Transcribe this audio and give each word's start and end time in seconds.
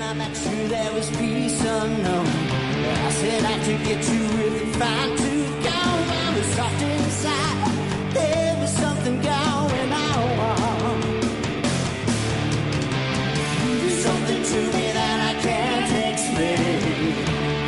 when 0.00 0.08
I 0.08 0.12
met 0.14 0.36
you, 0.46 0.68
there 0.68 0.92
was 0.94 1.10
peace 1.10 1.60
unknown. 1.62 2.26
I 2.26 3.10
said 3.10 3.44
I 3.44 3.56
could 3.64 3.82
get 3.84 4.02
you 4.08 4.22
with 4.38 4.62
a 4.62 4.78
fine 4.78 5.16
tooth 5.16 5.52
comb. 5.64 6.06
I 6.24 6.34
was 6.36 6.46
soft 6.56 6.82
inside. 6.82 8.14
There 8.14 8.56
was 8.60 8.72
something 8.82 9.16
going 9.20 9.92
on. 9.92 11.00
There's 13.80 13.98
something 14.08 14.42
to 14.52 14.60
me 14.76 14.86
that 14.98 15.18
I 15.30 15.34
can't 15.46 15.92
explain. 16.12 17.12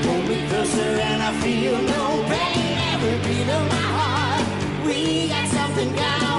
Hold 0.07 0.25
me 0.29 0.39
closer 0.49 0.91
and 1.11 1.23
I 1.23 1.33
feel 1.43 1.77
no 1.97 2.05
pain. 2.33 2.79
Every 2.93 3.17
beat 3.27 3.49
of 3.59 3.65
my 3.75 3.87
heart, 3.99 4.87
we 4.87 5.29
got 5.29 5.49
something 5.49 5.91
going 5.93 6.32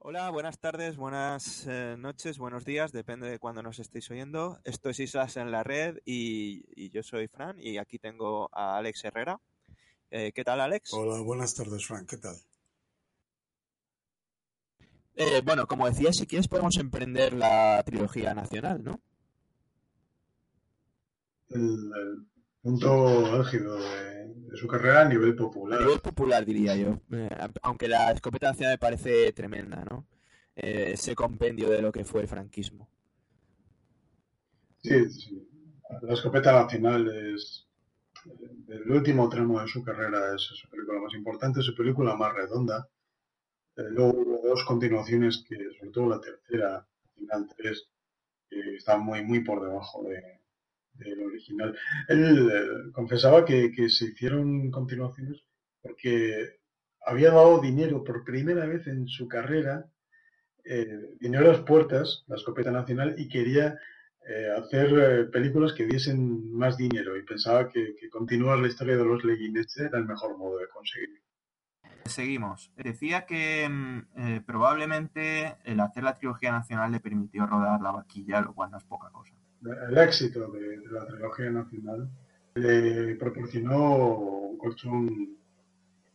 Hola, 0.00 0.28
buenas 0.30 0.58
tardes, 0.58 0.98
buenas 0.98 1.66
eh, 1.66 1.96
noches, 1.98 2.36
buenos 2.36 2.66
días, 2.66 2.92
depende 2.92 3.30
de 3.30 3.38
cuándo 3.38 3.62
nos 3.62 3.78
estéis 3.78 4.10
oyendo. 4.10 4.58
Esto 4.64 4.90
es 4.90 5.00
Islas 5.00 5.38
en 5.38 5.50
la 5.50 5.62
Red 5.62 6.00
y, 6.04 6.64
y 6.76 6.90
yo 6.90 7.02
soy 7.02 7.28
Fran 7.28 7.56
y 7.58 7.78
aquí 7.78 7.98
tengo 7.98 8.50
a 8.52 8.76
Alex 8.76 9.06
Herrera. 9.06 9.40
Eh, 10.10 10.32
¿Qué 10.34 10.44
tal, 10.44 10.60
Alex? 10.60 10.92
Hola, 10.92 11.22
buenas 11.22 11.54
tardes, 11.54 11.86
Frank. 11.86 12.06
¿Qué 12.06 12.18
tal? 12.18 12.36
Eh, 15.20 15.42
bueno, 15.44 15.66
como 15.66 15.86
decía, 15.88 16.12
si 16.12 16.26
quieres 16.26 16.46
podemos 16.46 16.76
emprender 16.76 17.32
la 17.32 17.82
trilogía 17.84 18.34
nacional, 18.34 18.84
¿no? 18.84 19.00
El, 21.48 21.60
el 21.60 22.26
punto 22.62 23.26
álgido 23.34 23.76
de, 23.78 24.28
de 24.34 24.56
su 24.56 24.68
carrera 24.68 25.00
a 25.02 25.08
nivel 25.08 25.32
A 25.32 25.36
popular. 25.36 25.80
nivel 25.80 26.00
popular, 26.00 26.44
diría 26.44 26.76
yo. 26.76 27.00
Eh, 27.10 27.28
aunque 27.62 27.88
la 27.88 28.12
escopeta 28.12 28.50
nacional 28.50 28.74
me 28.74 28.78
parece 28.78 29.32
tremenda, 29.32 29.84
¿no? 29.90 30.06
Eh, 30.54 30.90
ese 30.92 31.14
compendio 31.16 31.68
de 31.68 31.82
lo 31.82 31.90
que 31.90 32.04
fue 32.04 32.22
el 32.22 32.28
franquismo. 32.28 32.88
Sí, 34.82 35.10
sí. 35.10 35.48
La 36.02 36.12
escopeta 36.14 36.52
nacional 36.52 37.08
es 37.34 37.66
el 38.68 38.90
último 38.90 39.28
tramo 39.28 39.60
de 39.60 39.66
su 39.66 39.82
carrera, 39.82 40.34
es 40.34 40.42
su 40.42 40.68
película 40.68 41.00
más 41.00 41.14
importante, 41.14 41.62
su 41.62 41.74
película 41.74 42.14
más 42.14 42.34
redonda. 42.34 42.86
Luego 43.78 44.18
hubo 44.18 44.48
dos 44.48 44.64
continuaciones 44.64 45.44
que, 45.48 45.56
sobre 45.78 45.90
todo 45.92 46.08
la 46.08 46.20
tercera, 46.20 46.86
final 47.14 47.48
3, 47.56 47.88
que 48.50 48.76
están 48.76 49.02
muy, 49.02 49.24
muy 49.24 49.40
por 49.40 49.62
debajo 49.62 50.02
de, 50.04 50.40
del 50.94 51.22
original. 51.22 51.76
Él 52.08 52.50
eh, 52.52 52.92
confesaba 52.92 53.44
que, 53.44 53.70
se 53.88 54.06
hicieron 54.06 54.70
continuaciones 54.70 55.42
porque 55.80 56.58
había 57.02 57.30
dado 57.30 57.60
dinero 57.60 58.02
por 58.04 58.24
primera 58.24 58.66
vez 58.66 58.86
en 58.86 59.06
su 59.06 59.28
carrera, 59.28 59.86
eh, 60.64 61.14
dinero 61.20 61.46
a 61.46 61.52
las 61.52 61.62
puertas, 61.62 62.24
la 62.26 62.36
escopeta 62.36 62.70
nacional, 62.70 63.14
y 63.16 63.28
quería 63.28 63.78
eh, 64.28 64.50
hacer 64.50 64.92
eh, 64.92 65.24
películas 65.24 65.72
que 65.72 65.86
diesen 65.86 66.52
más 66.52 66.76
dinero 66.76 67.16
y 67.16 67.22
pensaba 67.22 67.70
que, 67.70 67.94
continuar 68.10 68.58
la 68.58 68.68
historia 68.68 68.96
de 68.96 69.04
los 69.04 69.24
Leguineche 69.24 69.84
era 69.84 69.98
el 69.98 70.04
mejor 70.04 70.36
modo 70.36 70.58
de 70.58 70.68
conseguirlo. 70.68 71.20
Seguimos. 72.08 72.72
Decía 72.76 73.26
que 73.26 73.68
mm, 73.68 73.98
eh, 74.16 74.42
probablemente 74.44 75.56
el 75.64 75.80
hacer 75.80 76.02
la 76.04 76.14
trilogía 76.14 76.52
nacional 76.52 76.92
le 76.92 77.00
permitió 77.00 77.46
rodar 77.46 77.80
la 77.80 77.92
vaquilla, 77.92 78.40
lo 78.40 78.54
cual 78.54 78.70
no 78.70 78.78
es 78.78 78.84
poca 78.84 79.10
cosa. 79.10 79.34
El 79.88 79.98
éxito 79.98 80.50
de, 80.52 80.78
de 80.78 80.92
la 80.92 81.06
trilogía 81.06 81.50
nacional 81.50 82.08
le 82.54 83.16
proporcionó 83.16 84.16
un 84.16 84.58
colchón 84.58 85.36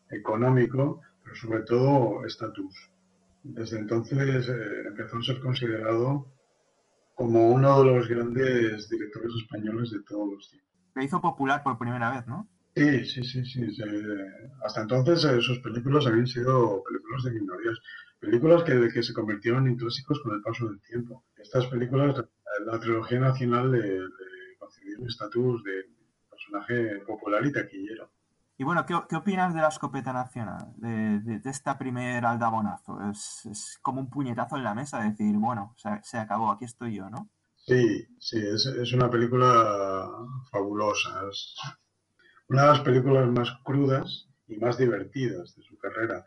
económico, 0.10 1.02
pero 1.24 1.36
sobre 1.36 1.62
todo 1.62 2.26
estatus. 2.26 2.90
Desde 3.44 3.80
entonces 3.80 4.48
eh, 4.48 4.88
empezó 4.88 5.18
a 5.18 5.24
ser 5.24 5.40
considerado 5.42 6.28
como 7.16 7.52
uno 7.52 7.84
de 7.84 7.92
los 7.92 8.08
grandes 8.08 8.90
directores 8.90 9.32
españoles 9.44 9.92
de 9.92 10.02
todos 10.04 10.34
los 10.34 10.50
tiempos. 10.50 10.72
Se 10.94 11.04
hizo 11.04 11.22
popular 11.22 11.64
por 11.64 11.78
primera 11.78 12.12
vez, 12.12 12.26
¿no? 12.28 12.48
Sí, 12.76 13.06
sí, 13.06 13.24
sí, 13.24 13.44
sí. 13.46 13.76
se- 13.76 13.84
hasta 14.64 14.82
entonces 14.82 15.24
eh, 15.26 15.42
sus 15.42 15.60
películas 15.60 16.06
habían 16.08 16.28
sido 16.28 16.84
películas 16.84 17.24
de 17.24 17.32
minorías, 17.32 17.78
películas 18.20 18.64
que, 18.64 18.90
que 18.94 19.04
se 19.04 19.14
convirtieron 19.14 19.68
en 19.68 19.76
clásicos 19.78 20.20
con 20.24 20.34
el 20.36 20.42
paso 20.42 20.68
del 20.68 20.80
tiempo. 20.82 21.24
Estas 21.38 21.68
películas, 21.68 22.18
eh, 22.20 22.24
la 22.66 22.80
trilogía 22.80 23.20
nacional 23.20 23.72
le, 23.72 23.80
le 24.00 24.58
concedió 24.60 25.00
un 25.00 25.08
estatus 25.08 25.64
de 25.64 25.86
personaje 26.30 27.00
popular 27.06 27.46
y 27.46 27.52
taquillero. 27.52 28.12
Y 28.58 28.64
bueno, 28.64 28.86
¿qué, 28.86 29.00
qué 29.10 29.16
opinas 29.18 29.54
de 29.54 29.62
la 29.62 29.68
escopeta 29.68 30.12
nacional? 30.14 30.74
De, 30.78 31.20
de- 31.20 31.40
de 31.40 31.50
esta 31.50 31.78
primer 31.78 32.26
aldabonazo. 32.26 33.00
Es, 33.10 33.46
es 33.46 33.80
como 33.82 34.00
un 34.02 34.10
puñetazo 34.10 34.58
en 34.58 34.64
la 34.64 34.74
mesa, 34.76 35.00
decir, 35.02 35.36
bueno, 35.38 35.74
se, 35.78 35.90
se 36.04 36.18
acabó, 36.20 36.52
aquí 36.52 36.66
estoy 36.66 36.96
yo, 36.96 37.10
¿no? 37.10 37.30
Sí, 37.56 38.06
sí, 38.20 38.38
es, 38.46 38.66
es 38.68 38.94
una 38.94 39.10
película 39.10 40.10
fabulosa. 40.52 41.24
Es 41.32 41.56
una 42.54 42.62
de 42.64 42.68
las 42.70 42.82
películas 42.82 43.28
más 43.32 43.50
crudas 43.64 44.28
y 44.48 44.58
más 44.58 44.78
divertidas 44.78 45.56
de 45.56 45.64
su 45.64 45.76
carrera. 45.80 46.24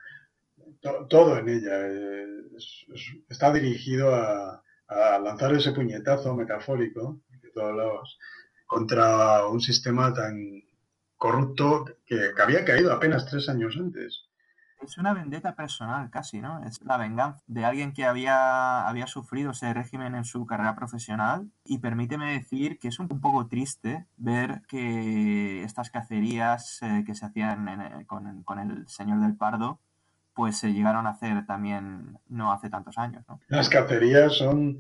To- 0.80 1.06
todo 1.08 1.38
en 1.38 1.48
ella 1.48 1.86
eh, 1.88 2.26
es- 2.56 2.84
es- 2.92 3.16
está 3.28 3.52
dirigido 3.52 4.14
a, 4.14 4.62
lanzar 5.22 5.52
ese 5.52 5.72
puñetazo 5.72 6.34
metafórico 6.36 7.20
contra 8.66 9.46
un 9.48 9.60
sistema 9.60 10.12
tan 10.14 10.62
corrupto 11.16 11.84
que 12.04 12.30
había 12.40 12.64
caído 12.64 12.92
apenas 12.92 13.26
tres 13.26 13.48
años 13.48 13.76
antes. 13.78 14.25
Es 14.86 14.98
una 14.98 15.14
vendetta 15.14 15.56
personal 15.56 16.10
casi, 16.10 16.40
¿no? 16.40 16.64
Es 16.64 16.80
la 16.84 16.96
venganza 16.96 17.42
de 17.48 17.64
alguien 17.64 17.92
que 17.92 18.04
había, 18.04 18.86
había 18.86 19.08
sufrido 19.08 19.50
ese 19.50 19.74
régimen 19.74 20.14
en 20.14 20.24
su 20.24 20.46
carrera 20.46 20.76
profesional. 20.76 21.50
Y 21.64 21.78
permíteme 21.78 22.32
decir 22.32 22.78
que 22.78 22.88
es 22.88 23.00
un, 23.00 23.08
poco 23.08 23.48
triste 23.48 24.06
ver 24.16 24.62
que 24.68 25.64
estas 25.64 25.90
cacerías 25.90 26.80
eh, 26.82 27.02
que 27.04 27.14
se 27.16 27.26
hacían 27.26 27.68
eh, 27.68 28.06
con, 28.06 28.58
el 28.58 28.88
señor 28.88 29.20
del 29.20 29.36
Pardo, 29.36 29.80
pues 30.34 30.56
se 30.56 30.72
llegaron 30.72 31.06
a 31.06 31.10
hacer 31.10 31.46
también 31.46 32.18
no 32.28 32.52
hace 32.52 32.70
tantos 32.70 32.96
años, 32.96 33.24
¿no? 33.28 33.40
Las 33.48 33.68
cacerías 33.68 34.34
son 34.34 34.78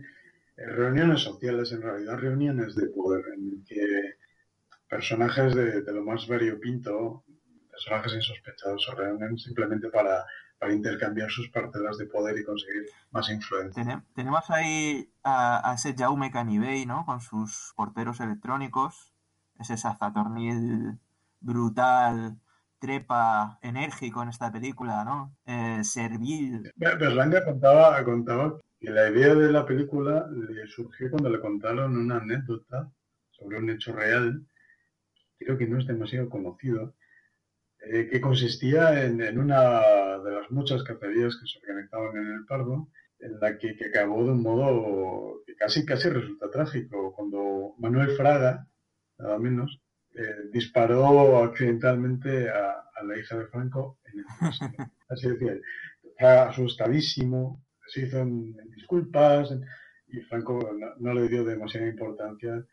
reuniones 0.56 1.22
sociales, 1.22 1.72
en 1.72 1.82
realidad 1.82 2.16
reuniones 2.16 2.76
de 2.76 2.86
poder, 2.86 3.24
en 3.36 3.64
que 3.64 4.14
personajes 4.88 5.54
de 5.54 5.92
lo 5.92 6.04
más 6.04 6.28
variopinto, 6.28 7.24
personajes 7.76 8.14
insospechados, 8.14 8.84
se 8.84 8.94
reúnen 8.94 9.36
simplemente 9.38 9.88
para, 9.90 10.24
para 10.58 10.72
intercambiar 10.72 11.30
sus 11.30 11.48
parcelas 11.50 11.98
de 11.98 12.06
poder 12.06 12.38
y 12.38 12.44
conseguir 12.44 12.84
más 13.10 13.28
influencia. 13.30 13.82
Tene- 13.82 14.02
tenemos 14.14 14.48
ahí 14.50 15.10
a, 15.22 15.70
a 15.70 15.74
ese 15.74 15.94
Jaume 15.94 16.30
Canivey, 16.30 16.86
¿no? 16.86 17.04
Con 17.04 17.20
sus 17.20 17.72
porteros 17.76 18.20
electrónicos, 18.20 19.12
ese 19.58 19.76
sazatornil 19.76 20.98
brutal, 21.40 22.38
trepa, 22.78 23.58
enérgico 23.62 24.22
en 24.22 24.30
esta 24.30 24.50
película, 24.50 25.04
¿no? 25.04 25.36
Eh, 25.44 25.84
servil. 25.84 26.72
Be- 26.76 26.96
Berlanga 26.96 27.44
contaba, 27.44 28.02
contaba 28.04 28.58
que 28.80 28.90
la 28.90 29.10
idea 29.10 29.34
de 29.34 29.52
la 29.52 29.64
película 29.66 30.26
le 30.30 30.66
surgió 30.66 31.10
cuando 31.10 31.28
le 31.30 31.40
contaron 31.40 31.96
una 31.96 32.16
anécdota 32.16 32.90
sobre 33.30 33.58
un 33.58 33.68
hecho 33.70 33.92
real, 33.92 34.46
creo 35.38 35.58
que 35.58 35.66
no 35.66 35.78
es 35.78 35.86
demasiado 35.86 36.28
conocido, 36.30 36.94
eh, 37.88 38.08
que 38.10 38.20
consistía 38.20 39.04
en, 39.04 39.20
en 39.20 39.38
una 39.38 40.18
de 40.18 40.30
las 40.32 40.50
muchas 40.50 40.82
cacerías 40.82 41.36
que 41.36 41.46
se 41.46 41.58
organizaban 41.60 42.16
en 42.16 42.32
el 42.34 42.44
Pardo, 42.46 42.88
en 43.20 43.38
la 43.40 43.56
que, 43.58 43.76
que 43.76 43.86
acabó 43.86 44.24
de 44.24 44.32
un 44.32 44.42
modo 44.42 45.42
que 45.46 45.54
casi, 45.54 45.86
casi 45.86 46.08
resulta 46.08 46.50
trágico, 46.50 47.14
cuando 47.14 47.74
Manuel 47.78 48.16
Fraga, 48.16 48.66
nada 49.18 49.38
menos, 49.38 49.80
eh, 50.14 50.48
disparó 50.52 51.44
accidentalmente 51.44 52.50
a, 52.50 52.72
a 52.94 53.04
la 53.04 53.18
hija 53.18 53.36
de 53.36 53.46
Franco 53.46 53.98
en 54.04 54.18
el. 54.20 54.24
Así 55.08 55.28
decía. 55.28 55.54
Fraga, 56.18 56.48
asustadísimo, 56.48 57.62
se 57.86 58.06
hizo 58.06 58.18
en, 58.18 58.56
en 58.58 58.70
disculpas 58.70 59.52
y 60.08 60.20
Franco 60.22 60.74
no, 60.78 60.94
no 60.98 61.14
le 61.14 61.28
dio 61.28 61.44
demasiada 61.44 61.86
importancia, 61.86 62.64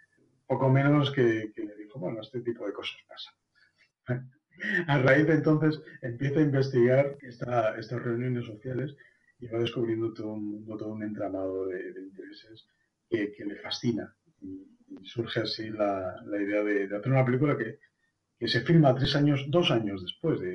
poco 0.48 0.70
menos 0.70 1.12
que, 1.12 1.52
que 1.54 1.66
le 1.66 1.76
dijo, 1.76 2.00
bueno, 2.00 2.22
este 2.22 2.42
tipo 2.42 2.66
de 2.66 2.74
cosas 2.74 2.98
pasan. 3.08 4.32
A 4.88 4.98
raíz 5.00 5.28
de 5.28 5.34
entonces 5.36 5.82
empieza 6.02 6.40
a 6.40 6.44
investigar 6.44 7.18
esta- 7.22 7.78
estas 7.78 8.02
reuniones 8.04 8.46
sociales 8.46 8.96
y 9.40 9.48
va 9.48 9.60
descubriendo 9.60 10.14
todo 10.14 10.34
un 10.34 10.66
todo 10.78 10.94
un 10.94 11.04
entramado 11.04 11.68
de, 11.68 11.80
intereses 12.10 12.68
que, 13.10 13.34
le 13.46 13.56
fascina. 13.58 14.16
Y, 14.42 14.52
surge 15.04 15.42
así 15.42 15.70
la, 15.70 16.16
la 16.26 16.42
idea 16.42 16.64
de, 16.64 16.86
hacer 16.96 17.12
una 17.12 17.26
película 17.26 17.58
que, 17.58 17.80
que 18.40 18.48
se 18.48 18.62
filma 18.62 18.96
tres 18.96 19.16
años, 19.16 19.46
dos 19.50 19.72
años 19.72 20.04
después 20.04 20.40
de, 20.40 20.54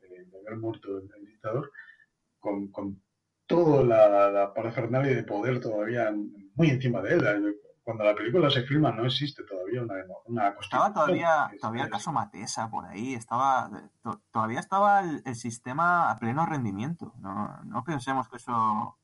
de- 0.00 0.26
haber 0.46 0.58
muerto 0.58 0.98
el, 0.98 1.08
el 1.18 1.26
dictador, 1.26 1.70
con, 2.40 2.68
con 2.72 3.02
toda 3.46 3.84
la, 3.84 4.30
la 4.30 4.54
parafernalia 4.54 5.14
de 5.16 5.24
poder 5.24 5.60
todavía 5.60 6.12
muy 6.56 6.68
encima 6.70 7.02
de 7.02 7.14
él. 7.14 7.56
Cuando 7.88 8.04
la 8.04 8.14
película 8.14 8.50
se 8.50 8.64
filma 8.64 8.92
no 8.92 9.06
existe 9.06 9.44
todavía 9.44 9.80
una, 9.80 9.94
una 10.26 10.48
Estaba 10.60 10.92
todavía, 10.92 11.50
todavía 11.58 11.84
el 11.84 11.90
caso 11.90 12.12
Matesa 12.12 12.68
por 12.70 12.84
ahí, 12.84 13.14
estaba, 13.14 13.70
to- 14.02 14.20
todavía 14.30 14.60
estaba 14.60 15.00
el, 15.00 15.22
el 15.24 15.34
sistema 15.34 16.10
a 16.10 16.18
pleno 16.18 16.44
rendimiento. 16.44 17.14
No, 17.18 17.62
no 17.64 17.82
pensemos 17.84 18.28
que 18.28 18.36
eso 18.36 18.98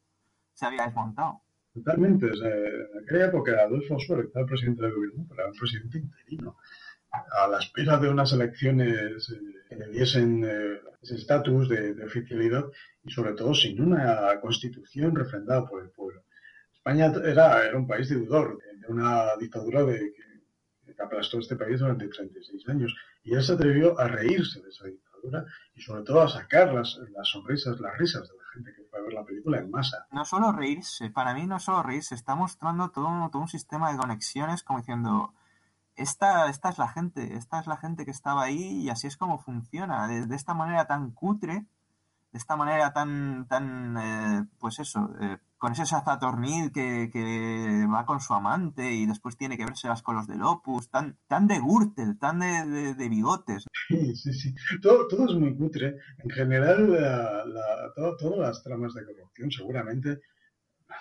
se 0.52 0.66
había 0.66 0.84
desmontado. 0.84 1.40
Totalmente. 1.72 2.30
o 2.30 2.34
sea, 2.36 2.50
en 2.50 3.02
aquella 3.02 3.24
época 3.28 3.52
Adolfo 3.52 3.98
Suárez 3.98 4.26
era 4.32 4.42
el 4.42 4.46
presidente 4.46 4.82
del 4.82 4.94
gobierno, 4.94 5.24
pero 5.30 5.40
era 5.40 5.50
un 5.50 5.56
presidente 5.58 5.98
interino. 5.98 6.56
A 7.10 7.48
la 7.48 7.60
espera 7.60 7.96
de 7.96 8.10
unas 8.10 8.34
elecciones 8.34 9.30
eh, 9.30 9.40
que 9.66 9.76
le 9.76 9.88
diesen 9.88 10.44
eh, 10.44 10.78
ese 11.00 11.14
estatus 11.14 11.70
de, 11.70 11.94
de 11.94 12.04
oficialidad 12.04 12.66
y 13.02 13.10
sobre 13.10 13.32
todo 13.32 13.54
sin 13.54 13.80
una 13.80 14.38
constitución 14.42 15.16
refrendada 15.16 15.64
por 15.64 15.82
el 15.82 15.88
pueblo. 15.88 16.20
España 16.74 17.10
era, 17.24 17.64
era 17.64 17.78
un 17.78 17.86
país 17.86 18.10
deudor 18.10 18.58
una 18.88 19.36
dictadura 19.36 19.84
de, 19.84 20.12
que, 20.12 21.02
aplastó 21.02 21.38
este 21.38 21.56
país 21.56 21.80
durante 21.80 22.08
36 22.08 22.68
años. 22.68 22.94
Y 23.24 23.34
él 23.34 23.42
se 23.42 23.54
atrevió 23.54 23.98
a 23.98 24.06
reírse 24.06 24.62
de 24.62 24.68
esa 24.68 24.86
dictadura 24.86 25.44
y 25.74 25.80
sobre 25.80 26.02
todo 26.02 26.22
a 26.22 26.28
sacar 26.28 26.72
las, 26.72 26.98
las 27.10 27.28
sonrisas, 27.28 27.80
las 27.80 27.96
risas 27.98 28.28
de 28.28 28.36
la 28.36 28.44
gente 28.52 28.72
que 28.74 28.84
fue 28.84 28.98
a 28.98 29.02
ver 29.02 29.12
la 29.12 29.24
película 29.24 29.58
en 29.58 29.70
masa. 29.70 30.06
No 30.12 30.24
solo 30.24 30.52
reírse, 30.52 31.10
para 31.10 31.34
mí 31.34 31.46
no 31.46 31.58
solo 31.58 31.82
reírse, 31.82 32.14
está 32.14 32.34
mostrando 32.34 32.90
todo, 32.90 33.28
todo 33.30 33.42
un 33.42 33.48
sistema 33.48 33.90
de 33.90 33.98
conexiones 33.98 34.62
como 34.62 34.78
diciendo, 34.78 35.34
esta, 35.96 36.48
esta 36.48 36.68
es 36.68 36.78
la 36.78 36.88
gente, 36.88 37.36
esta 37.36 37.60
es 37.60 37.66
la 37.66 37.76
gente 37.76 38.04
que 38.04 38.10
estaba 38.10 38.44
ahí 38.44 38.82
y 38.82 38.90
así 38.90 39.06
es 39.06 39.16
como 39.16 39.38
funciona, 39.38 40.06
de, 40.06 40.26
de 40.26 40.36
esta 40.36 40.54
manera 40.54 40.86
tan 40.86 41.10
cutre, 41.10 41.66
de 42.34 42.38
esta 42.38 42.56
manera 42.56 42.92
tan, 42.92 43.46
tan 43.46 43.96
eh, 43.96 44.46
pues 44.58 44.80
eso, 44.80 45.08
eh, 45.20 45.38
con 45.64 45.72
ese 45.72 45.86
sazatornil 45.86 46.70
que, 46.72 47.08
que 47.10 47.86
va 47.90 48.04
con 48.04 48.20
su 48.20 48.34
amante 48.34 48.92
y 48.92 49.06
después 49.06 49.38
tiene 49.38 49.56
que 49.56 49.64
verse 49.64 49.88
las 49.88 50.02
con 50.02 50.14
los 50.14 50.26
del 50.26 50.42
Opus, 50.42 50.90
tan, 50.90 51.16
tan 51.26 51.46
de 51.46 51.58
Gürtel, 51.58 52.18
tan 52.18 52.40
de, 52.40 52.92
de- 52.92 53.08
bigotes. 53.08 53.64
Sí, 53.88 54.14
sí, 54.14 54.34
sí. 54.34 54.54
Todo, 54.82 55.08
todo 55.08 55.24
es 55.30 55.34
muy 55.38 55.56
cutre. 55.56 55.96
En 56.22 56.28
general, 56.28 56.92
la- 56.92 57.46
la- 57.46 57.92
todo- 57.96 58.14
todas 58.18 58.38
las 58.40 58.62
tramas 58.62 58.92
de 58.92 59.06
corrupción 59.06 59.50
seguramente, 59.50 60.20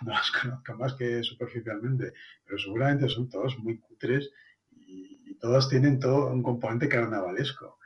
no 0.05 0.11
las 0.13 0.31
conozco 0.41 0.77
más 0.77 0.93
que 0.93 1.21
superficialmente, 1.23 2.13
pero 2.45 2.57
seguramente 2.57 3.09
son 3.09 3.27
todas 3.27 3.57
muy 3.59 3.79
cutres 3.79 4.29
y 4.71 5.35
todas 5.41 5.67
tienen 5.67 5.99
todo 5.99 6.27
un 6.31 6.41
componente 6.41 6.87
carnavalesco. 6.87 7.79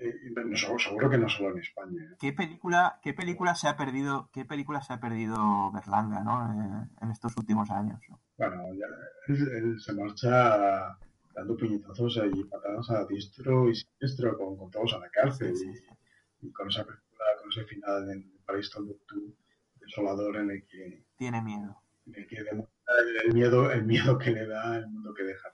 Y 0.00 0.56
seguro, 0.56 0.78
seguro 0.78 1.10
que 1.10 1.18
no 1.18 1.28
solo 1.28 1.50
en 1.52 1.58
España. 1.58 2.02
¿eh? 2.02 2.16
¿Qué 2.20 2.32
película, 2.32 2.98
qué 3.02 3.12
película 3.14 3.54
se 3.54 3.68
ha 3.68 3.76
perdido, 3.76 4.30
qué 4.32 4.44
película 4.44 4.80
se 4.80 4.92
ha 4.92 5.00
perdido 5.00 5.72
Berlanga, 5.72 6.20
¿no? 6.22 6.52
Eh, 6.52 6.88
en 7.02 7.10
estos 7.10 7.36
últimos 7.36 7.70
años, 7.70 8.00
¿no? 8.08 8.20
Bueno, 8.36 8.62
ya, 8.74 8.86
él, 9.28 9.48
él 9.56 9.80
se 9.80 9.92
marcha 9.94 10.96
dando 11.34 11.56
puñetazos 11.56 12.20
y 12.32 12.44
patadas 12.44 12.90
a 12.90 13.04
diestro 13.06 13.68
y 13.68 13.74
siniestro 13.74 14.36
con, 14.38 14.56
con 14.56 14.70
todos 14.70 14.94
a 14.94 14.98
la 14.98 15.10
cárcel. 15.10 15.56
Sí, 15.56 15.68
y- 15.68 15.74
sí, 15.76 15.82
sí. 15.82 16.46
y 16.46 16.52
con 16.52 16.68
esa 16.68 16.84
película, 16.84 17.24
con 17.40 17.50
ese 17.50 17.64
final 17.64 18.04
en 18.10 18.18
el 18.22 18.40
Paraíso 18.46 18.78
Tombuctú 18.78 19.34
desolador 19.80 20.36
en 20.36 20.50
el 20.50 20.66
que, 20.66 21.04
Tiene 21.16 21.42
miedo. 21.42 21.82
en 22.06 22.14
el 22.14 22.26
que 22.28 22.42
demuestra 22.44 22.94
el, 23.00 23.26
el 23.28 23.34
miedo, 23.34 23.70
el 23.72 23.84
miedo 23.84 24.18
que 24.18 24.30
le 24.30 24.46
da 24.46 24.76
el 24.76 24.86
mundo 24.88 25.12
que 25.14 25.24
deja. 25.24 25.48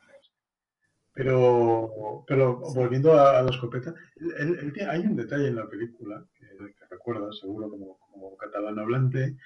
Pero, 1.14 2.24
pero 2.26 2.58
volviendo 2.74 3.12
a, 3.14 3.38
a 3.38 3.42
la 3.42 3.50
escopeta, 3.50 3.94
él 4.38 4.72
tiene- 4.72 4.90
hay 4.90 5.00
un 5.02 5.14
detalle 5.16 5.48
en 5.48 5.56
la 5.56 5.68
película 5.68 6.24
que, 6.36 6.46
que 6.74 6.84
recuerdas 6.90 7.38
seguro 7.38 7.70
como, 7.70 7.98
como 7.98 8.36
catalán 8.36 8.78
hablante, 8.80 9.36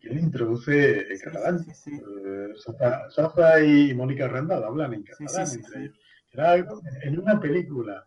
que 0.00 0.08
él 0.08 0.18
introduce 0.18 0.98
el 1.12 1.16
Sí, 1.16 1.24
catalán. 1.24 1.58
sí. 1.74 1.92
Eh, 1.94 2.48
Safa, 2.56 3.08
Safa 3.10 3.60
y 3.62 3.94
Mónica 3.94 4.26
Randall 4.26 4.64
hablan 4.64 4.94
en 4.94 5.04
catalán 5.04 5.46
entre 5.52 5.82
ellos. 5.84 5.98
Era 6.32 6.56
en 6.56 7.18
una 7.20 7.38
película, 7.40 8.04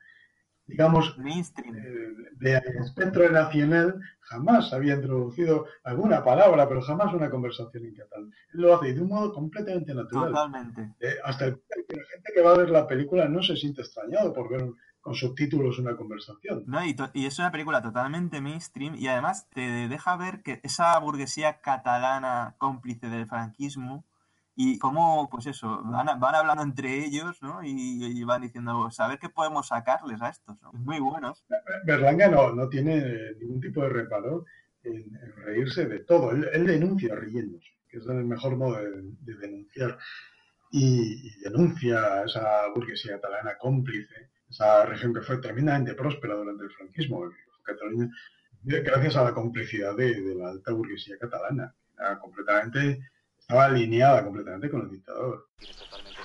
digamos, 0.69 1.17
Mainstream. 1.17 1.75
eh, 1.75 2.13
de 2.37 2.61
espectro 2.85 3.29
nacional 3.29 3.99
jamás 4.21 4.71
había 4.71 4.95
introducido 4.95 5.65
alguna 5.83 6.23
palabra, 6.23 6.67
pero 6.69 6.81
jamás 6.81 7.13
una 7.13 7.29
conversación 7.29 7.85
en 7.85 7.95
catalán. 7.95 8.31
Él 8.53 8.61
lo 8.61 8.75
hace 8.75 8.93
de 8.93 9.01
un 9.01 9.09
modo 9.09 9.33
completamente 9.33 9.93
natural. 9.93 10.29
Totalmente. 10.31 10.93
Eh, 10.99 11.15
hasta 11.23 11.45
el 11.45 11.53
punto 11.53 11.75
de 11.75 11.85
que 11.85 11.95
la 11.97 12.07
gente 12.13 12.31
que 12.33 12.41
va 12.41 12.51
a 12.53 12.57
ver 12.57 12.69
la 12.69 12.87
película 12.87 13.27
no 13.27 13.41
se 13.41 13.55
siente 13.55 13.81
extrañado 13.81 14.33
por 14.33 14.49
ver 14.49 14.69
con 15.01 15.15
subtítulos 15.15 15.79
una 15.79 15.95
conversación. 15.95 16.63
No, 16.67 16.85
y, 16.85 16.95
y 17.13 17.25
es 17.25 17.39
una 17.39 17.51
película 17.51 17.81
totalmente 17.81 18.41
mainstream 18.41 18.95
y 18.95 19.07
además 19.07 19.49
te 19.49 19.87
deja 19.87 20.17
ver 20.17 20.43
que 20.43 20.59
esa 20.63 20.97
burguesía 20.99 21.61
catalana 21.61 22.55
cómplice 22.57 23.07
del 23.09 23.25
franquismo 23.25 24.05
y 24.61 24.77
cómo, 24.77 25.29
pues 25.29 25.45
eso, 25.45 25.81
van, 25.85 26.19
van 26.19 26.35
hablando 26.35 26.63
entre 26.63 27.05
ellos, 27.05 27.41
¿no? 27.41 27.63
Y, 27.63 28.19
y 28.19 28.23
van 28.25 28.41
diciendo, 28.41 28.89
a 28.97 29.07
ver 29.07 29.17
qué 29.17 29.29
podemos 29.29 29.69
sacarles 29.69 30.21
a 30.21 30.27
estos, 30.27 30.61
¿no? 30.61 30.73
Muy 30.73 30.99
buenos. 30.99 31.45
Berlanga 31.85 32.27
no, 32.27 32.51
no 32.51 32.67
tiene 32.67 33.35
ningún 33.39 33.61
tipo 33.61 33.81
de 33.83 33.89
reparo 33.89 34.43
en, 34.83 34.95
en 34.95 35.31
reírse 35.45 35.85
de 35.85 35.99
todo. 35.99 36.31
Él, 36.31 36.49
él 36.51 36.65
denuncia 36.65 37.15
riéndose, 37.15 37.69
que 37.87 37.99
es 37.99 38.05
el 38.07 38.25
mejor 38.25 38.57
modo 38.57 38.75
de, 38.75 39.01
de 39.21 39.37
denunciar. 39.37 39.97
Y, 40.71 41.29
y 41.29 41.39
denuncia 41.39 42.23
esa 42.25 42.67
burguesía 42.75 43.13
catalana 43.13 43.57
cómplice, 43.57 44.29
esa 44.49 44.85
región 44.85 45.13
que 45.13 45.21
fue 45.21 45.37
tremendamente 45.37 45.93
próspera 45.93 46.35
durante 46.35 46.65
el 46.65 46.71
franquismo, 46.71 47.31
Cataluña, 47.63 48.09
gracias 48.63 49.15
a 49.15 49.23
la 49.23 49.33
complicidad 49.33 49.95
de, 49.95 50.19
de 50.21 50.35
la 50.35 50.49
alta 50.49 50.73
burguesía 50.73 51.17
catalana. 51.17 51.73
Era 51.97 52.19
completamente, 52.19 52.99
estaba 53.49 53.65
alineada 53.65 54.23
completamente 54.23 54.69
con 54.69 54.81
el 54.81 54.91
dictador. 54.91 55.49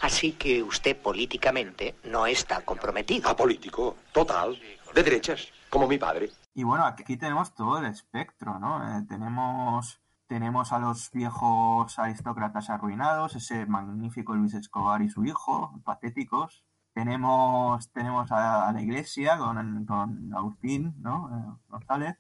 Así 0.03 0.32
que 0.32 0.62
usted 0.62 0.94
políticamente 0.94 1.94
no 2.05 2.26
está 2.26 2.61
comprometido. 2.61 3.31
Apolítico, 3.31 3.97
total, 4.12 4.61
de 4.94 5.03
derechas, 5.03 5.49
como 5.71 5.88
mi 5.88 5.97
padre. 5.97 6.29
Y 6.53 6.65
bueno, 6.65 6.85
aquí 6.85 7.17
tenemos 7.17 7.55
todo 7.55 7.79
el 7.79 7.87
espectro, 7.87 8.59
¿no? 8.59 8.99
Eh, 8.99 9.06
tenemos, 9.09 10.03
tenemos 10.26 10.71
a 10.73 10.79
los 10.79 11.11
viejos 11.12 11.99
aristócratas 11.99 12.69
arruinados, 12.69 13.35
ese 13.37 13.65
magnífico 13.65 14.35
Luis 14.35 14.53
Escobar 14.53 15.00
y 15.00 15.09
su 15.09 15.25
hijo, 15.25 15.81
patéticos. 15.82 16.62
Tenemos, 16.93 17.90
tenemos 17.90 18.31
a, 18.33 18.69
a 18.69 18.73
la 18.73 18.83
iglesia 18.83 19.38
con, 19.38 19.87
con 19.87 20.35
Agustín, 20.35 20.95
¿no? 21.00 21.31
Eh, 21.33 21.59
González. 21.69 22.19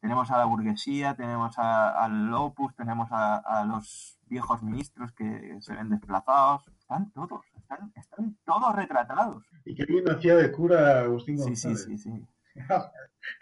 Tenemos 0.00 0.30
a 0.30 0.38
la 0.38 0.44
burguesía, 0.44 1.14
tenemos 1.14 1.58
a- 1.58 2.04
al 2.04 2.32
Opus, 2.32 2.74
tenemos 2.76 3.08
a, 3.10 3.36
a 3.36 3.64
los 3.64 4.18
viejos 4.26 4.62
ministros 4.62 5.12
que 5.12 5.56
se 5.60 5.74
ven 5.74 5.90
desplazados. 5.90 6.62
Están 6.78 7.10
todos, 7.12 7.44
están, 7.56 7.92
están 7.96 8.36
todos 8.44 8.76
retratados. 8.76 9.44
Y 9.64 9.74
qué 9.74 9.84
bien 9.86 10.08
hacía 10.08 10.36
de 10.36 10.52
cura 10.52 11.00
Agustín 11.00 11.36
Sí, 11.38 11.56
sí, 11.56 11.68
González. 11.68 11.84
sí, 11.84 11.98
sí. 11.98 12.28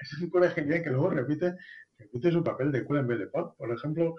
es 0.01 0.21
un 0.23 0.31
cura 0.31 0.51
genial 0.51 0.83
que 0.83 0.91
luego 0.91 1.11
repite, 1.11 1.57
repite 1.99 2.33
su 2.33 2.43
papel 2.43 2.73
de 2.73 2.85
cura 2.85 3.01
en 3.01 3.07
vez 3.09 3.19
de 3.19 3.27
Pop, 3.29 3.57
por 3.57 3.71
ejemplo, 3.71 4.15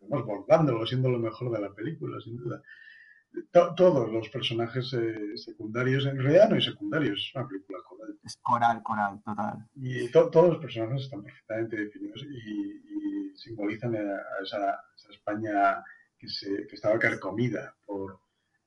además 0.00 0.24
bordándolo, 0.26 0.86
siendo 0.86 1.08
lo 1.10 1.18
mejor 1.18 1.50
de 1.52 1.60
la 1.60 1.72
película, 1.74 2.20
sin 2.20 2.36
duda. 2.36 2.62
To- 3.52 3.74
todos 3.74 4.10
los 4.12 4.28
personajes 4.28 4.92
eh, 4.92 5.36
secundarios, 5.36 6.06
en 6.06 6.18
realidad 6.18 6.48
no 6.48 6.56
hay 6.56 6.62
secundarios, 6.62 7.18
es 7.18 7.34
una 7.34 7.46
película 7.48 7.78
coral. 7.88 8.16
Es 8.24 8.36
coral, 8.42 8.82
coral, 8.82 9.20
total. 9.24 9.66
Y 9.76 10.08
to- 10.10 10.30
todos 10.30 10.50
los 10.50 10.58
personajes 10.58 11.02
están 11.02 11.22
perfectamente 11.22 11.76
definidos 11.76 12.22
y, 12.28 13.30
y 13.30 13.36
simbolizan 13.36 13.94
a, 13.96 14.00
a 14.00 14.42
esa, 14.42 14.80
esa 14.96 15.10
España 15.12 15.84
que, 16.18 16.28
se, 16.28 16.66
que 16.66 16.74
estaba 16.74 16.98
carcomida 16.98 17.74
por, 17.86 18.20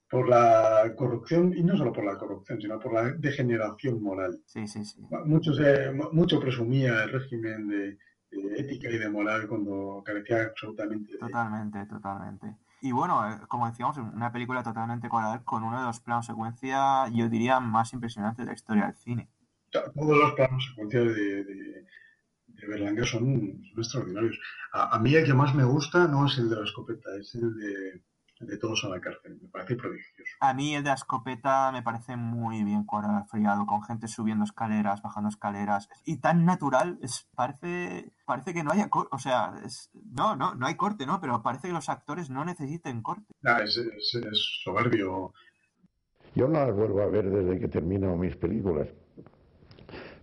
por 0.10 0.27
la 0.29 0.93
corrupción, 0.98 1.53
y 1.55 1.63
no 1.63 1.77
solo 1.77 1.91
por 1.93 2.05
la 2.05 2.17
corrupción, 2.17 2.60
sino 2.62 2.79
por 2.79 2.93
la 2.93 3.12
degeneración 3.12 4.01
moral. 4.01 4.41
Sí, 4.46 4.67
sí, 4.67 4.84
sí. 4.86 5.01
Mucho, 5.25 5.53
se- 5.53 5.91
mucho 5.91 6.39
presumía 6.39 7.03
el 7.03 7.12
régimen 7.12 7.67
de, 7.67 7.98
de 8.41 8.59
ética 8.59 8.89
y 8.89 8.97
de 8.97 9.09
moral 9.09 9.47
cuando 9.47 10.01
carecía 10.05 10.43
absolutamente 10.45 11.13
de 11.13 11.17
Totalmente, 11.19 11.85
totalmente. 11.85 12.55
Y 12.81 12.91
bueno, 12.91 13.29
eh, 13.29 13.39
como 13.47 13.67
decíamos, 13.67 13.97
una 13.97 14.31
película 14.31 14.61
totalmente 14.63 15.07
coral 15.09 15.43
con 15.43 15.63
uno 15.63 15.79
de 15.79 15.85
los 15.85 15.99
planos 16.01 16.25
secuencia, 16.25 17.07
yo 17.09 17.29
diría, 17.29 17.59
más 17.59 17.93
impresionantes 17.93 18.45
de 18.45 18.51
la 18.51 18.55
historia 18.55 18.85
del 18.87 18.95
cine. 18.95 19.29
to- 19.71 19.91
Todos 19.95 20.17
los 20.17 20.33
planos 20.33 20.65
secuenciales 20.69 21.15
de, 21.15 21.43
de, 21.45 21.85
de 22.47 22.67
Berlanga 22.67 23.05
son, 23.05 23.61
son 23.63 23.77
extraordinarios. 23.79 24.37
A, 24.73 24.95
a 24.95 24.99
mí 24.99 25.13
el 25.15 25.25
que 25.25 25.33
más 25.33 25.55
me 25.55 25.63
gusta 25.63 26.07
no 26.07 26.25
es 26.25 26.37
el 26.37 26.49
de 26.49 26.55
la 26.57 26.63
escopeta, 26.65 27.09
es 27.19 27.33
el 27.35 27.55
de, 27.55 28.01
de 28.47 28.57
Todos 28.57 28.83
a 28.85 28.89
la 28.89 29.00
cárcel. 29.01 29.39
Me 29.41 29.47
parece 29.50 29.75
prodigioso. 29.75 30.31
A 30.39 30.53
mí 30.53 30.75
el 30.75 30.83
de 30.83 30.89
la 30.89 30.95
escopeta 30.95 31.71
me 31.71 31.81
parece 31.81 32.15
muy 32.17 32.63
bien 32.63 32.83
coreografiado, 32.85 33.65
con 33.65 33.83
gente 33.83 34.07
subiendo 34.07 34.43
escaleras, 34.43 35.01
bajando 35.01 35.29
escaleras, 35.29 35.89
y 36.05 36.17
tan 36.17 36.45
natural, 36.45 37.00
es, 37.01 37.27
parece, 37.35 38.12
parece 38.25 38.53
que 38.53 38.63
no 38.63 38.71
haya 38.71 38.89
corte, 38.89 39.09
o 39.12 39.19
sea, 39.19 39.53
es- 39.65 39.89
no, 40.12 40.35
no, 40.35 40.55
no 40.55 40.65
hay 40.67 40.75
corte, 40.75 41.05
¿no? 41.05 41.19
Pero 41.21 41.41
parece 41.41 41.67
que 41.67 41.73
los 41.73 41.89
actores 41.89 42.29
no 42.29 42.45
necesiten 42.45 43.01
corte. 43.01 43.33
Ah, 43.45 43.59
es, 43.63 43.77
es- 43.77 44.15
es 44.15 44.62
soberbio 44.63 45.33
Yo 46.35 46.47
no 46.47 46.53
las 46.65 46.75
vuelvo 46.75 47.01
a 47.01 47.07
ver 47.07 47.29
desde 47.29 47.59
que 47.59 47.67
termino 47.67 48.15
mis 48.17 48.35
películas, 48.35 48.88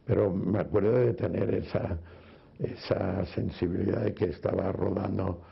pero 0.06 0.32
me 0.32 0.58
acuerdo 0.60 0.92
de 0.92 1.14
tener 1.14 1.54
esa, 1.54 1.98
esa 2.58 3.24
sensibilidad 3.26 4.02
de 4.02 4.14
que 4.14 4.26
estaba 4.26 4.72
rodando 4.72 5.42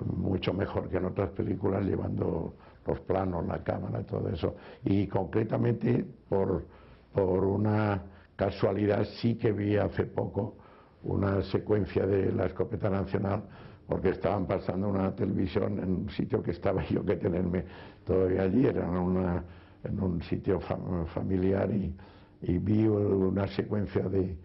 mucho 0.00 0.52
mejor 0.52 0.88
que 0.88 0.96
en 0.96 1.06
otras 1.06 1.30
películas, 1.30 1.84
llevando 1.84 2.54
los 2.86 3.00
planos, 3.00 3.46
la 3.46 3.62
cámara, 3.62 4.02
todo 4.04 4.28
eso. 4.28 4.54
Y 4.84 5.06
concretamente, 5.06 6.04
por, 6.28 6.64
por 7.12 7.44
una 7.44 8.02
casualidad, 8.36 9.04
sí 9.20 9.36
que 9.36 9.52
vi 9.52 9.76
hace 9.76 10.04
poco 10.04 10.56
una 11.04 11.42
secuencia 11.42 12.06
de 12.06 12.32
la 12.32 12.46
escopeta 12.46 12.88
nacional 12.88 13.42
porque 13.86 14.10
estaban 14.10 14.46
pasando 14.46 14.88
una 14.88 15.14
televisión 15.14 15.78
en 15.78 15.92
un 15.92 16.10
sitio 16.10 16.42
que 16.42 16.52
estaba 16.52 16.82
yo 16.88 17.04
que 17.04 17.16
tenerme 17.16 17.64
todavía 18.04 18.42
allí, 18.42 18.66
era 18.66 18.88
una, 18.88 19.44
en 19.84 20.00
un 20.00 20.22
sitio 20.22 20.60
familiar 21.14 21.70
y, 21.70 21.94
vi 22.58 22.88
una 22.88 23.46
secuencia 23.46 24.02
de, 24.08 24.36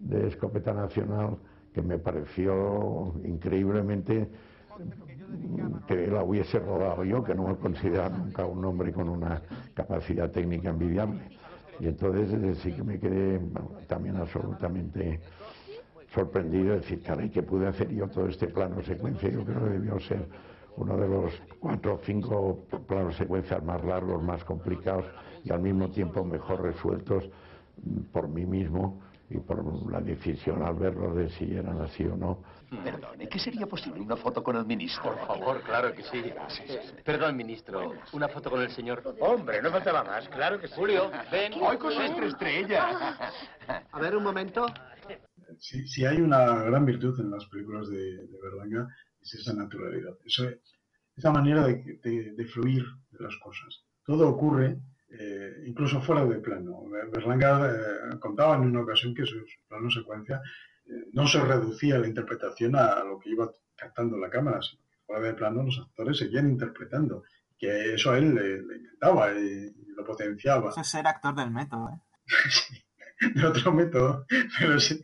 de, 0.00 0.26
escopeta 0.26 0.74
nacional 0.74 1.38
que 1.72 1.80
me 1.80 1.98
pareció 1.98 3.14
increíblemente 3.24 4.28
que 5.86 6.06
la 6.06 6.22
hubiese 6.22 6.58
rodado 6.58 7.04
yo, 7.04 7.22
que 7.22 7.34
no 7.34 7.48
me 7.48 7.56
considero 7.56 8.10
nunca 8.10 8.44
un 8.44 8.64
hombre 8.64 8.92
con 8.92 9.08
una 9.08 9.42
capacidad 9.74 10.30
técnica 10.30 10.70
envidiable. 10.70 11.20
Y 11.78 11.88
entonces 11.88 12.32
eh, 12.32 12.54
sí 12.62 12.72
que 12.72 12.82
me 12.82 12.98
quedé 12.98 13.40
también 13.86 14.16
absolutamente 14.16 15.20
sorprendido 16.14 16.70
de 16.70 16.80
decir, 16.80 17.02
caray, 17.02 17.28
que 17.28 17.42
pude 17.42 17.66
hacer 17.66 17.90
yo 17.90 18.08
todo 18.08 18.28
este 18.28 18.48
plano 18.48 18.82
secuencia. 18.82 19.28
Yo 19.28 19.44
creo 19.44 19.64
que 19.64 19.70
debió 19.70 20.00
ser 20.00 20.26
uno 20.76 20.96
de 20.96 21.08
los 21.08 21.32
cuatro 21.58 21.94
o 21.94 22.00
cinco 22.04 22.58
planos 22.86 23.16
secuencias 23.16 23.62
más 23.62 23.84
largos, 23.84 24.22
más 24.22 24.44
complicados 24.44 25.04
y 25.44 25.52
al 25.52 25.60
mismo 25.60 25.88
tiempo 25.90 26.24
mejor 26.24 26.62
resueltos 26.62 27.28
mm, 27.82 28.00
por 28.12 28.28
mí 28.28 28.46
mismo 28.46 29.00
y 29.28 29.38
por 29.38 29.90
la 29.90 30.00
decisión 30.00 30.62
al 30.62 30.74
verlos 30.74 31.16
de 31.16 31.28
si 31.30 31.56
eran 31.56 31.80
así 31.80 32.04
o 32.04 32.16
no. 32.16 32.38
Perdone, 32.70 33.28
¿qué 33.28 33.38
sería 33.38 33.66
posible 33.66 34.00
una 34.00 34.16
foto 34.16 34.42
con 34.42 34.56
el 34.56 34.64
ministro? 34.64 35.14
Por 35.14 35.26
favor, 35.26 35.62
claro 35.62 35.94
que 35.94 36.02
sí. 36.02 36.32
Perdón, 37.04 37.36
ministro, 37.36 37.94
una 38.12 38.28
foto 38.28 38.50
con 38.50 38.60
el 38.60 38.70
señor. 38.70 39.02
Hombre, 39.20 39.62
no 39.62 39.70
faltaba 39.70 40.02
más, 40.02 40.28
claro 40.28 40.60
que 40.60 40.68
sí. 40.68 40.74
Julio, 40.76 41.10
ven. 41.30 41.52
Hoy 41.60 41.76
con 41.78 41.94
nuestra 41.94 42.26
estrella. 42.26 43.18
A 43.92 44.00
ver, 44.00 44.16
un 44.16 44.24
momento 44.24 44.66
si, 45.58 46.04
hay 46.04 46.20
una 46.20 46.62
gran 46.64 46.84
virtud 46.84 47.18
en 47.20 47.30
las 47.30 47.46
películas 47.46 47.88
de, 47.88 48.28
Berlanga, 48.42 48.88
es 49.20 49.34
esa 49.34 49.54
naturalidad, 49.54 50.16
esa 50.24 51.30
manera 51.30 51.66
de, 51.66 52.46
fluir 52.52 52.84
de 53.10 53.24
las 53.24 53.36
cosas. 53.36 53.84
Todo 54.04 54.28
ocurre, 54.28 54.78
eh, 55.08 55.64
incluso 55.66 56.00
fuera 56.00 56.24
de 56.24 56.38
plano. 56.38 56.84
Berlanga 57.12 57.70
eh, 57.70 58.18
contaba 58.20 58.56
en 58.56 58.62
una 58.62 58.82
ocasión 58.82 59.14
que 59.14 59.24
su, 59.24 59.36
plano 59.68 59.90
secuencia 59.90 60.40
no 61.12 61.26
se 61.26 61.40
reducía 61.40 61.98
la 61.98 62.06
interpretación 62.06 62.76
a, 62.76 63.02
lo 63.04 63.18
que 63.18 63.30
iba 63.30 63.50
captando 63.74 64.16
la 64.16 64.30
cámara, 64.30 64.60
sino 64.62 64.82
que 64.82 64.96
fuera 65.06 65.26
de 65.26 65.34
plano 65.34 65.62
los 65.62 65.78
actores 65.78 66.18
seguían 66.18 66.48
interpretando, 66.48 67.24
que 67.58 67.94
eso 67.94 68.12
a 68.12 68.18
él 68.18 68.34
le, 68.34 68.76
encantaba 68.76 69.32
y, 69.32 69.74
lo 69.96 70.04
potenciaba. 70.04 70.70
Eso 70.70 70.80
es 70.80 70.88
ser 70.88 71.06
actor 71.06 71.34
del 71.34 71.50
método, 71.50 71.88
¿eh? 71.88 72.00
de 73.34 73.46
otro 73.46 73.72
método, 73.72 74.26
pero 74.58 74.78
sí, 74.78 75.02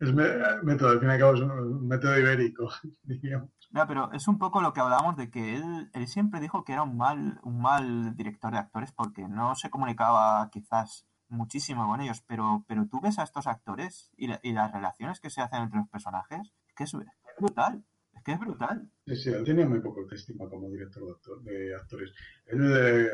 es 0.00 0.12
método, 0.14 0.90
al 0.90 1.00
fin 1.00 1.08
y 1.10 1.12
al 1.12 1.18
cabo 1.18 1.34
es 1.34 1.40
un 1.40 1.86
método 1.86 2.18
ibérico, 2.18 2.70
digamos. 3.02 3.50
No, 3.72 3.86
pero 3.86 4.12
es 4.12 4.28
un 4.28 4.38
poco 4.38 4.60
lo 4.60 4.72
que 4.72 4.80
hablábamos 4.80 5.16
de 5.16 5.30
que 5.30 5.56
él, 5.56 5.90
él 5.94 6.06
siempre 6.06 6.40
dijo 6.40 6.64
que 6.64 6.72
era 6.72 6.82
un 6.82 6.96
mal, 6.96 7.40
un 7.42 7.60
mal 7.60 8.14
director 8.16 8.52
de 8.52 8.58
actores 8.58 8.92
porque 8.92 9.26
no 9.28 9.54
se 9.54 9.70
comunicaba 9.70 10.48
quizás 10.50 11.06
muchísimo 11.32 11.86
con 11.86 12.00
ellos, 12.00 12.22
pero, 12.26 12.64
pero 12.68 12.86
tú 12.86 13.00
ves 13.00 13.18
a 13.18 13.24
estos 13.24 13.46
actores 13.46 14.10
y, 14.16 14.30
y 14.42 14.52
las 14.52 14.72
relaciones 14.72 15.20
que 15.20 15.30
se 15.30 15.40
hacen 15.40 15.62
entre 15.62 15.78
los 15.78 15.88
personajes, 15.88 16.52
es 16.68 16.74
que 16.74 16.84
es, 16.84 16.92
brutal, 17.38 17.84
es 18.14 18.22
que 18.22 18.32
es 18.32 18.38
brutal. 18.38 18.90
Sí, 19.06 19.16
sí, 19.16 19.30
él 19.30 19.44
tenía 19.44 19.66
muy 19.66 19.80
poco 19.80 20.06
estima 20.12 20.48
como 20.48 20.68
director 20.70 21.02
de, 21.42 21.74
actores. 21.74 22.12
Él 22.46 22.60
eh, 22.76 23.08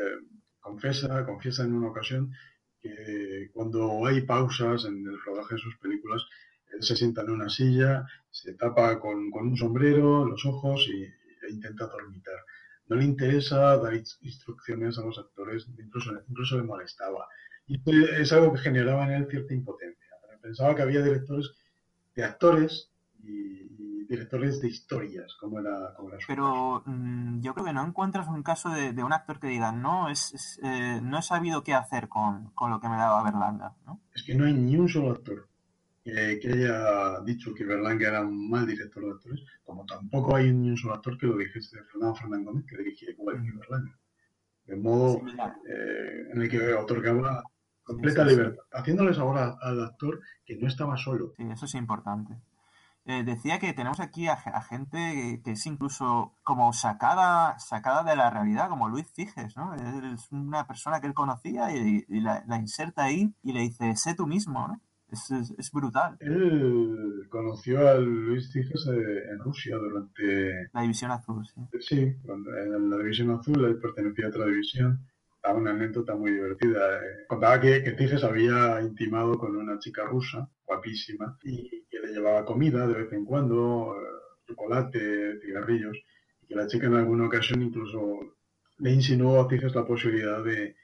confiesa, 0.59 1.25
confiesa 1.25 1.63
en 1.63 1.73
una 1.73 1.89
ocasión 1.89 2.31
que 2.81 3.49
cuando 3.53 4.05
hay 4.05 4.21
pausas 4.21 4.85
en 4.85 5.05
el 5.05 5.19
rodaje 5.25 5.55
de 5.55 5.61
sus 5.61 5.77
películas, 5.77 6.23
él 6.73 6.83
se 6.83 6.95
sienta 6.95 7.21
en 7.21 7.31
una 7.31 7.49
silla, 7.49 8.05
se 8.29 8.53
tapa 8.53 8.99
con, 8.99 9.31
un 9.33 9.57
sombrero 9.57 10.25
los 10.25 10.45
ojos 10.45 10.87
y, 10.87 11.03
e 11.03 11.51
intenta 11.51 11.87
dormitar. 11.87 12.37
No 12.87 12.95
le 12.95 13.05
interesa 13.05 13.77
dar 13.77 13.93
instrucciones 13.93 14.97
a 14.97 15.01
los 15.01 15.17
actores, 15.19 15.67
incluso, 15.77 16.11
incluso 16.27 16.57
le 16.57 16.63
molestaba. 16.63 17.27
Y 17.69 17.79
es 18.19 18.33
algo 18.33 18.51
que 18.51 18.59
generaba 18.59 19.05
en 19.05 19.11
él 19.11 19.27
cierta 19.29 19.53
impotencia. 19.53 20.15
Pensaba 20.41 20.75
que 20.75 20.81
había 20.81 21.03
directores 21.03 21.51
de 22.15 22.23
actores 22.23 22.91
y, 23.23 24.05
directores 24.07 24.59
de 24.59 24.69
historias, 24.69 25.35
como 25.39 25.59
era, 25.59 25.93
como 25.95 26.09
Pero 26.27 26.81
mm, 26.83 27.41
yo 27.41 27.53
creo 27.53 27.67
que 27.67 27.73
no 27.73 27.85
encuentras 27.85 28.27
un 28.27 28.41
caso 28.41 28.69
de, 28.71 29.03
un 29.03 29.13
actor 29.13 29.39
que 29.39 29.47
diga, 29.47 29.71
no, 29.71 30.09
es, 30.09 30.59
eh, 30.63 30.99
no 31.03 31.19
he 31.19 31.21
sabido 31.21 31.63
qué 31.63 31.75
hacer 31.75 32.09
con, 32.09 32.51
lo 32.59 32.79
que 32.79 32.89
me 32.89 32.97
daba 32.97 33.21
Berlanga, 33.21 33.75
¿no? 33.85 34.01
Es 34.15 34.23
que 34.23 34.33
no 34.33 34.45
hay 34.45 34.53
ni 34.53 34.75
un 34.77 34.89
solo 34.89 35.11
actor 35.11 35.47
que, 36.03 36.39
haya 36.51 37.19
dicho 37.21 37.53
que 37.53 37.63
Berlanga 37.63 38.07
era 38.07 38.21
un 38.21 38.49
mal 38.49 38.65
director 38.65 39.03
de 39.03 39.11
actores, 39.11 39.41
como 39.63 39.85
tampoco 39.85 40.35
hay 40.35 40.51
ni 40.51 40.71
un 40.71 40.77
solo 40.77 40.95
actor 40.95 41.15
que 41.15 41.27
lo 41.27 41.37
dijese 41.37 41.77
Fernando 41.91 42.15
Fernández 42.15 42.45
Gómez, 42.45 42.65
que 42.65 42.77
dirigía 42.77 43.11
igual 43.11 43.43
que 43.43 43.51
Berlanga. 43.51 43.95
De 44.65 44.75
modo 44.75 45.21
eh, 45.67 46.29
en 46.33 46.41
el 46.41 46.49
que 46.49 46.73
otorgaba 46.73 47.43
completa 47.89 48.23
libertad, 48.23 48.63
haciéndoles 48.71 49.17
ahora 49.17 49.57
al 49.61 49.83
actor 49.83 50.19
que 50.45 50.55
no 50.57 50.67
estaba 50.67 50.95
solo. 50.95 51.33
Sí, 51.37 51.43
eso 51.51 51.65
es 51.65 51.73
importante. 51.75 52.35
Eh, 53.05 53.23
decía 53.23 53.57
que 53.57 53.73
tenemos 53.73 53.99
aquí 53.99 54.27
a, 54.27 54.37
gente 54.61 55.41
que 55.43 55.51
es 55.51 55.65
incluso 55.65 56.33
como 56.43 56.71
sacada, 56.73 57.57
sacada 57.57 58.03
de 58.03 58.15
la 58.15 58.29
realidad, 58.29 58.69
como 58.69 58.87
Luis 58.87 59.07
Figes, 59.11 59.57
¿no? 59.57 59.73
Es 59.73 60.31
una 60.31 60.67
persona 60.67 61.01
que 61.01 61.07
él 61.07 61.15
conocía 61.15 61.75
y, 61.75 62.05
la, 62.21 62.43
inserta 62.59 63.05
ahí 63.05 63.33
y 63.41 63.53
le 63.53 63.61
dice, 63.61 63.95
sé 63.95 64.13
tú 64.13 64.27
mismo, 64.27 64.67
¿no? 64.67 64.79
Es, 65.11 65.31
es, 65.31 65.71
brutal. 65.71 66.17
Él 66.19 67.25
conoció 67.31 67.87
a 67.87 67.95
Luis 67.95 68.53
Figes 68.53 68.85
eh, 68.85 69.31
en 69.31 69.39
Rusia 69.39 69.75
durante... 69.77 70.69
La 70.71 70.81
División 70.83 71.09
Azul, 71.09 71.47
sí. 71.47 71.61
Sí, 71.79 71.97
en 71.97 72.89
la 72.91 72.97
División 72.97 73.31
Azul 73.31 73.65
él 73.65 73.79
pertenecía 73.79 74.27
a 74.27 74.29
otra 74.29 74.45
división 74.45 74.99
una 75.47 75.71
anécdota 75.71 76.15
muy 76.15 76.31
divertida. 76.31 76.97
Eh, 76.97 77.25
contaba 77.27 77.59
que, 77.59 77.83
que 77.83 77.91
Tiges 77.91 78.23
había 78.23 78.81
intimado 78.81 79.37
con 79.37 79.55
una 79.55 79.79
chica 79.79 80.05
rusa, 80.05 80.49
guapísima, 80.65 81.37
y 81.43 81.85
que 81.89 81.99
le 81.99 82.13
llevaba 82.13 82.45
comida 82.45 82.87
de 82.87 82.93
vez 82.93 83.13
en 83.13 83.25
cuando, 83.25 83.95
eh, 83.95 84.47
chocolate, 84.47 85.39
cigarrillos, 85.41 85.97
y 86.41 86.47
que 86.47 86.55
la 86.55 86.67
chica 86.67 86.87
en 86.87 86.95
alguna 86.95 87.27
ocasión 87.27 87.61
incluso 87.61 88.35
le 88.79 88.91
insinuó 88.91 89.41
a 89.41 89.47
Tiges 89.47 89.75
la 89.75 89.85
posibilidad 89.85 90.43
de, 90.43 90.75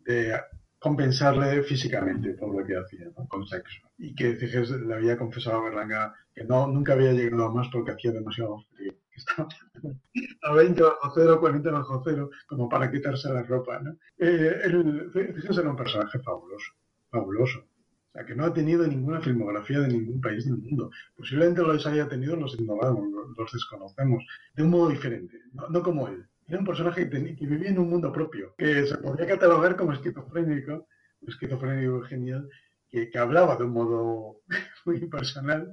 de 0.00 0.40
compensarle 0.78 1.62
físicamente 1.62 2.34
por 2.34 2.54
lo 2.54 2.64
que 2.66 2.76
hacía, 2.76 3.10
con 3.28 3.46
sexo. 3.46 3.80
Y 3.98 4.14
que 4.14 4.34
Tiges 4.34 4.70
le 4.70 4.94
había 4.94 5.16
confesado 5.16 5.58
a 5.58 5.64
Berlanga 5.64 6.14
que 6.34 6.44
no, 6.44 6.66
nunca 6.66 6.94
había 6.94 7.12
llegado 7.12 7.46
a 7.46 7.52
más 7.52 7.68
porque 7.72 7.92
hacía 7.92 8.12
demasiado 8.12 8.58
frío 8.74 8.92
a 10.42 10.52
20 10.52 10.82
bajo 10.82 11.12
cero, 11.14 11.40
40 11.40 11.70
bajo 11.70 12.02
cero, 12.04 12.30
como 12.46 12.68
para 12.68 12.90
quitarse 12.90 13.32
la 13.32 13.42
ropa. 13.42 13.80
¿no? 13.80 13.92
Eh, 14.18 14.60
el, 14.64 15.10
era 15.14 15.70
un 15.70 15.76
personaje 15.76 16.18
fabuloso, 16.20 16.72
fabuloso. 17.10 17.58
O 17.60 18.12
sea, 18.12 18.26
que 18.26 18.34
no 18.34 18.44
ha 18.44 18.52
tenido 18.52 18.86
ninguna 18.86 19.20
filmografía 19.20 19.80
de 19.80 19.88
ningún 19.88 20.20
país 20.20 20.44
del 20.44 20.58
mundo. 20.58 20.90
Posiblemente 21.16 21.62
los 21.62 21.86
haya 21.86 22.08
tenido, 22.08 22.36
los 22.36 22.54
ignoramos, 22.58 23.08
los 23.36 23.52
desconocemos, 23.52 24.24
de 24.54 24.62
un 24.62 24.70
modo 24.70 24.90
diferente, 24.90 25.38
no, 25.70 25.82
como 25.82 26.08
él. 26.08 26.26
Era 26.46 26.58
un 26.58 26.66
personaje 26.66 27.08
que, 27.08 27.18
vivía 27.18 27.70
en 27.70 27.78
un 27.78 27.88
mundo 27.88 28.12
propio, 28.12 28.54
que 28.58 28.86
se 28.86 28.98
podría 28.98 29.26
catalogar 29.26 29.76
como 29.76 29.92
esquizofrénico, 29.92 30.86
un 31.20 31.28
esquizofrénico 31.28 32.02
genial, 32.02 32.48
que, 32.90 33.08
que 33.08 33.18
hablaba 33.18 33.56
de 33.56 33.64
un 33.64 33.72
modo 33.72 34.40
muy 34.84 35.06
personal 35.06 35.72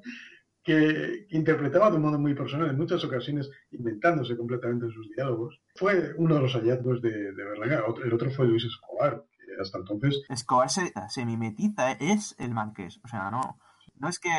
que, 0.64 1.28
interpretaba 1.30 1.90
de 1.90 1.98
un 1.98 2.04
modo 2.04 2.20
muy 2.20 2.34
personal, 2.34 2.70
en 2.70 2.78
muchas 2.78 3.04
ocasiones 3.04 3.50
inventándose 3.72 4.38
completamente 4.38 4.86
en 4.86 4.92
sus 4.92 5.10
diálogos. 5.16 5.60
Fue 5.76 6.14
uno 6.18 6.36
de 6.36 6.42
los 6.42 6.54
hallazgos 6.54 7.02
de, 7.02 7.12
de 7.12 7.44
Berlanga. 7.44 7.84
El 8.04 8.14
otro 8.14 8.30
fue 8.32 8.48
Luis 8.48 8.66
Escobar, 8.66 9.24
que 9.38 9.62
hasta 9.62 9.80
entonces... 9.80 10.22
Escobar 10.30 10.70
se, 10.70 10.92
se 11.10 11.26
mimetiza, 11.26 11.94
es 11.94 12.36
el 12.40 12.52
marqués, 12.54 13.00
o 13.04 13.08
sea, 13.08 13.30
no... 13.32 13.60
No 14.00 14.08
es 14.08 14.18
que 14.18 14.30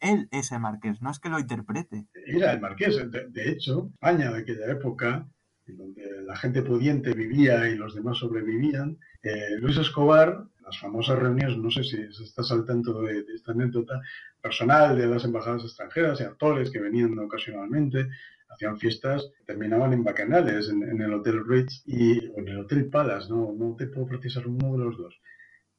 él 0.00 0.28
es 0.32 0.50
el 0.50 0.58
marqués, 0.58 1.00
no 1.02 1.10
es 1.12 1.20
que 1.20 1.28
lo 1.28 1.38
interprete. 1.38 2.08
Era 2.26 2.52
el 2.52 2.60
marqués. 2.60 2.96
De, 3.12 3.48
hecho, 3.48 3.90
España 3.92 4.32
de 4.32 4.40
aquella 4.40 4.72
época, 4.72 5.28
en 5.68 5.76
donde 5.76 6.02
la 6.26 6.34
gente 6.34 6.62
pudiente 6.62 7.14
vivía 7.14 7.68
y 7.68 7.76
los 7.76 7.94
demás 7.94 8.18
sobrevivían, 8.18 8.98
eh, 9.22 9.56
Luis 9.60 9.76
Escobar 9.76 10.48
las 10.72 10.80
famosas 10.80 11.18
reuniones, 11.18 11.58
no 11.58 11.70
sé 11.70 11.84
si 11.84 12.00
estás 12.24 12.50
al 12.50 12.64
tanto 12.64 13.02
de, 13.02 13.24
esta 13.34 13.52
anécdota, 13.52 14.00
personal 14.40 14.96
de 14.96 15.06
las 15.06 15.24
embajadas 15.24 15.62
extranjeras 15.64 16.18
y 16.20 16.24
actores 16.24 16.70
que 16.70 16.80
venían 16.80 17.18
ocasionalmente 17.18 18.08
hacían 18.48 18.78
fiestas, 18.78 19.30
terminaban 19.46 19.92
en 19.92 20.04
bacanales, 20.04 20.68
en, 20.68 20.82
en 20.82 21.00
el 21.00 21.14
Hotel 21.14 21.42
Ritz 21.46 21.82
y, 21.86 22.26
o 22.28 22.38
en 22.38 22.48
el 22.48 22.58
Hotel 22.60 22.88
Palace, 22.90 23.28
no, 23.30 23.52
no 23.52 23.74
te 23.76 23.86
puedo 23.86 24.06
precisar 24.06 24.46
uno 24.46 24.72
de 24.76 24.84
los 24.84 24.96
dos. 24.98 25.14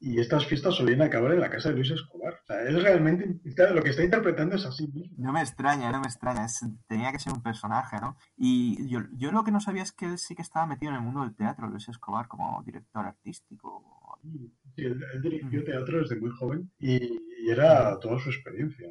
Y 0.00 0.20
estas 0.20 0.44
fiestas 0.44 0.74
solían 0.74 1.00
acabar 1.02 1.32
en 1.32 1.40
la 1.40 1.48
casa 1.48 1.68
de 1.70 1.76
Luis 1.76 1.90
Escobar. 1.90 2.34
O 2.42 2.46
sea, 2.46 2.62
él 2.62 2.82
realmente, 2.82 3.40
lo 3.72 3.82
que 3.82 3.90
está 3.90 4.02
interpretando 4.04 4.56
es 4.56 4.66
así 4.66 4.86
mismo. 4.88 5.14
No 5.16 5.32
me 5.32 5.40
extraña, 5.40 5.90
no 5.92 6.00
me 6.00 6.06
extraña. 6.06 6.44
es- 6.44 6.66
tenía 6.88 7.10
que 7.12 7.18
ser 7.20 7.32
un 7.32 7.42
personaje, 7.42 7.96
¿no? 8.00 8.16
Y 8.36 8.86
yo, 8.88 9.00
yo 9.12 9.30
lo 9.32 9.44
que 9.44 9.52
no 9.52 9.60
sabía 9.60 9.82
es 9.82 9.92
que 9.92 10.06
él 10.06 10.18
sí 10.18 10.34
que 10.34 10.42
estaba 10.42 10.66
metido 10.66 10.90
en 10.90 10.96
el 10.96 11.02
mundo 11.02 11.20
del 11.22 11.34
teatro, 11.34 11.68
Luis 11.68 11.88
Escobar, 11.88 12.28
como 12.28 12.62
director 12.64 13.06
artístico. 13.06 14.18
Sí, 14.22 14.52
él, 14.76 15.02
él 15.14 15.22
dirigió 15.22 15.64
teatro 15.64 16.00
desde 16.00 16.16
muy 16.20 16.30
joven 16.30 16.70
y, 16.78 16.96
y 16.96 17.50
era 17.50 17.98
toda 18.00 18.18
su 18.20 18.30
experiencia. 18.30 18.88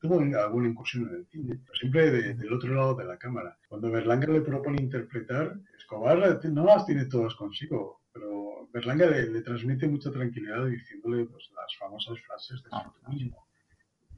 Tuvo 0.00 0.18
alguna 0.18 0.68
incursión 0.68 1.08
en 1.08 1.14
el 1.16 1.26
cine, 1.28 1.60
pero 1.64 1.74
siempre 1.78 2.10
de- 2.10 2.34
del 2.34 2.52
otro 2.52 2.74
lado 2.74 2.94
de 2.96 3.04
la 3.04 3.16
cámara. 3.16 3.56
Cuando 3.68 3.90
Berlanga 3.90 4.26
le 4.26 4.40
propone 4.40 4.82
interpretar, 4.82 5.54
Escobar 5.78 6.18
no 6.50 6.64
las 6.64 6.84
tiene 6.84 7.04
todas 7.06 7.34
consigo, 7.36 8.00
pero 8.12 8.68
Berlanga 8.72 9.06
le, 9.06 9.30
le 9.30 9.42
transmite 9.42 9.86
mucha 9.86 10.10
tranquilidad 10.10 10.66
diciéndole 10.66 11.26
pues, 11.26 11.48
las 11.54 11.76
famosas 11.78 12.18
frases 12.26 12.60
de 12.64 12.70
su 12.70 13.10
mismo. 13.12 13.46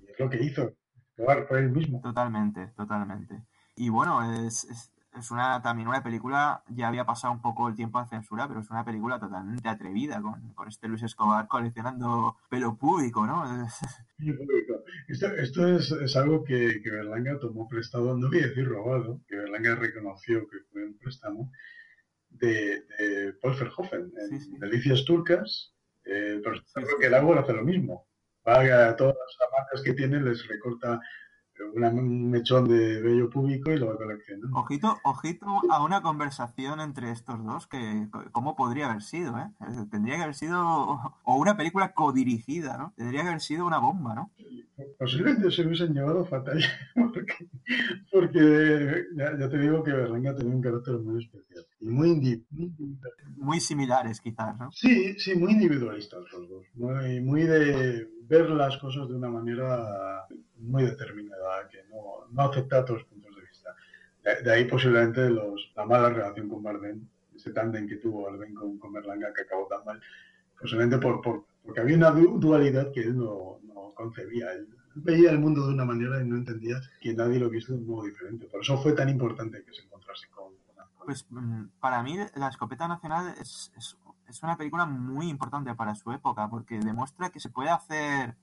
Y 0.01 0.11
es 0.11 0.19
lo 0.19 0.31
que 0.31 0.43
hizo. 0.43 0.73
Escobar 1.11 1.47
fue 1.47 1.59
él 1.61 1.71
mismo. 1.71 2.01
Totalmente, 2.01 2.69
totalmente. 2.75 3.43
Y 3.77 3.91
bueno, 3.91 4.47
es, 4.47 4.65
es, 4.65 4.91
es 5.19 5.31
una 5.31 5.63
también 5.63 5.89
una 5.89 6.03
película, 6.03 6.63
ya 6.69 6.89
había 6.89 7.05
pasado 7.05 7.33
un 7.33 7.41
poco 7.41 7.69
el 7.69 7.75
tiempo 7.75 8.01
de 8.01 8.09
censura, 8.09 8.47
pero 8.49 8.61
es 8.61 8.71
una 8.71 8.85
película 8.85 9.19
totalmente 9.19 9.69
atrevida, 9.69 10.21
con, 10.21 10.53
con 10.55 10.69
este 10.69 10.89
Luis 10.89 11.03
Escobar 11.03 11.49
coleccionando 11.49 12.37
pelo 12.49 12.77
público, 12.77 13.27
¿no? 13.27 13.45
Sí. 14.19 14.33
Esto, 15.09 15.27
esto 15.27 15.77
es, 15.77 15.91
es 15.93 16.17
algo 16.17 16.43
que, 16.43 16.81
que 16.83 16.91
Berlanga 16.91 17.39
tomó 17.39 17.69
prestado, 17.69 18.17
no 18.17 18.29
voy 18.29 18.41
a 18.41 18.47
decir 18.47 18.67
robado, 18.67 19.21
que 19.29 19.37
Berlanga 19.37 19.75
reconoció 19.75 20.49
que 20.49 20.57
fue 20.73 20.87
un 20.87 20.97
préstamo 20.97 21.53
de, 22.31 22.83
de 22.99 23.33
Paul 23.35 23.57
Verhoeven, 23.59 24.13
en 24.17 24.59
Delicias 24.59 25.05
Turcas, 25.05 25.75
eh, 26.05 26.35
el 26.37 26.41
personaje 26.41 26.95
que 26.99 27.07
el 27.07 27.15
árbol 27.15 27.39
hace 27.39 27.53
lo 27.53 27.63
mismo. 27.63 28.07
Va 28.47 28.61
a 28.61 28.97
todas 28.97 29.17
las 29.17 29.51
marcas 29.51 29.83
que 29.83 29.93
tiene, 29.93 30.21
les 30.21 30.47
recorta 30.47 31.01
una- 31.75 31.91
un 31.91 32.31
mechón 32.31 32.67
de 32.69 33.01
vello 33.01 33.29
público 33.31 33.71
y 33.73 33.77
lo 33.79 33.87
va 33.89 33.97
coleccionando. 33.97 34.57
Ojito, 34.59 34.99
ojito 35.05 35.47
a 35.71 35.83
una 35.85 36.03
conversación 36.03 36.81
entre 36.81 37.11
estos 37.11 37.45
dos 37.45 37.67
que 37.67 38.09
cómo 38.33 38.57
podría 38.57 38.91
haber 38.91 39.03
sido, 39.03 39.39
¿eh? 39.39 39.51
Tendría 39.91 40.17
que 40.17 40.23
haber 40.23 40.35
sido 40.35 40.61
o 41.25 41.37
una 41.37 41.57
película 41.57 41.93
codirigida, 41.93 42.77
¿no? 42.79 42.93
Tendría 42.97 43.23
que 43.23 43.29
haber 43.29 43.41
sido 43.41 43.67
una 43.67 43.79
bomba, 43.79 44.15
¿no? 44.15 44.31
Posiblemente 44.99 45.51
se 45.51 45.63
hubiesen 45.67 45.95
llevado 45.95 46.25
fatal, 46.27 46.59
porque, 46.95 47.49
porque 48.13 49.05
ya, 49.17 49.39
ya 49.39 49.49
te 49.49 49.59
digo 49.59 49.83
que 49.83 49.93
Berlanga 49.93 50.35
tenía 50.35 50.55
un 50.55 50.61
carácter 50.63 50.99
muy 50.99 51.23
especial 51.25 51.65
y 51.81 51.89
muy 51.89 52.09
indi- 52.11 52.45
muy 52.51 52.67
individual. 52.67 53.13
Muy 53.37 53.61
similares 53.61 54.21
quizás, 54.21 54.59
¿no? 54.59 54.71
Sí, 54.73 55.19
sí, 55.19 55.35
muy 55.35 55.53
individualistas 55.53 56.21
los 56.33 56.49
dos. 56.49 56.67
Muy, 56.75 57.21
muy 57.21 57.43
de 57.45 58.09
ver 58.29 58.51
las 58.51 58.77
cosas 58.79 59.09
de 59.09 59.15
una 59.15 59.31
manera 59.31 60.27
muy 60.59 60.85
determinada, 60.85 61.69
que 61.69 61.85
no, 61.91 62.27
no 62.31 62.43
acepta 62.43 62.81
otros 62.81 63.05
puntos 63.05 63.35
de 63.35 63.43
vista. 63.43 63.75
De, 64.25 64.43
de 64.43 64.53
ahí 64.53 64.65
posiblemente 64.65 65.29
los, 65.31 65.73
la 65.77 65.85
mala 65.87 66.09
relación 66.11 66.49
con 66.49 66.63
Bardem, 66.63 67.07
ese 67.35 67.53
tándem 67.53 67.87
que 67.89 67.97
tuvo 67.97 68.23
Bardem 68.25 68.55
con, 68.55 68.79
con 68.79 68.93
Berlanga 68.93 69.33
que 69.35 69.43
acabó 69.43 69.67
tan 69.67 69.85
mal, 69.85 70.01
posiblemente 70.61 70.99
por, 70.99 71.21
por- 71.21 71.45
porque 71.63 71.81
había 71.81 71.97
una 71.97 72.11
du- 72.11 72.39
dualidad 72.39 72.93
que 72.93 73.01
él 73.01 73.17
no, 73.17 73.59
no 73.65 73.93
concebía. 73.95 74.53
Él 74.53 74.69
veía 74.95 75.31
el 75.31 75.39
mundo 75.39 75.67
de 75.67 75.75
una 75.75 75.85
manera 75.85 76.21
y 76.23 76.25
no 76.27 76.37
entendía 76.37 76.81
que 77.01 77.13
nadie 77.13 77.39
lo 77.39 77.51
visto 77.51 77.73
de 77.73 77.81
un 77.81 77.87
modo 77.87 78.05
diferente. 78.05 78.47
Por 78.47 78.63
eso 78.63 78.79
fue 78.83 78.93
tan 78.93 79.09
importante 79.09 79.63
que 79.65 79.75
se 79.75 79.83
encontrase 79.83 80.29
con, 80.31 80.55
con 80.75 81.05
Pues 81.05 81.27
mm, 81.29 81.65
para 81.81 82.03
mí 82.03 82.17
La 82.37 82.49
Escopeta 82.49 82.89
Nacional 82.89 83.35
es, 83.41 83.73
es, 83.77 83.97
es 84.29 84.43
una 84.43 84.57
película 84.57 84.87
muy 84.87 85.29
importante 85.29 85.75
para 85.75 85.95
su 85.95 86.11
época 86.13 86.49
porque 86.49 86.79
demuestra 86.79 87.31
que 87.31 87.41
se 87.41 87.51
puede 87.51 87.69
hacer 87.71 88.37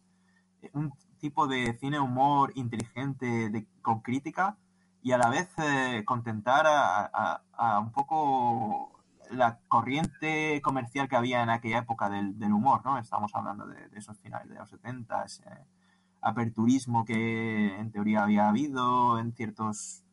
un 0.74 0.94
tipo 1.26 1.48
de 1.48 1.60
cine 1.82 2.00
humor 2.00 2.52
inteligente 2.56 3.50
de- 3.50 3.66
con 3.82 4.02
crítica 4.02 4.58
y 5.02 5.12
a 5.14 5.18
la 5.18 5.30
vez 5.30 5.48
eh, 5.58 6.04
contentar 6.06 6.66
a, 6.68 7.06
a- 7.22 7.42
a 7.54 7.80
un 7.80 7.92
poco 7.92 8.92
la 9.32 9.50
corriente 9.70 10.62
comercial 10.62 11.08
que 11.08 11.16
había 11.16 11.42
en 11.44 11.50
aquella 11.50 11.80
época 11.80 12.10
del, 12.10 12.38
del 12.38 12.52
humor, 12.54 12.82
¿no? 12.86 12.98
Estamos 13.00 13.32
hablando 13.36 13.66
de, 13.68 13.88
de 13.90 13.98
esos 14.00 14.18
finales 14.20 14.50
de 14.50 14.56
los 14.60 14.70
70, 14.70 15.24
ese 15.24 15.44
aperturismo 16.22 17.06
que 17.06 17.76
en 17.80 17.92
teoría 17.92 18.24
había 18.24 18.50
habido 18.50 19.18
en 19.20 19.34
ciertos 19.34 20.04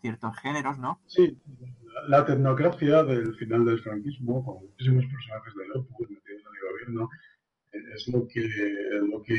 ciertos 0.00 0.36
géneros, 0.38 0.78
¿no? 0.78 1.00
Sí, 1.06 1.36
la, 2.08 2.24
tecnocracia 2.24 3.02
del 3.04 3.34
final 3.36 3.64
del 3.64 3.80
franquismo, 3.80 4.44
con 4.44 4.54
muchísimos 4.66 5.04
personajes 5.06 5.54
de 5.56 5.66
lujo 5.68 5.96
metidos 6.00 6.42
en 6.48 6.54
el 6.56 6.72
gobierno, 6.72 7.08
es 7.96 8.08
lo 8.08 8.26
que, 8.28 8.48
lo 9.12 9.22
que 9.22 9.38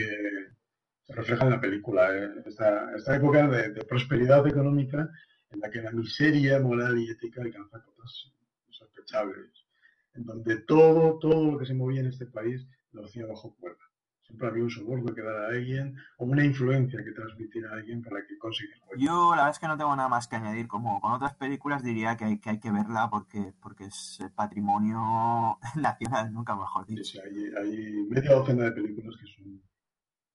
se 1.10 1.16
refleja 1.16 1.46
en 1.46 1.52
la 1.52 1.60
película. 1.60 2.16
eh. 2.16 2.30
Esta, 2.46 2.96
esta 2.96 3.16
época 3.16 3.48
de, 3.48 3.70
de 3.70 3.84
prosperidad 3.84 4.46
económica 4.48 5.10
en 5.50 5.60
la 5.60 5.70
que 5.72 5.82
la 5.82 5.92
miseria 5.92 6.60
moral 6.60 7.00
y 7.00 7.10
ética 7.10 7.42
alcanza 7.42 7.82
cotas 7.84 8.32
insospechables, 8.68 9.50
en 10.14 10.24
donde 10.24 10.58
todo, 10.62 11.18
todo 11.18 11.52
lo 11.54 11.58
que 11.58 11.66
se 11.66 11.74
movía 11.74 12.02
en 12.02 12.08
este 12.08 12.28
país 12.28 12.68
lo 12.92 13.06
hacía 13.06 13.26
bajo 13.26 13.56
cuerda. 13.56 13.80
Siempre 14.22 14.48
había 14.48 14.64
un 14.64 14.70
soborno 14.70 15.16
que 15.16 15.24
dar 15.24 15.36
a 15.36 15.48
alguien 15.48 15.96
o 16.20 16.26
una 16.26 16.46
influencia 16.46 17.04
que 17.04 17.12
transmitir 17.14 17.66
a 17.66 17.72
alguien 17.74 18.04
para 18.04 18.22
que 18.28 18.38
consiguiera. 18.38 18.80
Yo 19.00 19.32
la 19.32 19.38
verdad 19.38 19.50
es 19.50 19.58
que 19.58 19.68
no 19.68 19.76
tengo 19.76 19.96
nada 19.96 20.08
más 20.08 20.28
que 20.28 20.36
añadir. 20.36 20.68
Como 20.68 21.02
con 21.02 21.14
otras 21.14 21.34
películas 21.34 21.82
diría 21.82 22.16
que 22.16 22.26
hay 22.26 22.40
que, 22.40 22.52
hay 22.52 22.60
que 22.60 22.72
verla 22.72 23.10
porque, 23.10 23.54
porque 23.60 23.86
es 23.86 24.20
patrimonio 24.36 25.58
nacional, 25.76 26.32
nunca 26.32 26.56
mejor 26.56 26.86
dicho. 26.86 27.04
Sí, 27.04 27.20
hay, 27.20 27.52
hay 27.58 28.06
media 28.08 28.34
docena 28.34 28.66
de 28.66 28.72
películas 28.74 29.16
que 29.20 29.26
son 29.26 29.60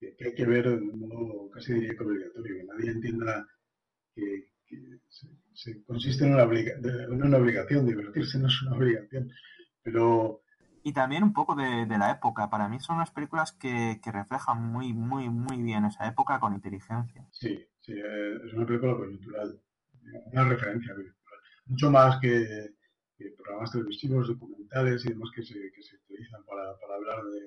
que, 0.07 0.17
que 0.17 0.25
hay 0.27 0.35
que 0.35 0.47
ver 0.47 0.69
de 0.69 0.77
un 0.77 1.01
modo 1.09 1.51
casi 1.51 1.75
diría 1.75 1.95
que 1.97 2.05
obligatorio, 2.05 2.57
que 2.57 2.64
nadie 2.64 2.90
entienda 2.90 3.47
que, 4.14 4.49
que 4.67 5.01
se, 5.09 5.29
se 5.55 5.85
consiste 5.85 6.25
en 6.25 6.35
una, 6.35 6.45
obliga- 6.45 6.77
en 6.83 7.23
una 7.23 7.38
obligación, 7.38 7.87
divertirse 7.87 8.38
no 8.38 8.49
es 8.49 8.62
una 8.62 8.77
obligación, 8.77 9.31
pero 9.83 10.43
Y 10.85 10.93
también 10.93 11.25
un 11.25 11.33
poco 11.33 11.57
de, 11.57 11.85
de 11.85 11.99
la 11.99 12.12
época. 12.12 12.49
Para 12.49 12.69
mí 12.69 12.79
son 12.79 12.95
unas 12.95 13.11
películas 13.11 13.51
que, 13.51 13.99
que 14.01 14.12
reflejan 14.12 14.62
muy, 14.62 14.93
muy, 14.93 15.29
muy 15.29 15.61
bien 15.61 15.85
esa 15.85 16.07
época 16.07 16.38
con 16.38 16.55
inteligencia. 16.55 17.27
sí, 17.31 17.67
sí, 17.81 17.93
es 17.93 18.53
una 18.55 18.67
película 18.67 18.95
coyuntural, 18.97 19.61
una 20.33 20.45
referencia 20.49 20.95
coyuntural, 20.95 21.40
mucho 21.67 21.90
más 21.90 22.21
que, 22.21 22.71
que 23.17 23.31
programas 23.37 23.73
televisivos, 23.73 24.29
documentales 24.29 25.05
y 25.05 25.09
demás 25.11 25.31
que 25.35 25.43
se, 25.43 25.55
que 25.55 25.83
se 25.83 25.97
utilizan 25.97 26.45
para, 26.45 26.79
para 26.79 26.95
hablar 26.97 27.25
de 27.25 27.40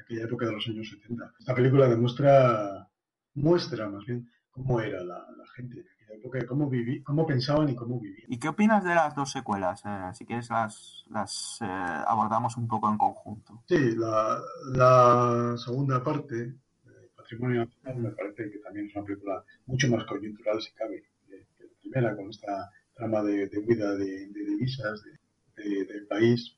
aquella 0.00 0.24
época 0.24 0.46
de 0.46 0.52
los 0.52 0.66
años 0.68 0.88
70. 0.90 1.32
Esta 1.38 1.54
película 1.54 1.88
demuestra, 1.88 2.88
muestra 3.34 3.88
más 3.88 4.04
bien 4.04 4.30
cómo 4.50 4.80
era 4.80 5.02
la, 5.04 5.18
la 5.36 5.46
gente 5.54 5.80
en 5.80 5.86
aquella 5.86 6.14
época, 6.18 6.38
y 6.40 6.46
cómo, 6.46 6.68
viví, 6.70 7.02
cómo 7.02 7.26
pensaban 7.26 7.68
y 7.68 7.74
cómo 7.74 8.00
vivían. 8.00 8.26
¿Y 8.32 8.38
qué 8.38 8.48
opinas 8.48 8.84
de 8.84 8.94
las 8.94 9.14
dos 9.14 9.30
secuelas? 9.32 9.82
Eh, 9.84 10.10
si 10.14 10.24
quieres 10.24 10.48
las, 10.50 11.04
las 11.10 11.58
eh, 11.60 11.66
abordamos 11.66 12.56
un 12.56 12.66
poco 12.68 12.88
en 12.90 12.96
conjunto. 12.98 13.62
Sí, 13.68 13.94
la, 13.96 14.40
la 14.72 15.54
segunda 15.58 16.02
parte, 16.02 16.40
eh, 16.42 17.10
Patrimonio 17.16 17.64
Nacional, 17.66 17.96
me 18.02 18.10
parece 18.10 18.50
que 18.50 18.58
también 18.58 18.86
es 18.86 18.96
una 18.96 19.04
película 19.04 19.44
mucho 19.66 19.88
más 19.88 20.04
coyuntural, 20.04 20.60
si 20.62 20.72
cabe, 20.72 21.02
que, 21.26 21.46
que 21.56 21.64
la 21.64 21.70
primera, 21.80 22.16
con 22.16 22.30
esta 22.30 22.70
trama 22.94 23.22
de, 23.22 23.48
de 23.48 23.58
huida 23.58 23.92
de, 23.94 24.28
de 24.28 24.44
divisas 24.44 25.02
de- 25.02 25.18
de- 25.62 25.84
del 25.84 26.06
país. 26.06 26.56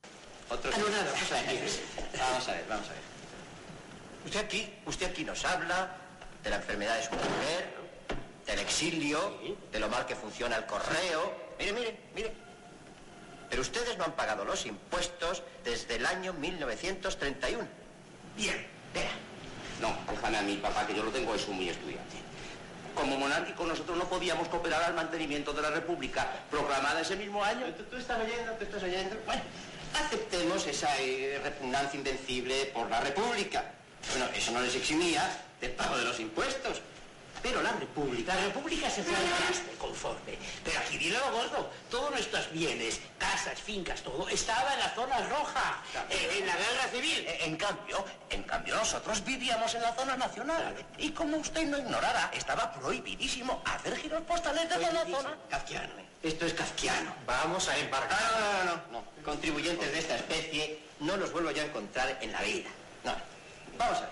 Ver. 0.49 1.61
Vamos 2.17 2.49
a 2.49 2.51
ver, 2.53 2.65
vamos 2.69 2.89
a 2.89 2.93
ver. 2.93 3.18
Usted 4.25 4.39
aquí, 4.39 4.73
usted 4.85 5.07
aquí 5.07 5.23
nos 5.23 5.43
habla 5.45 5.95
de 6.43 6.49
la 6.49 6.57
enfermedad 6.57 6.95
de 6.97 7.03
su 7.03 7.11
mujer, 7.11 7.73
del 8.45 8.59
exilio, 8.59 9.39
de 9.71 9.79
lo 9.79 9.89
mal 9.89 10.05
que 10.05 10.15
funciona 10.15 10.55
el 10.57 10.65
correo. 10.65 11.33
Mire, 11.57 11.73
mire, 11.73 11.99
mire. 12.15 12.31
Pero 13.49 13.61
ustedes 13.61 13.97
no 13.97 14.03
han 14.03 14.13
pagado 14.13 14.45
los 14.45 14.65
impuestos 14.65 15.43
desde 15.63 15.95
el 15.95 16.05
año 16.05 16.33
1931. 16.33 17.67
Bien, 18.35 18.67
vea. 18.93 19.11
No, 19.81 19.97
déjame 20.11 20.37
a 20.37 20.41
mí, 20.41 20.55
papá, 20.57 20.85
que 20.85 20.93
yo 20.93 21.03
lo 21.03 21.11
tengo 21.11 21.33
eso 21.33 21.51
muy 21.51 21.69
estudiante. 21.69 22.17
Como 22.93 23.17
monárquicos 23.17 23.67
nosotros 23.67 23.97
no 23.97 24.09
podíamos 24.09 24.47
cooperar 24.49 24.83
al 24.83 24.93
mantenimiento 24.93 25.53
de 25.53 25.61
la 25.61 25.69
República 25.69 26.27
proclamada 26.51 27.01
ese 27.01 27.15
mismo 27.15 27.43
año. 27.43 27.65
¿Tú, 27.75 27.83
tú 27.83 27.97
estás 27.97 28.19
oyendo? 28.19 28.51
¿Tú 28.53 28.65
estás 28.65 28.83
oyendo? 28.83 29.15
Bueno, 29.25 29.41
aceptemos 29.95 30.67
esa 30.67 30.99
eh, 30.99 31.39
repugnancia 31.43 31.97
invencible 31.97 32.65
por 32.73 32.89
la 32.89 32.99
República. 32.99 33.73
Bueno, 34.11 34.25
eso 34.35 34.51
no 34.51 34.61
les 34.61 34.75
eximía 34.75 35.43
del 35.61 35.71
pago 35.71 35.97
de 35.97 36.05
los 36.05 36.19
impuestos. 36.19 36.81
Pero 37.41 37.61
la 37.61 37.71
República, 37.71 38.35
la 38.35 38.45
República 38.47 38.89
se 38.89 39.01
fue 39.01 39.15
al 39.15 39.77
conforme. 39.77 40.37
Pero 40.61 40.77
aquí 40.77 40.97
viene 40.97 41.17
lo 41.19 41.31
gordo. 41.31 41.69
Todos 41.89 42.11
nuestros 42.11 42.51
bienes, 42.51 42.99
casas, 43.17 43.57
fincas, 43.61 44.01
todo, 44.01 44.27
estaba 44.27 44.73
en 44.73 44.79
la 44.79 44.89
zona 44.89 45.17
roja, 45.29 45.81
eh, 46.09 46.37
en 46.37 46.45
la 46.45 46.53
guerra 46.57 46.89
civil. 46.91 47.25
Eh, 47.25 47.37
En 47.45 47.55
cambio, 47.55 48.03
en 48.29 48.43
cambio 48.43 48.75
nosotros 48.75 49.23
vivíamos 49.23 49.73
en 49.73 49.83
la 49.83 49.93
zona 49.95 50.17
nacional. 50.17 50.85
Y 50.97 51.11
como 51.11 51.37
usted 51.37 51.65
no 51.65 51.77
ignorara, 51.77 52.29
estaba 52.33 52.73
prohibidísimo 52.73 53.61
hacer 53.65 53.95
giros 53.95 54.21
postales 54.23 54.67
desde 54.67 54.91
la 54.91 55.05
zona. 55.05 55.37
Kafkiano. 55.49 55.93
Esto 56.21 56.45
es 56.45 56.53
kafkiano. 56.53 57.15
Vamos 57.25 57.69
a 57.69 57.77
embarcar. 57.77 58.19
No, 58.19 58.63
no, 58.65 58.75
no, 58.75 58.81
no. 58.91 59.23
Contribuyentes 59.23 59.89
de 59.93 59.99
esta 59.99 60.17
especie 60.17 60.79
no 60.99 61.15
los 61.15 61.31
vuelvo 61.31 61.51
ya 61.51 61.61
a 61.61 61.65
encontrar 61.67 62.17
en 62.19 62.33
la 62.33 62.41
vida. 62.41 62.69
No. 63.05 63.13
Vamos 63.79 63.97
a 63.97 64.01
ver. 64.01 64.09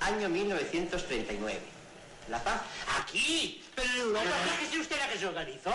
Año 0.00 0.28
1939. 0.30 1.58
La 2.30 2.42
paz. 2.42 2.62
Aquí, 3.02 3.62
pero 3.76 3.90
en 3.92 4.00
Europa, 4.00 4.30
fíjese 4.58 4.80
usted 4.80 4.96
la 4.98 5.08
que 5.10 5.18
se 5.18 5.26
organizó. 5.26 5.70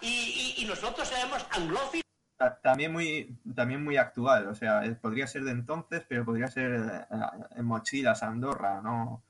y, 0.00 0.06
y, 0.06 0.54
y 0.58 0.64
nosotros 0.66 1.10
éramos 1.12 1.44
anglófilos. 1.50 2.04
Ta- 2.36 2.60
También 2.60 2.92
muy, 2.92 3.36
también 3.56 3.82
muy 3.82 3.96
actual, 3.96 4.46
o 4.48 4.54
sea, 4.54 4.84
eh, 4.84 4.92
podría 4.92 5.26
ser 5.26 5.42
de 5.42 5.50
entonces, 5.50 6.04
pero 6.08 6.24
podría 6.24 6.46
ser 6.48 6.72
eh, 7.10 7.16
en 7.56 7.64
mochilas, 7.64 8.22
Andorra, 8.22 8.80
no, 8.80 9.24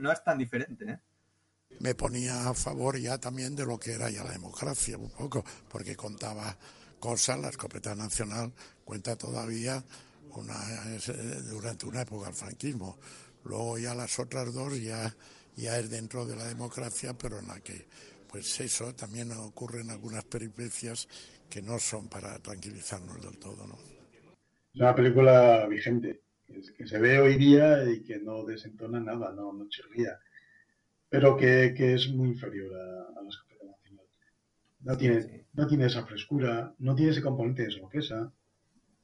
no 0.00 0.12
es 0.12 0.22
tan 0.22 0.38
diferente, 0.38 0.84
¿eh? 0.88 0.98
me 1.80 1.96
ponía 1.96 2.48
a 2.50 2.54
favor 2.54 2.96
ya 2.98 3.18
también 3.18 3.56
de 3.56 3.66
lo 3.66 3.80
que 3.80 3.94
era 3.94 4.08
ya 4.10 4.22
la 4.22 4.30
democracia, 4.30 4.96
un 4.96 5.10
poco, 5.10 5.44
porque 5.68 5.96
contaba 5.96 6.56
cosas, 7.06 7.38
la 7.40 7.50
escopeta 7.50 7.94
nacional 7.94 8.52
cuenta 8.84 9.16
todavía 9.16 9.84
una, 10.36 10.54
eh, 11.08 11.42
durante 11.50 11.86
una 11.86 12.02
época 12.02 12.28
el 12.30 12.34
franquismo. 12.34 12.98
Luego 13.44 13.78
ya 13.78 13.94
las 13.94 14.18
otras 14.18 14.52
dos 14.54 14.80
ya, 14.80 15.14
ya 15.56 15.78
es 15.78 15.90
dentro 15.90 16.24
de 16.26 16.36
la 16.36 16.46
democracia, 16.46 17.14
pero 17.22 17.38
en 17.40 17.48
la 17.48 17.60
que, 17.60 17.86
pues 18.30 18.60
eso, 18.60 18.94
también 18.94 19.32
ocurren 19.32 19.90
algunas 19.90 20.24
peripecias 20.24 21.08
que 21.50 21.62
no 21.62 21.78
son 21.78 22.08
para 22.08 22.38
tranquilizarnos 22.38 23.20
del 23.22 23.38
todo, 23.38 23.66
¿no? 23.66 23.78
Es 24.74 24.80
una 24.80 24.94
película 24.94 25.66
vigente, 25.66 26.20
que, 26.46 26.58
es- 26.58 26.72
que 26.72 26.86
se 26.86 26.98
ve 26.98 27.18
hoy 27.20 27.36
día 27.36 27.84
y 27.90 28.02
que 28.02 28.18
no 28.18 28.44
desentona 28.44 29.00
nada, 29.00 29.32
no, 29.32 29.52
no 29.52 29.68
chirría, 29.68 30.18
pero 31.10 31.36
que, 31.36 31.74
que 31.76 31.94
es 31.94 32.08
muy 32.10 32.28
inferior 32.30 32.74
a, 32.74 33.20
a 33.20 33.22
la 33.22 33.28
escopeta 33.30 33.66
nacional. 33.66 34.06
No 34.80 34.96
tiene, 34.98 35.41
no 35.52 35.66
tiene 35.66 35.86
esa 35.86 36.04
frescura, 36.06 36.74
no 36.78 36.94
tiene 36.94 37.12
ese 37.12 37.22
componente 37.22 37.62
de 37.62 37.70
sorpresa, 37.70 38.32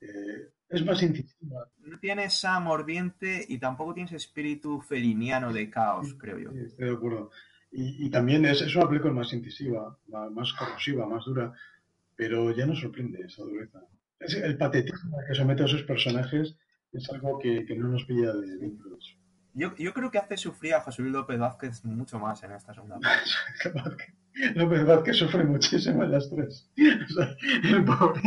eh, 0.00 0.48
es 0.68 0.84
más 0.84 1.02
incisiva. 1.02 1.68
No 1.80 1.98
tiene 1.98 2.24
esa 2.24 2.58
mordiente 2.60 3.44
y 3.48 3.58
tampoco 3.58 3.94
tiene 3.94 4.06
ese 4.06 4.16
espíritu 4.16 4.80
feliniano 4.80 5.52
de 5.52 5.70
caos, 5.70 6.14
creo 6.14 6.38
yo. 6.38 6.52
Sí, 6.52 6.58
estoy 6.66 6.86
de 6.86 6.94
acuerdo. 6.94 7.30
Y, 7.70 8.06
y 8.06 8.10
también 8.10 8.44
es, 8.44 8.62
es 8.62 8.74
una 8.76 8.88
película 8.88 9.12
más 9.12 9.32
incisiva, 9.32 9.96
más, 10.08 10.30
más 10.30 10.52
corrosiva, 10.52 11.06
más 11.06 11.24
dura, 11.24 11.52
pero 12.16 12.54
ya 12.54 12.66
no 12.66 12.74
sorprende 12.74 13.22
esa 13.22 13.42
dureza. 13.42 13.80
Es 14.18 14.34
el 14.34 14.56
patetismo 14.56 15.16
que 15.26 15.34
somete 15.34 15.62
a 15.62 15.66
esos 15.66 15.82
personajes 15.84 16.56
es 16.92 17.10
algo 17.10 17.38
que, 17.38 17.64
que 17.66 17.76
no 17.76 17.88
nos 17.88 18.04
pilla 18.04 18.32
de 18.32 18.56
dentro. 18.56 18.98
Yo, 19.54 19.74
yo 19.76 19.92
creo 19.92 20.10
que 20.10 20.18
hace 20.18 20.36
sufrir 20.36 20.74
a 20.74 20.80
José 20.80 21.02
Luis 21.02 21.14
López 21.14 21.38
Vázquez 21.38 21.84
mucho 21.84 22.18
más 22.18 22.42
en 22.42 22.52
esta 22.52 22.72
segunda 22.74 22.98
parte. 23.74 24.14
López 24.54 24.84
Vázquez 24.86 25.16
sufre 25.16 25.44
muchísimo 25.44 26.04
en 26.04 26.12
las 26.12 26.30
tres. 26.30 26.70
O 26.76 27.12
sea, 27.14 27.36
el, 27.64 27.84
pobre, 27.84 28.20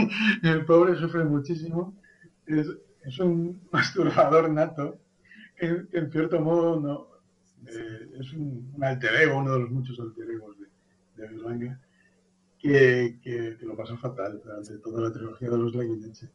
el 0.44 0.66
pobre 0.66 0.96
sufre 0.96 1.24
muchísimo. 1.24 1.96
Es, 2.46 2.68
es 3.04 3.20
un 3.20 3.62
masturbador 3.72 4.50
nato 4.50 5.00
que, 5.56 5.86
que 5.92 5.98
en 6.00 6.12
cierto 6.12 6.40
modo 6.42 6.80
no, 6.80 7.08
eh, 7.68 8.10
es 8.20 8.34
un, 8.34 8.72
un 8.76 8.84
alter 8.84 9.16
ego, 9.22 9.38
uno 9.38 9.54
de 9.54 9.60
los 9.62 9.72
muchos 9.72 10.00
alter 10.00 10.30
egos 10.32 10.58
de, 10.60 10.66
de 11.22 11.28
Berlanga, 11.30 11.80
que, 12.60 13.20
que, 13.24 13.58
que 13.60 13.66
lo 13.66 13.76
pasa 13.76 13.96
fatal 13.98 14.42
durante 14.44 14.78
toda 14.80 15.02
la 15.02 15.12
trilogía 15.14 15.50
de 15.50 15.58
los 15.58 15.74
Laguineche. 15.76 16.30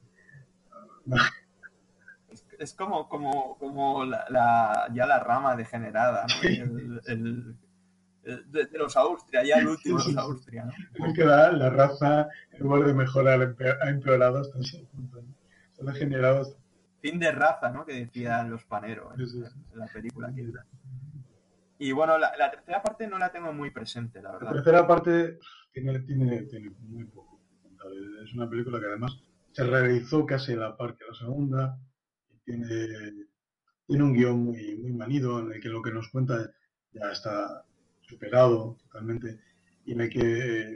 Es 2.58 2.74
como, 2.74 3.08
como, 3.08 3.56
como 3.58 4.04
la, 4.04 4.24
la- 4.30 4.88
ya 4.92 5.06
la 5.06 5.18
rama 5.20 5.56
degenerada, 5.56 6.26
¿no? 6.26 6.48
El- 6.48 6.60
el- 6.62 7.00
el- 7.06 7.56
de, 8.46 8.66
de 8.66 8.78
los 8.78 8.96
Austria, 8.96 9.44
ya 9.44 9.56
el 9.56 9.68
último 9.68 9.98
de 9.98 10.12
los. 10.12 10.16
Austria, 10.24 10.64
¿no? 10.64 11.12
Que 11.14 11.24
la, 11.24 11.52
la 11.52 11.70
raza, 11.70 12.28
en 12.52 12.60
lugar 12.62 12.84
de 12.86 12.94
mejorar, 12.94 13.54
ha 13.82 13.88
empeorado 13.90 14.38
hasta 14.40 14.58
ese 14.58 14.84
punto. 14.92 15.22
¿no? 15.22 15.34
Se 15.72 15.84
degenerado 15.84 16.56
Fin 17.00 17.18
de 17.20 17.30
raza, 17.30 17.70
¿no? 17.70 17.84
Que 17.84 17.92
decían 17.92 18.50
los 18.50 18.64
paneros 18.64 19.14
en, 19.18 19.44
en 19.72 19.78
la 19.78 19.86
película. 19.86 20.32
que 20.34 20.50
Y 21.78 21.92
bueno, 21.92 22.18
la, 22.18 22.32
la 22.36 22.50
tercera 22.50 22.82
parte 22.82 23.06
no 23.06 23.18
la 23.18 23.30
tengo 23.30 23.52
muy 23.52 23.70
presente, 23.70 24.20
la 24.22 24.32
La 24.32 24.38
verdad. 24.38 24.52
tercera 24.54 24.86
parte 24.86 25.38
tiene, 25.72 26.00
tiene, 26.00 26.42
tiene 26.44 26.70
muy 26.80 27.04
poco. 27.04 27.40
Es 28.24 28.32
una 28.34 28.48
película 28.48 28.80
que 28.80 28.86
además 28.86 29.12
se 29.52 29.62
realizó 29.64 30.26
casi 30.26 30.54
a 30.54 30.56
la 30.56 30.76
par 30.76 30.96
que 30.96 31.04
la 31.08 31.14
segunda. 31.14 31.78
y 32.30 32.38
Tiene, 32.40 33.26
tiene 33.86 34.02
un 34.02 34.12
guion 34.14 34.38
muy, 34.44 34.76
muy 34.78 34.92
manido 34.94 35.38
en 35.38 35.52
el 35.52 35.60
que 35.60 35.68
lo 35.68 35.82
que 35.82 35.92
nos 35.92 36.08
cuenta 36.08 36.50
ya 36.92 37.12
está 37.12 37.65
superado 38.06 38.76
totalmente 38.84 39.38
y 39.84 39.92
en 39.92 40.00
el 40.00 40.10
que 40.10 40.20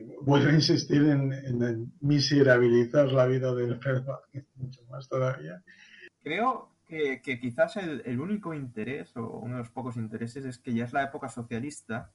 eh, 0.03 0.17
vuelve 0.23 0.51
a 0.51 0.55
insistir 0.55 1.03
en, 1.03 1.33
en- 1.33 1.63
en 1.63 1.93
miserabilizar 2.01 3.11
la 3.13 3.27
vida 3.27 3.53
del 3.55 3.79
Pedro 3.79 4.05
Vázquez 4.05 4.47
mucho 4.57 4.85
más 4.89 5.09
todavía. 5.09 5.63
Creo 6.23 6.71
que, 6.87 7.21
que 7.23 7.41
quizás 7.41 7.77
el, 7.77 8.03
el 8.05 8.21
único 8.21 8.55
interés, 8.55 9.17
o 9.17 9.27
uno 9.39 9.57
de 9.57 9.63
los 9.63 9.71
pocos 9.71 9.97
intereses, 9.97 10.45
es 10.45 10.59
que 10.59 10.75
ya 10.75 10.85
es 10.85 10.93
la 10.93 11.05
época 11.05 11.29
socialista 11.29 12.13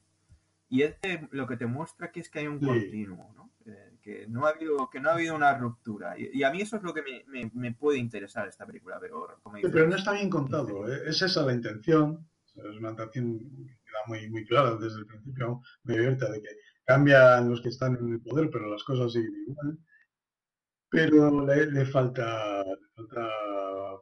y 0.68 0.82
este 0.82 1.28
lo 1.30 1.46
que 1.46 1.56
te 1.56 1.66
muestra 1.66 2.10
que 2.10 2.20
es 2.20 2.28
que 2.30 2.40
hay 2.40 2.46
un 2.46 2.60
Sí. 2.60 2.66
continuo, 2.66 3.32
¿no? 3.34 3.50
Eh, 3.66 3.92
que 4.02 4.26
no 4.28 4.46
ha 4.46 4.50
habido 4.50 4.88
que 4.90 5.00
no 5.00 5.10
ha 5.10 5.14
habido 5.14 5.34
una 5.34 5.56
ruptura 5.58 6.18
y, 6.18 6.30
y 6.32 6.42
a 6.44 6.50
mí 6.50 6.60
eso 6.60 6.76
es 6.76 6.82
lo 6.82 6.94
que 6.94 7.02
me, 7.02 7.24
me- 7.26 7.50
me 7.54 7.72
puede 7.72 7.98
interesar 7.98 8.46
esta 8.48 8.64
película 8.64 8.98
pero 9.00 9.38
como 9.42 9.56
Sí, 9.56 9.64
pero 9.72 9.88
no 9.88 9.96
está 9.96 10.12
bien 10.12 10.30
contado. 10.30 10.88
¿eh? 10.92 11.02
Es 11.06 11.20
esa 11.22 11.42
la 11.44 11.52
intención. 11.52 12.26
Es 12.56 12.78
una 12.78 12.90
intención 12.90 13.38
que 13.38 13.76
queda 13.84 14.00
muy, 14.06 14.30
muy 14.30 14.44
clara 14.46 14.76
desde 14.76 14.98
el 14.98 15.06
principio, 15.06 15.62
muy 15.84 15.96
abierta, 15.96 16.30
de 16.30 16.42
que 16.42 16.48
cambian 16.84 17.50
los 17.50 17.60
que 17.60 17.68
están 17.68 17.96
en 17.96 18.14
el 18.14 18.20
poder, 18.20 18.48
pero 18.50 18.70
las 18.70 18.82
cosas 18.84 19.12
siguen 19.12 19.34
igual. 19.48 19.78
Pero 20.88 21.46
le, 21.46 21.66
le 21.66 21.84
falta, 21.84 22.64
le 22.64 22.88
falta 22.94 23.28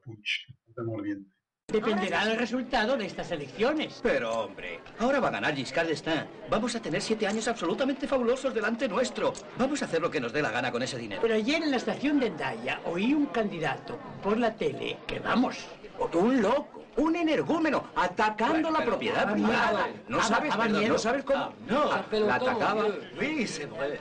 punch, 0.02 0.46
le 0.48 0.54
falta 0.66 0.82
mordiente. 0.84 1.34
Dependerá 1.68 2.26
del 2.26 2.38
resultado 2.38 2.96
de 2.96 3.06
estas 3.06 3.30
elecciones. 3.30 3.98
Pero, 4.02 4.30
hombre, 4.32 4.80
ahora 4.98 5.18
va 5.18 5.28
a 5.28 5.32
ganar 5.32 5.56
Giscard 5.56 5.88
d'Estaing. 5.88 6.28
Vamos 6.50 6.76
a 6.76 6.82
tener 6.82 7.00
siete 7.00 7.26
años 7.26 7.48
absolutamente 7.48 8.06
fabulosos 8.06 8.52
delante 8.52 8.86
nuestro. 8.86 9.32
Vamos 9.58 9.80
a 9.82 9.86
hacer 9.86 10.00
lo 10.02 10.10
que 10.10 10.20
nos 10.20 10.32
dé 10.32 10.42
la 10.42 10.50
gana 10.50 10.70
con 10.70 10.82
ese 10.82 10.98
dinero. 10.98 11.22
Pero 11.22 11.34
ayer 11.34 11.62
en 11.62 11.70
la 11.70 11.78
estación 11.78 12.20
de 12.20 12.26
Endaya 12.26 12.80
oí 12.84 13.14
un 13.14 13.26
candidato 13.26 13.98
por 14.22 14.36
la 14.36 14.54
tele 14.54 14.98
que 15.06 15.20
vamos. 15.20 15.66
Un 16.12 16.42
loco, 16.42 16.83
un 16.96 17.16
energúmeno, 17.16 17.85
atacando 17.96 18.70
la 18.70 18.85
propiedad 18.85 19.20
daba 19.24 19.33
privada. 19.33 19.87
No 20.09 20.16
Daba- 20.18 20.28
sabes, 20.28 20.50
daba 20.50 20.64
perdón, 20.64 20.88
no 20.88 20.98
sabes 20.98 21.24
cómo. 21.24 21.52
No, 21.68 21.85
la 21.90 22.04
¿cómo? 22.11 22.30
atacaba. 22.33 22.85
Sí, 23.18 23.46
se 23.46 23.66
fue. 23.68 24.00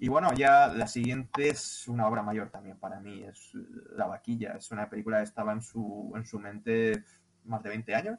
y 0.00 0.06
bueno 0.08 0.32
ya 0.34 0.68
la 0.68 0.86
siguiente 0.86 1.48
es 1.48 1.88
una 1.88 2.06
obra 2.06 2.22
mayor 2.22 2.50
también 2.50 2.78
para 2.78 3.00
mí 3.00 3.24
es 3.24 3.50
La 3.96 4.06
vaquilla 4.06 4.52
es 4.56 4.70
una 4.70 4.88
película 4.88 5.18
que 5.18 5.24
estaba 5.24 5.52
en 5.52 5.60
su 5.60 6.12
en 6.14 6.24
su 6.24 6.38
mente 6.38 7.02
más 7.44 7.62
de 7.64 7.68
20 7.70 7.94
años 7.96 8.18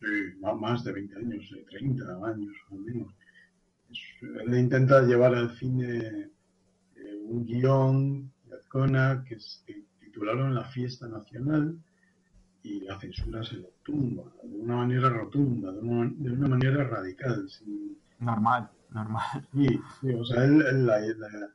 Sí, 0.00 0.40
más 0.40 0.82
de 0.82 0.92
20 0.92 1.16
años, 1.16 1.44
eh, 1.56 1.64
30 1.70 2.04
años 2.26 2.52
al 2.70 2.78
menos. 2.78 3.12
Él 4.44 4.58
intenta 4.58 5.02
llevar 5.02 5.34
al 5.36 5.56
cine 5.56 6.30
eh, 6.96 7.20
un 7.22 7.44
guion 7.44 8.32
de 8.46 8.56
Azcona 8.56 9.24
que 9.28 9.38
se 9.38 9.84
titularon 10.00 10.52
La 10.54 10.64
Fiesta 10.64 11.06
Nacional 11.06 11.78
y 12.64 12.80
la 12.80 12.98
censura 12.98 13.44
se 13.44 13.56
lo 13.56 13.68
tumba 13.84 14.24
de 14.42 14.56
una 14.58 14.76
manera 14.76 15.08
rotunda, 15.10 15.70
de 15.70 15.78
una, 15.80 16.10
de 16.16 16.30
una 16.32 16.48
manera 16.48 16.82
radical. 16.84 17.48
sin- 17.48 17.96
normal 18.18 18.68
normal 18.90 19.22
Sí, 19.54 19.68
sí, 20.00 20.14
o 20.14 20.24
sea, 20.24 20.44
él- 20.44 20.64
él 20.70 20.86
la, 20.86 20.98
la- 21.00 21.50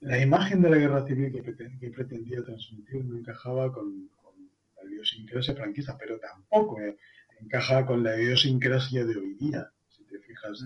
la 0.00 0.20
imagen 0.20 0.60
de 0.62 0.70
la 0.70 0.76
guerra 0.76 1.06
civil 1.06 1.32
que, 1.32 1.42
preten- 1.42 1.78
que 1.78 1.90
pretendía 1.90 2.42
transmitir 2.44 3.04
no 3.04 3.16
encajaba 3.16 3.72
con, 3.72 4.08
con 4.22 4.34
la 4.76 4.90
idiosincrasia 4.90 5.54
franquista, 5.54 5.96
pero 5.98 6.18
tampoco 6.18 6.78
eh, 6.80 6.96
encaja 7.40 7.86
con 7.86 8.02
la 8.02 8.20
idiosincrasia 8.20 9.04
de 9.06 9.16
hoy 9.16 9.34
día, 9.34 9.70
si 9.88 10.04
te 10.04 10.18
fijas. 10.18 10.60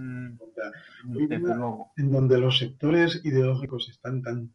Hoy 1.15 1.27
día, 1.29 1.39
luego. 1.39 1.93
en 1.97 2.11
donde 2.11 2.39
los 2.39 2.59
sectores 2.59 3.21
ideológicos 3.25 3.89
están 3.89 4.23
tan, 4.23 4.53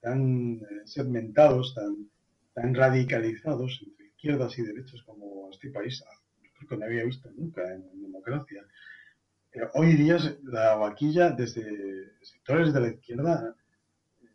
tan 0.00 0.54
eh, 0.54 0.64
segmentados, 0.86 1.74
tan, 1.74 2.08
tan 2.54 2.74
radicalizados 2.74 3.82
entre 3.86 4.01
izquierdas 4.22 4.56
y 4.58 4.62
derechas 4.62 5.02
como 5.04 5.50
este 5.50 5.70
país, 5.70 6.02
ah, 6.08 6.18
creo 6.56 6.68
que 6.68 6.76
no 6.76 6.84
había 6.84 7.04
visto 7.04 7.28
nunca 7.32 7.62
en, 7.74 7.82
en 7.92 8.02
democracia. 8.02 8.62
Eh, 9.52 9.62
hoy 9.74 9.94
día 9.94 10.18
la 10.44 10.76
vaquilla 10.76 11.30
desde 11.30 11.64
sectores 12.22 12.72
de 12.74 12.80
la 12.80 12.88
izquierda 12.88 13.54
eh, 14.22 14.26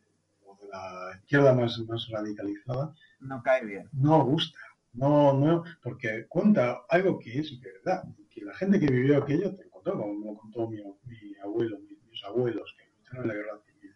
o 0.45 0.57
de 0.61 0.67
la 0.69 1.17
izquierda 1.19 1.53
más, 1.53 1.79
más 1.87 2.07
radicalizada 2.09 2.93
no 3.21 3.41
cae 3.43 3.65
bien 3.65 3.89
no 3.93 4.23
gusta, 4.25 4.59
No, 4.93 5.33
no, 5.33 5.63
porque 5.83 6.27
cuenta 6.27 6.81
algo 6.89 7.19
que 7.19 7.39
es 7.39 7.49
verdad, 7.61 8.03
que 8.31 8.41
la 8.45 8.55
gente 8.55 8.79
que 8.79 8.87
vivió 8.91 9.17
aquello 9.17 9.55
te 9.55 9.69
contó, 9.69 9.91
como 9.97 10.13
me 10.15 10.25
lo 10.31 10.37
contó 10.37 10.69
mi, 10.69 10.77
mi 11.11 11.35
abuelo, 11.43 11.79
mi- 11.79 11.97
mis, 12.09 12.23
abuelos 12.25 12.75
que 12.77 12.85
lucharon 12.97 13.23
en 13.23 13.29
la 13.29 13.35
guerra 13.35 13.59
civil, 13.67 13.95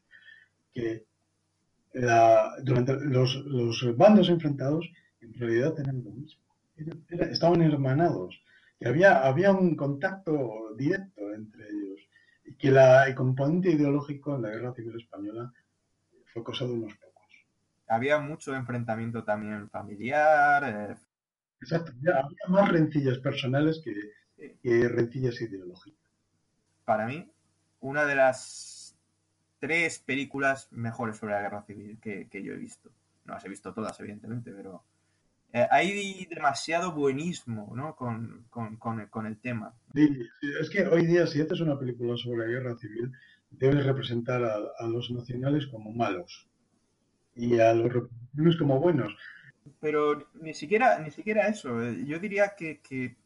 que 0.73 1.05
la- 1.93 2.55
durante 2.63 2.93
los, 3.17 3.35
los 3.45 3.97
bandos 3.97 4.29
enfrentados 4.29 4.85
en 5.21 5.33
realidad 5.33 5.79
eran 5.79 6.03
lo 6.03 6.11
mismo, 6.11 6.41
Era- 6.77 6.95
era- 7.09 7.25
estaban 7.31 7.61
hermanados, 7.61 8.41
que 8.79 8.87
había, 8.87 9.25
había 9.25 9.51
un 9.51 9.75
contacto 9.75 10.73
directo 10.77 11.33
entre 11.33 11.69
ellos, 11.69 11.99
y 12.45 12.55
que 12.55 12.71
la, 12.71 13.07
el 13.07 13.15
componente 13.15 13.69
ideológico 13.71 14.35
en 14.35 14.41
la 14.43 14.49
guerra 14.49 14.73
civil 14.73 14.95
española 14.99 15.53
fue 16.33 16.43
cosa 16.43 16.65
de 16.65 16.73
unos 16.73 16.93
pocos. 16.95 17.27
Había 17.87 18.19
mucho 18.19 18.55
enfrentamiento 18.55 19.23
también 19.23 19.69
familiar. 19.69 20.63
eh, 20.91 20.95
Exacto, 21.61 21.91
ya 22.01 22.19
había 22.19 22.47
más 22.47 22.69
rencillas 22.71 23.19
personales 23.19 23.81
que, 23.83 23.93
que 24.63 24.87
rencillas 24.89 25.39
ideológicas. 25.41 25.99
para 26.85 27.05
mí, 27.07 27.29
una 27.81 28.05
de 28.05 28.15
las 28.15 28.95
tres 29.59 29.99
películas 29.99 30.71
mejores 30.71 31.17
sobre 31.17 31.33
la 31.33 31.41
guerra 31.41 31.63
civil 31.63 31.99
que, 32.01 32.27
que 32.29 32.43
yo 32.43 32.53
he 32.53 32.57
visto. 32.57 32.89
No 33.25 33.33
las 33.35 33.45
he 33.45 33.49
visto 33.49 33.73
todas, 33.73 33.99
evidentemente, 33.99 34.51
pero 34.51 34.83
eh, 35.53 35.67
hay 35.69 36.25
demasiado 36.25 36.91
buenismo 36.93 37.73
¿no? 37.75 37.95
con, 37.95 38.45
con- 38.49 38.77
con 38.77 39.01
el- 39.01 39.09
con 39.09 39.25
el 39.25 39.37
tema. 39.37 39.73
Sí, 39.93 40.07
es 40.61 40.69
que 40.69 40.85
hoy 40.87 41.05
día 41.05 41.27
si 41.27 41.41
haces 41.41 41.59
una 41.61 41.77
película 41.77 42.15
sobre 42.17 42.39
la 42.47 42.51
guerra 42.53 42.77
civil, 42.77 43.11
debes 43.49 43.85
representar 43.85 44.43
a, 44.43 44.55
a 44.79 44.87
los 44.87 45.11
nacionales 45.11 45.67
como 45.67 45.91
malos 45.91 46.47
y 47.35 47.59
a 47.59 47.73
los 47.73 47.91
republicanos 47.93 48.57
como 48.57 48.79
buenos. 48.79 49.13
Pero 49.79 50.27
ni 50.41 50.53
siquiera, 50.53 50.99
ni 50.99 51.11
siquiera 51.11 51.47
eso. 51.47 51.81
eh, 51.83 52.05
Yo 52.05 52.19
diría 52.19 52.55
que, 52.55 52.79
que, 52.81 53.17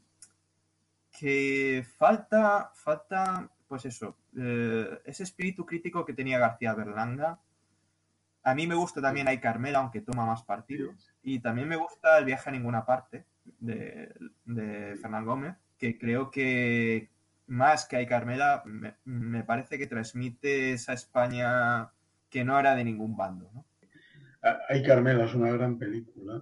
que 1.17 1.83
falta, 1.97 2.71
falta, 2.73 3.49
pues 3.67 3.85
eso, 3.85 4.17
eh, 4.37 4.99
ese 5.05 5.23
espíritu 5.23 5.65
crítico 5.65 6.05
que 6.05 6.13
tenía 6.13 6.39
García 6.39 6.73
Berlanga. 6.73 7.39
A 8.45 8.55
mí 8.55 8.67
me 8.67 8.75
gusta 8.75 9.01
también 9.01 9.27
Hay 9.27 9.39
Carmela, 9.39 9.79
aunque 9.79 10.01
toma 10.01 10.25
más 10.25 10.43
partido. 10.43 10.93
Y 11.23 11.39
también 11.39 11.67
me 11.67 11.75
gusta 11.75 12.17
El 12.19 12.25
viaje 12.25 12.49
a 12.49 12.53
ninguna 12.53 12.85
parte, 12.85 13.25
de, 13.59 14.13
de 14.45 14.95
Fernán 15.01 15.25
Gómez, 15.25 15.55
que 15.77 15.97
creo 15.97 16.31
que 16.31 17.09
más 17.47 17.85
que 17.87 17.97
Hay 17.97 18.07
Carmela, 18.07 18.63
me, 18.65 18.95
me 19.03 19.43
parece 19.43 19.77
que 19.77 19.87
transmite 19.87 20.71
esa 20.73 20.93
España 20.93 21.91
que 22.29 22.43
no 22.45 22.59
era 22.59 22.75
de 22.75 22.83
ningún 22.85 23.17
bando, 23.17 23.49
¿no? 23.53 23.65
A- 24.43 24.59
Hay 24.69 24.83
Carmela 24.83 25.25
es 25.25 25.33
una 25.35 25.51
gran 25.51 25.77
película, 25.77 26.41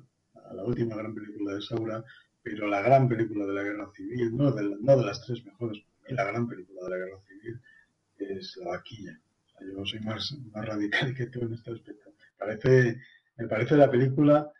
la 0.53 0.63
última 0.63 0.95
gran 0.95 1.13
película 1.15 1.53
de 1.55 1.61
Saura, 1.61 2.03
pero 2.41 2.67
la 2.67 2.81
gran 2.81 3.07
película 3.07 3.45
de 3.45 3.53
la 3.53 3.63
guerra 3.63 3.87
civil, 3.95 4.35
no 4.35 4.51
de, 4.51 4.63
la- 4.63 4.77
no 4.81 4.97
de 4.97 5.05
las 5.05 5.21
tres 5.25 5.43
mejores, 5.45 5.83
la 6.09 6.25
gran 6.25 6.47
película 6.47 6.81
de 6.83 6.89
la 6.89 6.97
guerra 6.97 7.19
civil 7.27 7.61
es 8.17 8.57
La 8.57 8.71
vaquilla. 8.71 9.19
Yo 9.71 9.85
soy 9.85 9.99
más, 10.01 10.35
más 10.51 10.65
radical 10.65 11.13
que 11.15 11.27
tú 11.27 11.41
en 11.41 11.53
este 11.53 11.71
aspecto. 11.71 12.11
Parece, 12.37 12.99
me 13.37 13.47
parece 13.47 13.75
la 13.75 13.89
película 13.89 14.51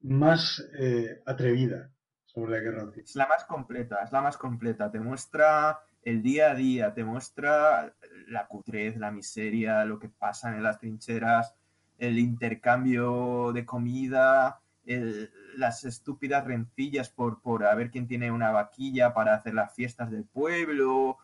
más 0.00 0.62
eh, 0.78 1.22
atrevida 1.26 1.90
sobre 2.26 2.52
la 2.52 2.58
guerra 2.60 2.90
civil. 2.90 3.04
Es 3.04 3.16
la 3.16 3.26
más 3.26 3.44
completa, 3.44 3.98
es 4.04 4.12
la 4.12 4.20
más 4.20 4.36
completa. 4.36 4.90
Te 4.90 5.00
muestra 5.00 5.80
el 6.02 6.22
día 6.22 6.50
a 6.50 6.54
día, 6.54 6.92
te 6.94 7.04
muestra 7.04 7.94
la 8.28 8.46
cutrez, 8.48 8.96
la 8.96 9.10
miseria, 9.10 9.84
lo 9.84 9.98
que 9.98 10.08
pasa 10.08 10.54
en 10.54 10.62
las 10.62 10.78
trincheras, 10.80 11.54
el 11.98 12.18
intercambio 12.18 13.52
de 13.52 13.64
comida, 13.64 14.60
el- 14.84 15.30
las 15.56 15.84
estúpidas 15.84 16.44
rencillas 16.44 17.10
por, 17.10 17.40
por 17.40 17.64
a 17.64 17.74
ver 17.74 17.90
quién 17.90 18.08
tiene 18.08 18.32
una 18.32 18.50
vaquilla 18.50 19.12
para 19.14 19.34
hacer 19.34 19.54
las 19.54 19.74
fiestas 19.74 20.10
del 20.10 20.24
pueblo. 20.24 21.18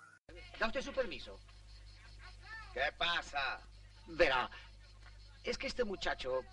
¿Da 0.60 0.66
usted 0.66 0.82
su 0.82 0.92
permiso? 0.92 1.36
¿Qué 2.78 2.92
pasa? 2.92 3.60
Verá, 4.06 4.48
es 5.42 5.58
que 5.58 5.66
este 5.66 5.82
muchacho, 5.82 6.44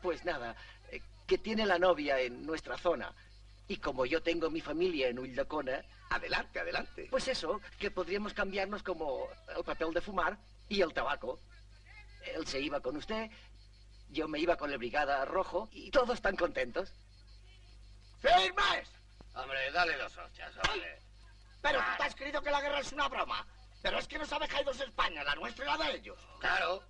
pues 0.00 0.24
nada, 0.24 0.54
eh, 0.90 1.00
que 1.26 1.38
tiene 1.38 1.66
la 1.66 1.80
novia 1.80 2.20
en 2.20 2.46
nuestra 2.46 2.78
zona. 2.78 3.12
Y 3.66 3.78
como 3.78 4.06
yo 4.06 4.22
tengo 4.22 4.50
mi 4.50 4.60
familia 4.60 5.08
en 5.08 5.18
Ulldecona... 5.18 5.82
Adelante, 6.10 6.60
adelante. 6.60 7.08
Pues 7.10 7.26
eso, 7.26 7.60
que 7.78 7.90
podríamos 7.90 8.34
cambiarnos 8.34 8.84
como 8.84 9.26
el 9.56 9.64
papel 9.64 9.92
de 9.92 10.00
fumar 10.00 10.38
y 10.68 10.80
el 10.80 10.92
tabaco. 10.92 11.40
Él 12.22 12.46
se 12.46 12.60
iba 12.60 12.80
con 12.80 12.96
usted, 12.96 13.28
yo 14.10 14.28
me 14.28 14.38
iba 14.38 14.56
con 14.56 14.70
la 14.70 14.76
brigada 14.76 15.24
rojo 15.24 15.68
y 15.72 15.90
todos 15.90 16.10
están 16.10 16.36
contentos. 16.36 16.92
¡Firmes! 18.20 18.88
Hombre, 19.34 19.72
dale 19.72 19.96
dos 19.96 20.16
hostias, 20.16 20.52
hombre. 20.68 21.00
Pero 21.62 21.80
tú 21.80 21.90
te 21.96 22.02
has 22.04 22.14
creído 22.14 22.42
que 22.42 22.50
la 22.52 22.60
guerra 22.60 22.78
es 22.78 22.92
una 22.92 23.08
broma. 23.08 23.44
Pero 23.84 23.98
es 23.98 24.08
que 24.08 24.18
nos 24.18 24.32
ha 24.32 24.38
dejado 24.38 24.64
dos 24.64 24.80
España, 24.80 25.22
la 25.22 25.34
nuestra 25.34 25.66
y 25.66 25.68
la 25.68 25.76
de 25.84 25.96
ellos. 25.98 26.18
Claro. 26.40 26.82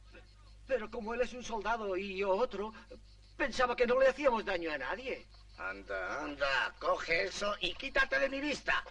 Pero 0.69 0.89
como 0.89 1.13
él 1.13 1.23
es 1.23 1.33
un 1.33 1.43
soldado 1.43 1.97
y 1.97 2.19
yo 2.19 2.31
otro, 2.31 2.73
pensaba 3.37 3.75
que 3.75 3.85
no 3.85 3.99
le 3.99 4.07
hacíamos 4.11 4.45
daño 4.45 4.71
a 4.73 4.79
nadie. 4.79 5.27
Anda, 5.59 6.23
anda, 6.23 6.73
coge 6.79 7.25
eso 7.25 7.57
y 7.61 7.75
quítate 7.75 8.21
de 8.21 8.29
mi 8.29 8.41
vista. 8.41 8.85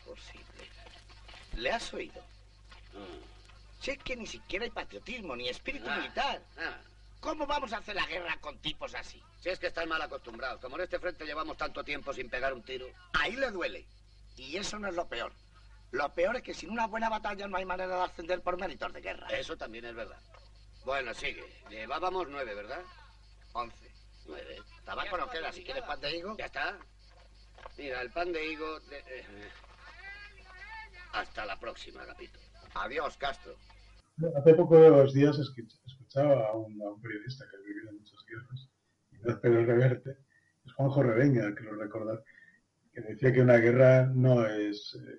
Imposible. 0.00 0.68
¿Le 1.54 1.72
has 1.72 1.94
oído? 1.94 2.22
Si 3.80 3.92
es 3.92 3.98
que 4.02 4.14
ni 4.14 4.26
siquiera 4.26 4.66
hay 4.66 4.70
patriotismo 4.70 5.34
ni 5.34 5.48
espíritu 5.48 5.86
Ah, 5.88 5.96
militar. 5.96 6.42
ah. 6.58 6.76
¿Cómo 7.20 7.46
vamos 7.46 7.72
a 7.72 7.78
hacer 7.78 7.94
la 7.96 8.04
guerra 8.06 8.36
con 8.42 8.58
tipos 8.58 8.94
así? 8.94 9.22
Si 9.40 9.48
es 9.48 9.58
que 9.58 9.68
están 9.68 9.88
mal 9.88 10.02
acostumbrados. 10.02 10.60
Como 10.60 10.76
en 10.76 10.82
este 10.82 10.98
frente 10.98 11.24
llevamos 11.24 11.56
tanto 11.56 11.82
tiempo 11.82 12.12
sin 12.12 12.28
pegar 12.28 12.52
un 12.52 12.62
tiro. 12.62 12.86
Ahí 13.14 13.36
le 13.36 13.50
duele. 13.50 13.86
Y 14.36 14.58
eso 14.58 14.78
no 14.78 14.88
es 14.88 14.94
lo 14.94 15.06
peor. 15.08 15.32
Lo 15.92 16.12
peor 16.14 16.36
es 16.36 16.42
que 16.42 16.54
sin 16.54 16.70
una 16.70 16.86
buena 16.86 17.08
batalla 17.08 17.46
no 17.46 17.56
hay 17.56 17.64
manera 17.64 17.96
de 17.96 18.02
ascender 18.02 18.40
por 18.42 18.58
méritos 18.58 18.92
de 18.92 19.00
guerra. 19.00 19.26
Eso 19.28 19.56
también 19.56 19.84
es 19.84 19.94
verdad. 19.94 20.18
Bueno, 20.84 21.14
sigue. 21.14 21.44
Llevábamos 21.70 22.26
nueve, 22.28 22.54
¿verdad? 22.54 22.80
Once. 23.52 23.92
Nueve. 24.26 24.56
Tabaco 24.84 25.16
no 25.18 25.28
queda. 25.30 25.52
Si 25.52 25.62
quieres 25.62 25.82
pan 25.84 26.00
de 26.00 26.16
higo. 26.16 26.36
Ya 26.38 26.46
está. 26.46 26.78
Mira, 27.76 28.00
el 28.00 28.10
pan 28.10 28.32
de 28.32 28.52
higo... 28.52 28.80
de- 28.80 28.98
eh, 29.06 29.24
Hasta 31.12 31.44
la 31.44 31.58
próxima, 31.60 32.02
Agapito. 32.02 32.38
Adiós, 32.74 33.16
Castro. 33.18 33.54
Hace 34.36 34.54
pocos 34.54 35.12
días 35.12 35.36
escuch- 35.36 35.78
escuchaba 35.86 36.48
a 36.48 36.52
un, 36.56 36.80
a 36.82 36.90
un 36.90 37.00
periodista 37.02 37.44
que 37.50 37.56
ha 37.56 37.60
vivido 37.60 37.90
en 37.90 37.98
muchas 37.98 38.24
guerras, 38.26 38.68
y 39.10 39.16
no 39.18 39.30
es 39.30 39.36
Pedro 39.40 39.64
Reverte, 39.66 40.10
es 40.64 40.72
Juanjo 40.74 41.02
Reveña, 41.02 41.54
que 41.54 41.64
lo 41.64 41.74
recordar, 41.76 42.22
que 42.92 43.00
decía 43.02 43.32
que 43.32 43.40
una 43.42 43.56
guerra 43.56 44.06
no 44.06 44.46
es 44.46 44.94
eh, 44.94 45.18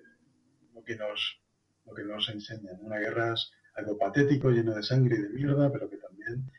que 0.84 0.96
nos, 0.96 1.40
lo 1.86 1.94
que 1.94 2.04
nos 2.04 2.28
enseñan. 2.28 2.78
Una 2.80 2.98
guerra 2.98 3.34
es 3.34 3.50
algo 3.74 3.98
patético, 3.98 4.50
lleno 4.50 4.74
de 4.74 4.82
sangre 4.82 5.16
y 5.16 5.22
de 5.22 5.28
mierda, 5.30 5.70
pero 5.72 5.88
que 5.90 5.96
también 5.96 6.50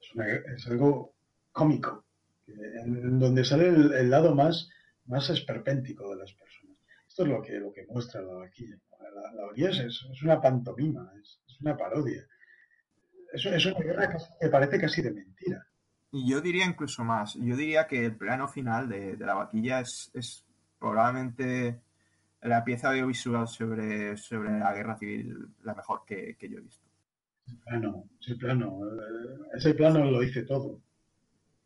es, 0.00 0.14
una 0.14 0.26
es 0.28 0.66
algo 0.66 1.14
cómico, 1.52 2.04
en 2.46 3.18
donde 3.18 3.44
sale 3.44 3.68
el, 3.68 3.92
el 3.92 4.10
lado 4.10 4.34
más, 4.34 4.68
más 5.06 5.28
esperpéntico 5.30 6.10
de 6.10 6.16
las 6.16 6.32
personas. 6.32 6.76
Esto 7.06 7.22
es 7.24 7.28
lo 7.28 7.42
que, 7.42 7.52
lo 7.58 7.72
que 7.72 7.86
muestra 7.86 8.22
la 8.22 8.34
vaquilla. 8.34 8.76
La, 9.00 9.32
la 9.32 9.70
es, 9.70 9.78
es- 9.78 10.22
una 10.22 10.40
pantomima, 10.40 11.10
es, 11.20 11.40
es 11.46 11.60
una 11.60 11.76
parodia. 11.76 12.26
Es, 13.32 13.44
es 13.46 13.66
una 13.66 13.78
guerra 13.80 14.16
que 14.40 14.48
parece 14.48 14.80
casi 14.80 15.02
de 15.02 15.12
mentira. 15.12 15.66
Y 16.10 16.30
yo 16.30 16.40
diría 16.40 16.64
incluso 16.64 17.04
más. 17.04 17.34
Yo 17.34 17.56
diría 17.56 17.86
que 17.86 18.04
el 18.06 18.16
plano 18.16 18.48
final 18.48 18.88
de, 18.88 19.16
de 19.16 19.26
la 19.26 19.34
vaquilla 19.34 19.80
es, 19.80 20.10
es 20.14 20.44
probablemente 20.78 21.80
la 22.42 22.64
pieza 22.64 22.90
audiovisual 22.90 23.48
sobre, 23.48 24.16
sobre 24.16 24.58
la 24.58 24.72
guerra 24.74 24.96
civil 24.96 25.48
la 25.64 25.74
mejor 25.74 26.04
que, 26.06 26.36
que 26.36 26.48
yo 26.48 26.58
he 26.58 26.62
visto. 26.62 26.86
plano, 27.64 28.04
ese 28.20 28.36
plano, 28.36 28.80
eh, 28.86 29.38
ese 29.54 29.74
plano 29.74 30.04
lo 30.10 30.20
dice 30.20 30.42
todo. 30.42 30.80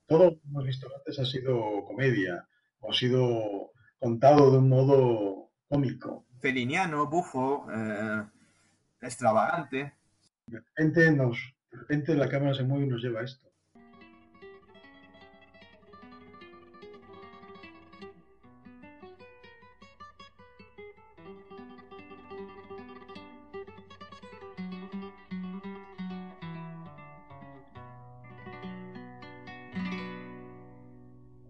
Todo 0.07 0.25
lo 0.25 0.31
que 0.33 0.49
hemos 0.49 0.65
visto 0.65 0.89
antes 0.97 1.19
ha 1.19 1.25
sido 1.25 1.85
comedia, 1.85 2.47
o 2.81 2.91
ha 2.91 2.95
sido 2.95 3.73
contado 3.99 4.51
de 4.51 4.59
un 4.59 4.69
modo 4.69 5.51
cómico. 5.69 6.27
Feliniano, 6.41 7.07
bufo, 7.07 7.67
eh, 7.73 8.25
extravagante. 9.01 9.95
De 10.47 10.59
repente, 10.59 11.13
nos, 11.13 11.55
de 11.71 11.79
repente 11.79 12.15
la 12.15 12.29
cámara 12.29 12.55
se 12.55 12.65
mueve 12.65 12.87
y 12.87 12.89
nos 12.89 13.03
lleva 13.03 13.21
a 13.21 13.25
esto. 13.25 13.52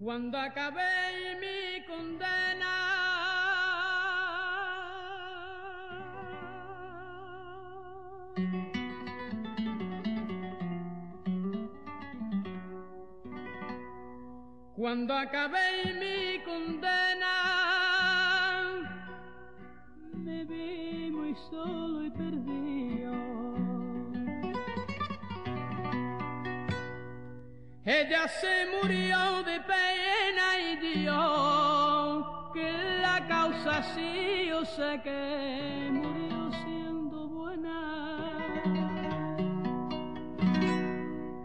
Cuando 0.02 0.36
acabé 0.36 1.36
mi 1.40 1.84
condena, 1.86 2.74
Cuando 14.74 15.14
acabé 15.14 15.94
mi 16.00 16.21
Ella 28.04 28.26
se 28.26 28.66
murió 28.66 29.44
de 29.44 29.60
pena 29.60 30.58
y 30.58 30.76
Dios 30.76 32.26
que 32.52 32.72
la 33.00 33.24
causa 33.28 33.80
sí 33.94 34.46
yo 34.48 34.64
sé 34.64 35.00
que 35.04 35.88
murió 35.92 36.50
siendo 36.64 37.28
buena. 37.28 38.28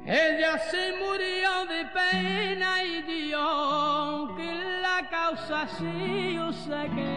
Ella 0.04 0.58
se 0.58 0.94
murió 0.94 1.66
de 1.68 1.86
pena 1.94 2.84
y 2.84 3.04
Dios 3.04 4.32
que 4.36 4.52
la 4.82 5.08
causa 5.12 5.68
sí 5.78 6.34
yo 6.34 6.52
sé 6.54 6.90
que 6.96 7.17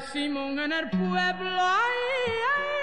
Simón 0.00 0.58
en 0.58 0.72
el 0.72 0.88
pueblo. 0.90 1.60
Ay, 1.60 2.32
ay, 2.56 2.79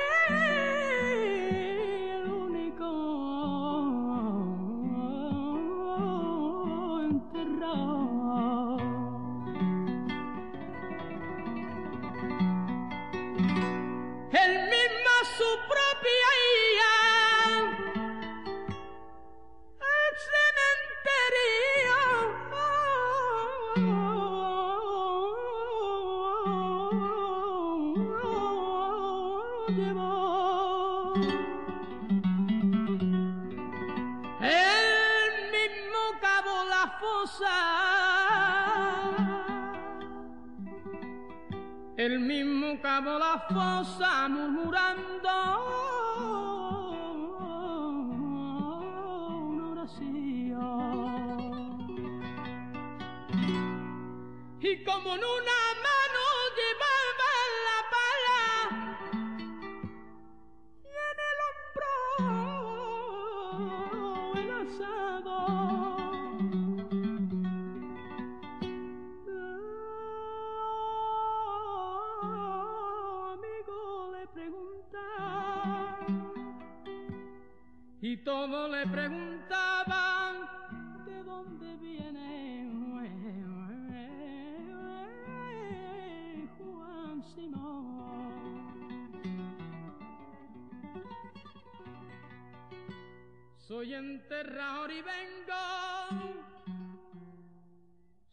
enterrador 94.07 94.91
y 94.91 95.01
vengo. 95.01 95.63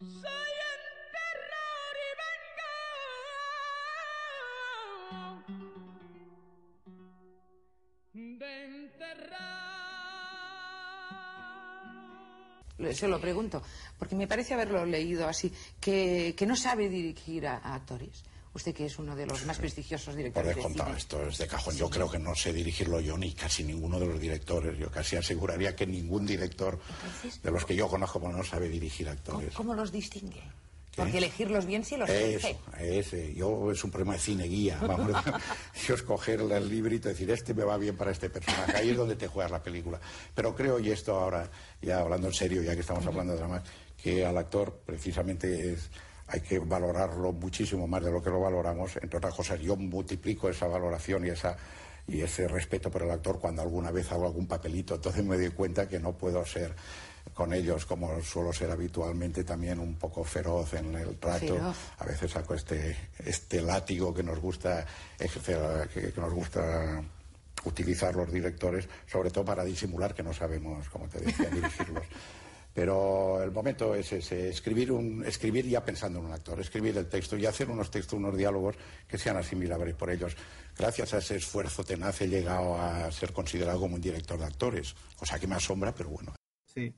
Soy 0.01 0.53
enterrador 0.79 1.97
y 2.05 2.11
vengo. 8.15 8.39
De 8.39 8.65
enterrar. 8.65 9.35
Se 12.95 13.09
lo 13.09 13.21
pregunto, 13.21 13.63
porque 13.99 14.15
me 14.15 14.27
parece 14.29 14.55
haberlo 14.55 14.85
leído 14.87 15.27
así, 15.27 15.53
que, 15.81 16.35
que 16.37 16.47
no 16.47 16.55
sabe 16.55 16.89
dirigir 16.89 17.47
a, 17.47 17.57
a 17.59 17.75
actores. 17.75 18.23
Usted 18.55 18.73
que 18.73 18.87
es 18.87 18.99
uno 19.01 19.17
de 19.17 19.27
los 19.27 19.45
más 19.47 19.59
prestigiosos 19.59 20.07
Por 20.07 20.17
directores 20.17 20.49
de 20.49 20.55
descontado, 20.55 20.91
cine. 20.91 20.99
esto 20.99 21.23
es 21.27 21.39
de 21.39 21.47
cajón. 21.49 21.77
Yo 21.77 21.91
creo 21.91 22.09
que 22.09 22.21
no 22.21 22.35
sé 22.37 22.53
dirigirlo 22.53 23.01
yo 23.01 23.19
ni 23.19 23.33
casi 23.33 23.65
ninguno 23.65 23.99
de 23.99 24.07
los 24.07 24.21
directores. 24.21 24.79
Yo 24.79 24.91
casi 24.91 25.17
aseguraría 25.17 25.75
que 25.75 25.87
ningún 25.87 26.25
director 26.25 26.79
de 27.43 27.51
los 27.51 27.65
que 27.65 27.75
yo 27.75 27.89
conozco 27.89 28.21
no 28.21 28.45
sabe 28.45 28.69
dirigir 28.69 29.09
actores. 29.09 29.53
¿Cómo 29.55 29.75
los 29.75 29.91
distingue? 29.91 30.43
Porque 30.97 31.19
elegirlos 31.19 31.67
bien 31.67 31.85
sí 31.85 31.97
los 31.97 32.09
elige. 32.09 32.51
Eso, 32.51 32.59
ese. 32.79 33.35
Yo 33.35 33.73
es 33.73 33.83
un 33.83 33.91
problema 33.91 34.13
de 34.13 34.21
cine 34.21 34.45
guía. 34.45 34.79
Vamos, 34.81 35.11
yo 35.89 35.95
escoger 35.95 36.41
el 36.41 36.69
librito 36.69 37.09
y 37.09 37.13
decir, 37.13 37.31
este 37.31 37.55
me 37.55 37.65
va 37.65 37.77
bien 37.77 37.97
para 37.97 38.13
este 38.13 38.31
personaje. 38.31 38.77
Ahí 38.77 38.91
es 38.91 38.97
donde 38.97 39.17
te 39.17 39.27
juegas 39.27 39.51
la 39.51 39.63
película. 39.63 40.01
Pero 40.35 40.55
creo, 40.55 40.79
y 40.79 40.91
esto 40.91 41.19
ahora, 41.19 41.51
ya 41.83 41.99
hablando 42.01 42.29
en 42.29 42.35
serio, 42.35 42.63
ya 42.63 42.75
que 42.75 42.81
estamos 42.81 43.05
hablando 43.07 43.33
de 43.33 43.41
dramas, 43.41 43.63
que 44.01 44.25
al 44.25 44.39
actor 44.39 44.81
precisamente 44.87 45.73
es, 45.73 45.91
hay 46.27 46.41
que 46.41 46.59
valorarlo 46.59 47.33
muchísimo 47.33 47.87
más 47.87 48.03
de 48.03 48.11
lo 48.11 48.23
que 48.23 48.31
lo 48.31 48.41
valoramos. 48.41 48.97
Entre 48.97 49.19
otras 49.19 49.35
cosas, 49.35 49.61
yo 49.61 49.77
multiplico 49.77 50.49
esa 50.49 50.67
valoración 50.67 51.27
y 51.27 51.31
esa 51.31 51.57
y 52.07 52.21
ese 52.21 52.49
respeto 52.49 52.91
por 52.91 53.03
el 53.03 53.11
actor 53.11 53.39
cuando 53.41 53.63
alguna 53.63 53.91
vez 53.91 54.11
hago 54.13 54.27
algún 54.27 54.47
papelito. 54.47 54.95
Entonces 54.95 55.25
me 55.25 55.37
doy 55.37 55.51
cuenta 55.51 55.89
que 55.89 55.99
no 55.99 56.13
puedo 56.13 56.45
ser 56.45 56.75
con 57.33 57.55
ellos 57.55 57.87
como 57.87 58.21
suelo 58.21 58.53
ser 58.53 58.71
habitualmente 58.71 59.45
también 59.45 59.79
un 59.79 59.95
poco 59.95 60.23
feroz 60.25 60.75
en 60.75 60.95
el 60.95 61.17
trato. 61.17 61.55
Feroz. 61.55 61.77
A 61.99 62.05
veces 62.05 62.31
saco 62.31 62.55
este, 62.55 62.97
este 63.25 63.63
látigo 63.63 64.13
que 64.13 64.23
nos 64.23 64.39
gusta 64.39 64.87
ejercer, 65.19 65.89
que, 65.89 66.13
que 66.13 66.21
nos 66.21 66.33
gusta 66.33 67.03
utilizar 67.65 68.15
los 68.15 68.31
directores, 68.31 68.87
sobre 69.11 69.31
todo 69.31 69.45
para 69.45 69.65
disimular 69.65 70.15
que 70.15 70.23
no 70.23 70.35
sabemos, 70.35 70.89
como 70.91 71.09
te 71.09 71.21
decía, 71.21 71.49
dirigirlos. 71.49 72.05
Pero 72.75 73.41
el 73.41 73.53
momento 73.53 73.95
es 73.95 74.13
escribir, 74.13 74.91
un, 74.91 75.25
escribir 75.25 75.65
ya 75.69 75.85
pensando 75.85 76.19
en 76.19 76.25
un 76.27 76.33
actor, 76.33 76.59
escribir 76.59 76.99
el 76.99 77.09
texto 77.09 77.37
y 77.37 77.47
hacer 77.47 77.71
unos 77.71 77.89
textos, 77.89 78.19
unos 78.19 78.37
diálogos 78.37 78.77
que 79.07 79.17
sean 79.17 79.37
asimilables 79.37 79.95
por 79.95 80.11
ellos. 80.11 80.37
Gracias 80.77 81.15
a 81.15 81.19
ese 81.19 81.37
esfuerzo 81.37 81.85
tenaz 81.85 82.21
he 82.21 82.29
llegado 82.29 82.77
a 82.77 83.09
ser 83.13 83.33
considerado 83.33 83.79
como 83.79 83.95
un 83.95 84.01
director 84.01 84.41
de 84.41 84.47
actores, 84.47 84.97
cosa 85.17 85.39
que 85.39 85.47
me 85.47 85.55
asombra, 85.55 85.95
pero 85.95 86.11
bueno. 86.11 86.35
Sí, 86.65 86.93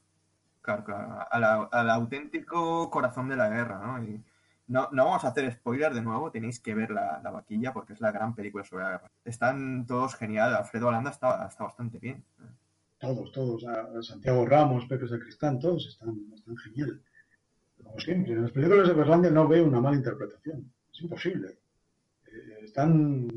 claro. 0.62 0.86
Al, 1.30 1.90
auténtico 1.90 2.90
corazón 2.90 3.28
de 3.28 3.36
la 3.36 3.50
guerra, 3.50 3.78
¿no? 3.78 4.22
No, 4.68 4.88
vamos 4.90 5.24
a 5.24 5.28
hacer 5.28 5.52
spoilers 5.52 5.94
de 5.94 6.00
nuevo, 6.00 6.30
tenéis 6.30 6.58
que 6.58 6.74
ver 6.74 6.90
la, 6.90 7.20
la 7.22 7.30
vaquilla 7.30 7.74
porque 7.74 7.92
es 7.92 8.00
la 8.00 8.12
gran 8.12 8.34
película 8.34 8.64
sobre 8.64 8.84
la 8.84 8.90
guerra. 8.92 9.10
Están 9.26 9.84
todos 9.86 10.14
genial, 10.16 10.56
Alfredo 10.56 10.88
Holanda 10.88 11.10
está 11.10 11.50
bastante 11.58 11.98
bien. 11.98 12.24
Todos, 12.98 13.30
todos. 13.32 13.64
A- 13.66 14.02
Santiago 14.02 14.46
Ramos, 14.46 14.86
Pepe 14.86 15.06
Sacristán, 15.08 15.58
todos 15.58 15.86
están, 15.86 16.16
están 16.34 16.56
genial. 16.56 17.02
Como 17.82 17.98
siempre, 18.00 18.32
en 18.32 18.42
las 18.42 18.52
películas 18.52 18.88
de 18.88 18.94
Berlandia 18.94 19.30
no 19.30 19.46
veo 19.46 19.66
una 19.66 19.80
mala 19.80 19.96
interpretación. 19.96 20.70
Es 20.92 21.00
imposible. 21.02 21.58
Eh, 22.26 22.58
están, 22.64 23.28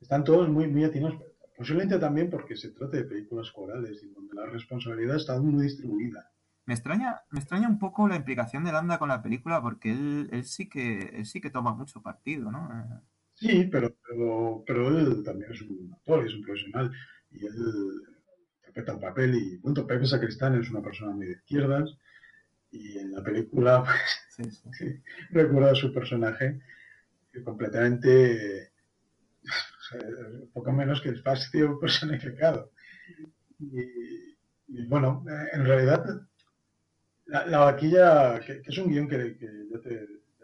están 0.00 0.24
todos 0.24 0.48
muy, 0.48 0.66
muy 0.68 0.84
atinados. 0.84 1.20
Posiblemente 1.56 1.98
también 1.98 2.30
porque 2.30 2.56
se 2.56 2.70
trata 2.70 2.96
de 2.96 3.04
películas 3.04 3.50
corales 3.50 4.02
y 4.02 4.08
donde 4.08 4.34
la 4.34 4.46
responsabilidad 4.46 5.16
está 5.16 5.38
muy 5.40 5.62
distribuida. 5.64 6.30
Me 6.64 6.72
extraña, 6.74 7.20
me 7.30 7.40
extraña 7.40 7.68
un 7.68 7.78
poco 7.78 8.08
la 8.08 8.16
implicación 8.16 8.64
de 8.64 8.72
Landa 8.72 8.98
con 8.98 9.08
la 9.10 9.22
película 9.22 9.60
porque 9.60 9.90
él, 9.92 10.28
él 10.32 10.44
sí 10.44 10.68
que 10.68 11.10
él 11.12 11.26
sí 11.26 11.40
que 11.40 11.50
toma 11.50 11.74
mucho 11.74 12.00
partido, 12.00 12.50
¿no? 12.50 13.02
Sí, 13.34 13.68
pero, 13.70 13.94
pero, 14.08 14.64
pero 14.66 14.88
él 14.88 15.22
también 15.22 15.52
es 15.52 15.60
un 15.62 15.90
actor, 15.92 16.24
es 16.26 16.34
un 16.34 16.42
profesional 16.42 16.92
y 17.32 17.44
él 17.44 17.54
interpreta 18.70 18.94
un 18.94 19.00
papel 19.00 19.34
y 19.34 19.58
punto. 19.58 19.86
Pepe 19.86 20.06
Sacristán 20.06 20.60
es 20.60 20.70
una 20.70 20.82
persona 20.82 21.12
muy 21.12 21.26
de 21.26 21.32
izquierdas 21.32 21.90
Y 22.70 22.98
en 22.98 23.12
la 23.12 23.22
película, 23.22 23.84
pues, 24.36 24.62
Sí, 24.78 25.02
recuerda 25.30 25.72
a 25.72 25.74
su 25.74 25.92
personaje 25.92 26.60
que 27.32 27.42
completamente, 27.44 28.72
o 30.44 30.46
poco 30.54 30.72
menos 30.72 31.00
que 31.00 31.10
espacio 31.10 31.78
personificado. 31.78 32.70
Y, 33.58 34.36
y 34.68 34.86
bueno, 34.86 35.24
en 35.52 35.64
realidad, 35.64 36.04
la, 37.26 37.46
la 37.46 37.58
vaquilla, 37.58 38.40
que, 38.40 38.62
que 38.62 38.70
es 38.70 38.78
un 38.78 38.90
guion 38.90 39.08
que, 39.08 39.18
te, 39.18 39.48
ya 39.70 39.80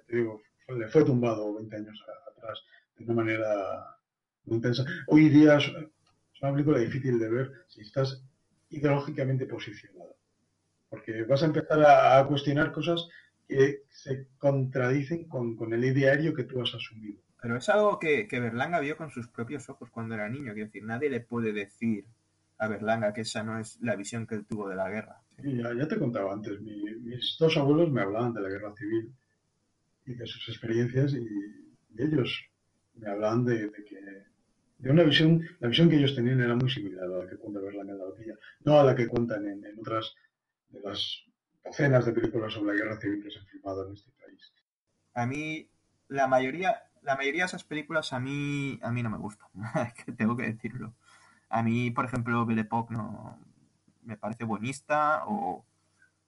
te 0.06 0.16
digo, 0.16 0.42
le 0.68 0.88
fue 0.88 1.04
tumbado 1.04 1.54
20 1.54 1.76
años 1.76 2.04
atrás 2.36 2.58
de 2.98 3.04
una 3.04 3.14
manera 3.14 3.96
muy 4.44 4.56
intensa. 4.56 4.84
Hoy 5.06 5.28
día 5.28 5.58
es, 6.36 6.42
una 6.42 6.52
película 6.52 6.78
difícil 6.78 7.18
de 7.18 7.28
ver 7.28 7.52
si 7.68 7.80
estás 7.82 8.22
ideológicamente 8.70 9.46
posicionado. 9.46 10.16
Porque 10.88 11.24
vas 11.24 11.42
a 11.42 11.46
empezar 11.46 11.80
a, 11.82 12.18
a 12.18 12.26
cuestionar 12.26 12.72
cosas 12.72 13.08
que 13.48 13.82
se 13.90 14.28
contradicen 14.38 15.28
con, 15.28 15.56
con 15.56 15.72
el 15.72 15.84
ideario 15.84 16.34
que 16.34 16.44
tú 16.44 16.60
has 16.62 16.74
asumido. 16.74 17.20
Pero 17.40 17.56
es 17.56 17.68
algo 17.68 17.98
que, 17.98 18.26
que 18.28 18.40
Berlanga 18.40 18.80
vio 18.80 18.96
con 18.96 19.10
sus 19.10 19.28
propios 19.28 19.68
ojos 19.68 19.90
cuando 19.90 20.14
era 20.14 20.28
niño. 20.28 20.52
Quiero 20.54 20.66
decir, 20.66 20.84
nadie 20.84 21.10
le 21.10 21.20
puede 21.20 21.52
decir 21.52 22.06
a 22.58 22.68
Berlanga 22.68 23.12
que 23.12 23.22
esa 23.22 23.42
no 23.42 23.58
es 23.58 23.78
la 23.82 23.96
visión 23.96 24.26
que 24.26 24.36
él 24.36 24.46
tuvo 24.46 24.68
de 24.68 24.76
la 24.76 24.88
guerra. 24.90 25.22
Ya, 25.38 25.74
ya 25.74 25.86
te 25.86 25.98
contaba 25.98 26.32
antes, 26.32 26.60
mi- 26.60 26.94
mis 27.02 27.36
dos 27.38 27.56
abuelos 27.58 27.90
me 27.92 28.00
hablaban 28.00 28.32
de 28.32 28.40
la 28.40 28.48
guerra 28.48 28.74
civil 28.74 29.12
y 30.06 30.14
de 30.14 30.26
sus 30.26 30.48
experiencias 30.48 31.12
y, 31.14 31.18
y 31.94 32.02
ellos 32.02 32.44
me 32.94 33.10
hablaban 33.10 33.44
de, 33.44 33.68
de 33.70 33.84
que 33.84 33.98
de 34.78 34.90
una 34.90 35.02
visión, 35.04 35.42
la 35.60 35.68
visión 35.68 35.88
que 35.90 35.96
ellos 35.96 36.14
tenían 36.14 36.40
era 36.40 36.54
muy 36.56 36.70
similar 36.70 37.04
a 37.04 37.18
la 37.24 37.28
que 37.28 37.36
cuenta 37.38 37.60
en 37.60 37.86
la 37.98 38.04
batalla, 38.04 38.34
no 38.64 38.80
a 38.80 38.84
la 38.84 38.94
que 38.96 39.08
cuentan 39.08 39.46
en, 39.46 39.64
en 39.64 39.78
otras 39.80 40.14
de 40.68 40.80
las 40.80 41.24
docenas 41.64 42.06
de 42.06 42.12
películas 42.12 42.52
sobre 42.52 42.76
la 42.76 42.84
guerra 42.84 43.00
civil 43.00 43.22
que 43.22 43.30
se 43.30 43.38
han 43.38 43.46
filmado 43.46 43.86
en 43.86 43.94
este 43.94 44.10
país. 44.12 44.52
A 45.14 45.26
mí, 45.26 45.68
la 46.08 46.26
mayoría, 46.28 46.82
la 47.02 47.16
mayoría 47.16 47.42
de 47.42 47.46
esas 47.46 47.64
películas 47.64 48.12
a 48.12 48.20
mí, 48.20 48.78
a 48.82 48.90
mí 48.92 49.02
no 49.02 49.10
me 49.10 49.18
gustan. 49.18 49.48
Tengo 50.18 50.36
que 50.36 50.44
decirlo. 50.44 50.94
A 51.48 51.62
mí, 51.62 51.90
por 51.90 52.04
ejemplo, 52.04 52.46
Belle 52.46 52.62
Époque 52.62 52.94
no 52.94 53.38
me 54.02 54.16
parece 54.16 54.44
buenista 54.44 55.24
o, 55.26 55.64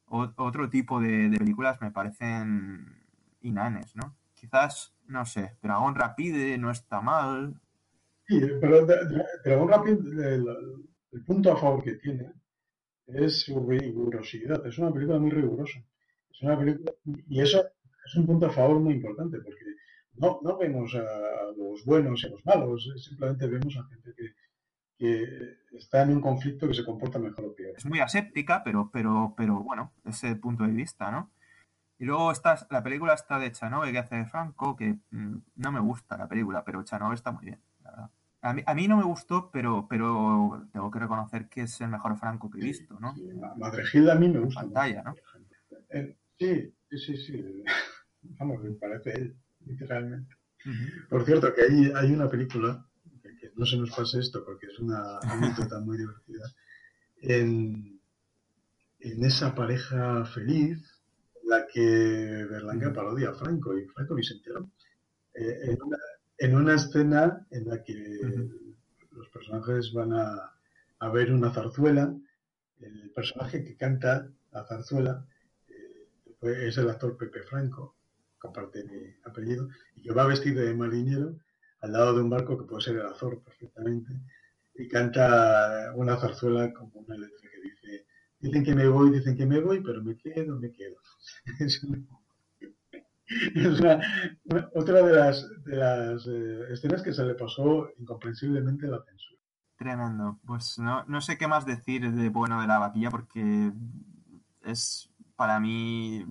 o- 0.08 0.32
otro 0.36 0.70
tipo 0.70 1.00
de, 1.00 1.28
de 1.30 1.38
películas 1.38 1.80
me 1.80 1.90
parecen 1.90 3.04
inanes, 3.42 3.94
¿no? 3.96 4.16
Quizás, 4.34 4.94
no 5.06 5.24
sé, 5.26 5.56
Dragón 5.62 5.94
Rapide 5.94 6.58
no 6.58 6.70
está 6.70 7.00
mal. 7.00 7.60
Sí, 8.28 8.40
pero 8.60 8.86
Dragon 8.86 9.68
Rapid, 9.68 10.20
el, 10.20 10.46
el 11.12 11.24
punto 11.24 11.50
a 11.50 11.56
favor 11.56 11.82
que 11.82 11.94
tiene 11.94 12.30
es 13.06 13.40
su 13.40 13.66
rigurosidad. 13.66 14.64
Es 14.66 14.78
una 14.78 14.92
película 14.92 15.18
muy 15.18 15.30
rigurosa. 15.30 15.78
Es 16.30 16.42
una 16.42 16.58
película, 16.58 16.92
y 17.04 17.40
eso 17.40 17.64
es 18.06 18.14
un 18.16 18.26
punto 18.26 18.46
a 18.46 18.50
favor 18.50 18.80
muy 18.80 18.94
importante, 18.94 19.38
porque 19.38 19.64
no, 20.14 20.40
no 20.42 20.58
vemos 20.58 20.94
a 20.94 21.04
los 21.56 21.84
buenos 21.84 22.22
y 22.22 22.26
a 22.26 22.30
los 22.30 22.44
malos, 22.44 22.88
simplemente 22.96 23.46
vemos 23.46 23.76
a 23.76 23.84
gente 23.84 24.14
que, 24.16 24.34
está 25.76 26.02
en 26.02 26.10
un 26.10 26.20
conflicto 26.20 26.66
que 26.66 26.74
se 26.74 26.84
comporta 26.84 27.20
mejor 27.20 27.44
o 27.44 27.54
peor. 27.54 27.74
Es 27.76 27.86
muy 27.86 28.00
aséptica, 28.00 28.62
pero, 28.64 28.90
pero, 28.92 29.32
pero 29.36 29.60
bueno, 29.60 29.92
ese 30.04 30.34
punto 30.34 30.64
de 30.64 30.72
vista, 30.72 31.12
¿no? 31.12 31.30
Y 32.00 32.04
luego 32.04 32.32
está, 32.32 32.66
la 32.70 32.82
película 32.82 33.14
está 33.14 33.38
de 33.38 33.52
Chanove, 33.52 33.92
que 33.92 33.98
hace 33.98 34.16
de 34.16 34.26
Franco, 34.26 34.76
que 34.76 34.98
mm, 35.10 35.36
no 35.56 35.72
me 35.72 35.80
gusta 35.80 36.16
la 36.16 36.28
película, 36.28 36.64
pero 36.64 36.82
Chanove 36.82 37.14
está 37.14 37.30
muy 37.30 37.44
bien. 37.46 37.60
A 38.40 38.52
mí, 38.52 38.62
a 38.64 38.74
mí 38.74 38.86
no 38.86 38.96
me 38.96 39.04
gustó, 39.04 39.50
pero, 39.50 39.86
pero 39.88 40.68
tengo 40.72 40.90
que 40.90 40.98
reconocer 41.00 41.48
que 41.48 41.62
es 41.62 41.80
el 41.80 41.88
mejor 41.88 42.16
Franco 42.18 42.50
que 42.50 42.60
he 42.60 42.64
visto, 42.64 42.98
¿no? 43.00 43.14
Madre 43.56 43.84
Gilda 43.84 44.12
a 44.12 44.18
mí 44.18 44.28
me 44.28 44.38
gusta. 44.38 44.60
Pantalla, 44.60 45.02
¿no? 45.02 45.16
Eh, 45.90 46.16
sí, 46.38 46.74
sí, 46.90 47.16
sí. 47.16 47.64
Vamos, 48.38 48.62
me 48.62 48.70
parece 48.72 49.12
él, 49.12 49.36
literalmente. 49.66 50.34
Por 51.08 51.24
cierto, 51.24 51.52
que 51.54 51.62
hay, 51.62 51.92
hay 51.94 52.12
una 52.12 52.28
película, 52.28 52.86
que, 53.22 53.36
que 53.36 53.52
no 53.56 53.64
se 53.64 53.76
nos 53.76 53.90
pase 53.90 54.20
esto 54.20 54.44
porque 54.44 54.66
es 54.66 54.78
una 54.78 55.18
anécdota 55.20 55.80
muy 55.80 55.96
divertida, 55.96 56.52
en, 57.20 58.00
en 59.00 59.24
esa 59.24 59.54
pareja 59.54 60.24
feliz, 60.26 61.02
la 61.44 61.66
que 61.66 62.46
Berlanga 62.50 62.92
parodia 62.92 63.30
a 63.30 63.34
Franco 63.34 63.76
y 63.76 63.86
Franco 63.86 64.14
ni 64.14 64.22
se 64.22 64.34
enteró. 64.34 64.70
Eh, 65.34 65.70
en, 65.70 65.82
una, 65.82 65.96
en 66.38 66.56
una 66.56 66.76
escena 66.76 67.46
en 67.50 67.68
la 67.68 67.82
que 67.82 67.94
los 69.10 69.28
personajes 69.28 69.92
van 69.92 70.12
a, 70.12 70.52
a 71.00 71.08
ver 71.10 71.32
una 71.32 71.52
zarzuela, 71.52 72.14
el 72.80 73.10
personaje 73.10 73.64
que 73.64 73.76
canta 73.76 74.28
la 74.52 74.64
zarzuela 74.64 75.26
eh, 75.68 76.68
es 76.68 76.78
el 76.78 76.88
actor 76.88 77.16
Pepe 77.16 77.42
Franco, 77.42 77.96
comparte 78.38 78.84
mi 78.84 79.14
apellido, 79.24 79.68
y 79.96 80.02
que 80.02 80.12
va 80.12 80.26
vestido 80.26 80.62
de 80.62 80.74
marinero 80.74 81.36
al 81.80 81.92
lado 81.92 82.14
de 82.14 82.22
un 82.22 82.30
barco 82.30 82.56
que 82.56 82.64
puede 82.64 82.82
ser 82.82 82.96
el 82.96 83.06
Azor 83.06 83.42
perfectamente, 83.42 84.12
y 84.76 84.88
canta 84.88 85.92
una 85.96 86.16
zarzuela 86.16 86.72
como 86.72 87.00
una 87.00 87.16
letra 87.16 87.48
que 87.50 87.60
dice, 87.60 88.06
dicen 88.38 88.64
que 88.64 88.74
me 88.76 88.88
voy, 88.88 89.10
dicen 89.10 89.36
que 89.36 89.46
me 89.46 89.60
voy, 89.60 89.80
pero 89.82 90.02
me 90.02 90.16
quedo, 90.16 90.56
me 90.58 90.70
quedo. 90.70 90.96
Es 93.54 93.80
otra 94.74 95.02
de 95.02 95.12
las, 95.14 95.46
de 95.64 95.76
las 95.76 96.26
eh, 96.26 96.72
escenas 96.72 97.02
que 97.02 97.12
se 97.12 97.24
le 97.24 97.34
pasó 97.34 97.88
incomprensiblemente 97.98 98.86
la 98.86 99.02
censura. 99.04 99.38
Tremendo. 99.76 100.38
Pues 100.46 100.78
no, 100.78 101.04
no 101.04 101.20
sé 101.20 101.38
qué 101.38 101.46
más 101.46 101.64
decir 101.66 102.10
de 102.10 102.28
bueno 102.30 102.60
de 102.60 102.66
la 102.66 102.78
vaquilla 102.78 103.10
porque 103.10 103.72
es 104.64 105.10
para 105.36 105.60
mí 105.60 106.24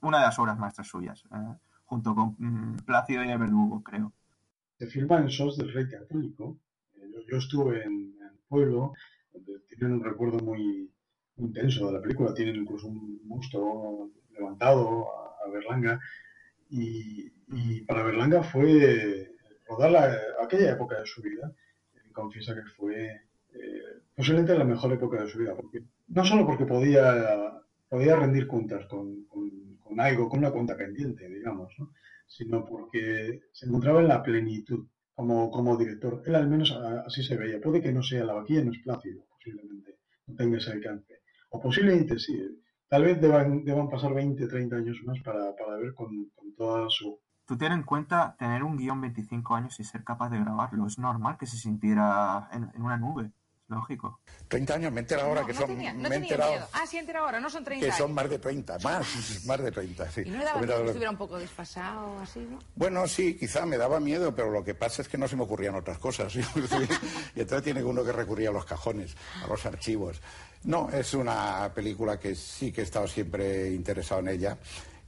una 0.00 0.18
de 0.18 0.24
las 0.24 0.38
obras 0.38 0.58
maestras 0.58 0.86
suyas, 0.88 1.24
eh, 1.32 1.54
junto 1.84 2.14
con 2.14 2.36
mm, 2.38 2.76
Plácido 2.84 3.24
y 3.24 3.30
el 3.30 3.38
Verdugo, 3.38 3.82
creo. 3.82 4.12
se 4.78 4.86
filma 4.86 5.18
en 5.18 5.30
SOS 5.30 5.56
del 5.58 5.72
Rey 5.72 5.88
Católico. 5.88 6.58
Eh, 6.94 7.10
Yo, 7.12 7.20
yo 7.30 7.36
estuve 7.38 7.82
en, 7.84 8.14
en 8.20 8.26
el 8.32 8.38
pueblo, 8.48 8.92
donde 9.32 9.60
tienen 9.68 9.94
un 9.94 10.04
recuerdo 10.04 10.38
muy 10.38 10.90
intenso 11.36 11.86
de 11.86 11.92
la 11.94 12.00
película, 12.02 12.34
tienen 12.34 12.56
incluso 12.56 12.86
un 12.88 13.20
busto 13.24 14.10
levantado 14.30 15.06
Berlanga. 15.72 16.00
Y, 16.70 17.30
y 17.48 17.82
para 17.84 18.02
Berlanga 18.04 18.42
fue 18.42 19.30
rodar 19.68 19.90
la- 19.92 20.18
aquella 20.42 20.72
época 20.72 21.00
de 21.00 21.06
su 21.06 21.22
vida. 21.22 21.52
Él 21.94 22.12
confiesa 22.12 22.54
que 22.54 22.64
fue 22.76 23.06
eh, 23.54 23.82
posiblemente 24.16 24.56
la 24.58 24.64
mejor 24.64 24.92
época 24.92 25.22
de 25.22 25.28
su 25.28 25.38
vida, 25.38 25.54
porque, 25.54 25.82
no 26.08 26.24
solo 26.24 26.46
porque 26.46 26.66
podía, 26.66 27.52
podía 27.88 28.16
rendir 28.16 28.46
cuentas 28.46 28.86
con, 28.86 29.24
con- 29.26 29.76
con 29.78 30.00
algo, 30.00 30.28
con 30.28 30.38
una 30.40 30.50
cuenta 30.52 30.76
pendiente, 30.76 31.28
digamos, 31.28 31.72
¿no? 31.78 31.92
sino 32.26 32.64
porque 32.64 33.40
se 33.52 33.66
encontraba 33.66 34.00
en 34.00 34.08
la 34.08 34.22
plenitud 34.22 34.86
como, 35.14 35.50
como 35.50 35.76
director. 35.76 36.22
Él 36.26 36.34
al 36.34 36.48
menos 36.48 36.72
así 37.06 37.22
se 37.22 37.36
veía. 37.36 37.60
Puede 37.60 37.82
que 37.82 37.92
no 37.92 38.02
sea 38.02 38.24
la 38.24 38.32
vaquilla, 38.34 38.64
no 38.64 38.72
es 38.72 38.78
plácido, 38.82 39.26
posiblemente, 39.36 39.98
no 40.26 40.34
tenga 40.36 40.56
ese 40.58 40.72
alcance. 40.72 41.20
O 41.50 41.60
posiblemente 41.60 42.18
sí. 42.18 42.34
¿eh? 42.36 42.48
Tal 42.88 43.04
vez 43.04 43.20
deban, 43.20 43.64
deban 43.64 43.88
pasar 43.90 44.14
20, 44.14 44.46
30 44.48 44.76
años 44.76 44.98
más 45.04 45.20
para 45.22 45.54
ver 45.82 45.94
con, 45.94 46.08
con 46.34 46.54
toda 46.56 46.86
su... 46.88 47.18
Tú 47.44 47.58
ten 47.58 47.72
en 47.72 47.82
cuenta 47.82 48.36
tener 48.38 48.62
un 48.62 48.76
guion 48.76 49.00
25 49.00 49.54
años 49.54 49.78
y 49.80 49.84
ser 49.84 50.04
capaz 50.04 50.30
de 50.30 50.38
grabarlo. 50.38 50.86
Es 50.86 50.98
normal 50.98 51.36
que 51.38 51.46
se 51.46 51.56
sintiera 51.58 52.48
en, 52.52 52.70
en 52.74 52.82
una 52.82 52.96
nube. 52.96 53.32
Es 53.64 53.68
lógico. 53.68 54.20
30 54.48 54.74
años, 54.74 54.92
me 54.92 55.00
he 55.00 55.02
enterado 55.02 55.28
ahora 55.28 55.40
No, 55.40 55.46
que 55.48 55.52
no 55.54 55.60
son. 55.60 55.68
tenía, 55.70 55.92
no 55.92 56.08
me 56.08 56.14
he 56.14 56.18
enterado 56.18 56.52
miedo. 56.52 56.66
Ah, 56.72 56.86
sí, 56.86 56.98
entera 56.98 57.20
ahora, 57.20 57.40
no 57.40 57.50
son 57.50 57.64
30 57.64 57.84
que 57.84 57.92
son 57.92 58.04
años. 58.06 58.14
más 58.16 58.30
de 58.30 58.38
30, 58.38 58.78
más, 58.84 59.44
más 59.46 59.60
de 59.60 59.72
30, 59.72 60.10
sí. 60.10 60.22
¿Y 60.24 60.30
no 60.30 60.38
le 60.38 60.44
daba 60.44 60.60
miedo 60.60 60.60
enterado- 60.60 60.82
que 60.84 60.88
estuviera 60.90 61.10
un 61.10 61.16
poco 61.16 61.38
desfasado 61.38 62.18
así, 62.20 62.40
no? 62.40 62.58
Bueno, 62.76 63.06
sí, 63.08 63.36
quizá 63.36 63.66
me 63.66 63.76
daba 63.76 63.98
miedo, 63.98 64.34
pero 64.34 64.50
lo 64.50 64.62
que 64.62 64.74
pasa 64.74 65.02
es 65.02 65.08
que 65.08 65.18
no 65.18 65.26
se 65.26 65.36
me 65.36 65.42
ocurrían 65.42 65.74
otras 65.74 65.98
cosas. 65.98 66.34
y 67.34 67.40
entonces 67.40 67.62
tiene 67.62 67.82
uno 67.82 68.04
que 68.04 68.12
recurrir 68.12 68.48
a 68.48 68.52
los 68.52 68.64
cajones, 68.64 69.16
a 69.42 69.46
los 69.48 69.64
archivos. 69.66 70.20
No, 70.64 70.88
es 70.90 71.12
una 71.14 71.72
película 71.74 72.18
que 72.20 72.34
sí 72.36 72.70
que 72.72 72.82
he 72.82 72.84
estado 72.84 73.08
siempre 73.08 73.72
interesado 73.72 74.20
en 74.20 74.28
ella. 74.28 74.58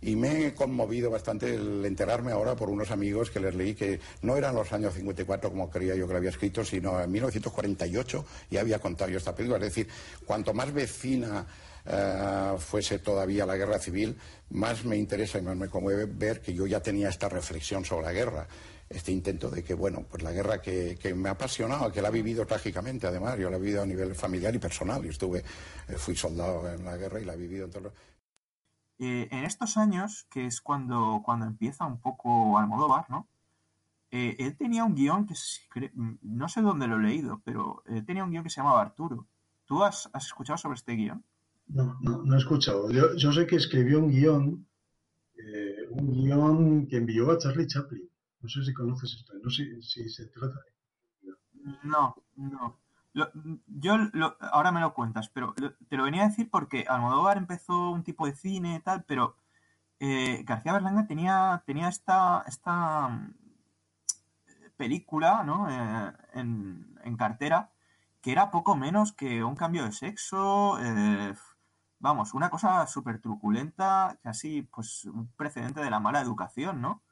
Y 0.07 0.17
me 0.17 0.49
he 0.49 0.55
conmovido 0.55 1.11
bastante 1.11 1.55
el 1.55 1.83
enterarme 1.87 2.31
ahora 2.31 2.55
por 2.55 2.69
unos 2.69 2.91
amigos 2.91 3.31
que 3.31 3.41
les 3.41 3.55
leí 3.55 3.75
que 3.75 3.99
no 4.21 4.37
eran 4.37 4.55
los 4.55 4.71
años 4.75 4.93
54 4.93 5.49
como 5.49 5.71
creía 5.71 5.95
yo 5.95 6.07
que 6.07 6.13
lo 6.13 6.19
había 6.19 6.29
escrito, 6.29 6.63
sino 6.63 7.01
en 7.01 7.11
1948 7.11 8.25
ya 8.51 8.61
había 8.61 8.79
contado 8.79 9.11
yo 9.11 9.17
esta 9.17 9.35
película. 9.35 9.57
Es 9.65 9.75
decir, 9.75 9.89
cuanto 10.27 10.53
más 10.53 10.75
vecina 10.75 11.47
eh, 11.87 12.55
fuese 12.59 12.99
todavía 12.99 13.47
la 13.47 13.57
guerra 13.57 13.79
civil, 13.79 14.15
más 14.51 14.85
me 14.85 14.99
interesa 14.99 15.39
y 15.39 15.43
más 15.43 15.57
me 15.57 15.71
conmueve 15.71 16.05
ver 16.05 16.43
que 16.43 16.53
yo 16.53 16.67
ya 16.67 16.81
tenía 16.81 17.09
esta 17.09 17.31
reflexión 17.31 17.83
sobre 17.83 18.05
la 18.05 18.13
guerra, 18.13 18.47
este 18.91 19.11
intento 19.11 19.49
de 19.49 19.65
que, 19.65 19.73
bueno, 19.73 20.05
pues 20.11 20.23
la 20.23 20.33
guerra 20.33 20.61
que, 20.61 20.99
que 21.01 21.15
me 21.15 21.31
ha 21.31 21.33
apasionado, 21.33 21.91
que 21.91 22.03
la 22.03 22.09
he 22.09 22.13
vivido 22.13 22.45
trágicamente, 22.45 23.07
además, 23.07 23.39
yo 23.39 23.49
la 23.49 23.57
he 23.57 23.61
vivido 23.61 23.81
a 23.81 23.87
nivel 23.87 24.15
familiar 24.15 24.55
y 24.55 24.59
personal, 24.59 25.03
y 25.07 25.09
estuve, 25.09 25.39
eh, 25.89 25.95
fui 25.97 26.15
soldado 26.15 26.71
en 26.71 26.85
la 26.85 26.99
guerra 26.99 27.21
y 27.21 27.25
la 27.25 27.33
he 27.33 27.39
vivido 27.39 27.65
en 27.65 27.71
todos 27.71 27.85
los... 27.85 27.93
Eh, 28.99 29.29
en 29.31 29.45
estos 29.45 29.77
años, 29.77 30.27
que 30.31 30.47
es 30.47 30.61
cuando, 30.61 31.23
cuando 31.25 31.47
empieza 31.47 31.85
un 31.85 32.01
poco 32.01 32.59
Almodóvar, 32.59 33.11
¿no? 33.11 33.27
Eh, 34.11 34.37
él 34.39 34.57
tenía 34.57 34.85
un 34.85 34.95
guion 34.95 35.27
que 35.27 35.91
no 36.23 36.49
sé 36.49 36.63
dónde 36.63 36.87
lo 36.87 36.97
he 36.99 37.03
leído, 37.03 37.43
pero 37.45 37.83
él 37.87 38.05
tenía 38.07 38.23
un 38.23 38.31
guion 38.31 38.45
que 38.45 38.51
se 38.51 38.61
llamaba 38.61 38.81
Arturo. 38.81 39.27
¿Tú 39.67 39.83
has, 39.83 40.09
has 40.13 40.27
escuchado 40.27 40.57
sobre 40.57 40.77
este 40.77 40.93
guion? 40.93 41.25
No, 41.67 41.99
no, 42.01 42.23
no 42.23 42.35
he 42.35 42.39
escuchado. 42.39 42.91
Yo, 42.91 43.17
yo 43.17 43.33
sé 43.33 43.47
que 43.47 43.57
escribió 43.57 43.99
un 43.99 44.11
guion, 44.11 44.67
eh, 45.37 45.89
un 45.91 46.13
guion 46.13 46.87
que 46.87 46.99
envió 46.99 47.33
a 47.33 47.39
Charlie 47.39 47.67
Chaplin. 47.67 48.09
No 48.41 48.49
sé 48.49 48.63
si 48.63 48.73
conoces 48.73 49.15
esto, 49.15 49.33
no 49.43 49.51
sé 49.51 49.83
si 49.83 50.09
se 50.09 50.27
trata 50.27 50.61
de... 50.61 51.33
No, 51.83 52.15
no. 52.37 52.79
Lo- 53.15 53.31
yo 53.67 53.97
lo- 54.13 54.37
ahora 54.41 54.73
me 54.73 54.81
lo 54.81 54.93
cuentas, 54.95 55.29
pero 55.31 55.55
te 55.89 55.97
lo 55.97 56.05
venía 56.05 56.25
a 56.25 56.29
decir 56.29 56.51
porque 56.51 56.85
Almodóvar 56.89 57.37
empezó 57.39 57.91
un 57.91 58.03
tipo 58.05 58.27
de 58.27 58.35
cine 58.35 58.77
y 58.77 58.81
tal, 58.81 59.05
pero 59.05 59.37
eh, 60.01 60.43
García 60.47 60.73
Berlanga 60.75 61.07
tenía, 61.07 61.63
tenía 61.67 61.89
esta, 61.89 62.45
esta 62.49 63.09
mm, 63.09 63.35
película, 64.77 65.43
¿no? 65.45 65.69
Eh, 65.71 66.13
en, 66.35 66.99
en 67.05 67.17
cartera, 67.17 67.71
que 68.21 68.33
era 68.33 68.51
poco 68.51 68.77
menos 68.77 69.13
que 69.13 69.45
un 69.45 69.55
cambio 69.57 69.85
de 69.85 69.93
sexo, 69.93 70.79
eh, 70.81 71.35
vamos, 71.99 72.35
una 72.35 72.51
cosa 72.51 72.87
súper 72.87 73.21
truculenta, 73.21 74.19
casi 74.23 74.63
pues 74.63 75.05
un 75.07 75.29
precedente 75.37 75.81
de 75.83 75.91
la 75.91 76.01
mala 76.01 76.21
educación, 76.21 76.81
¿no? 76.81 77.03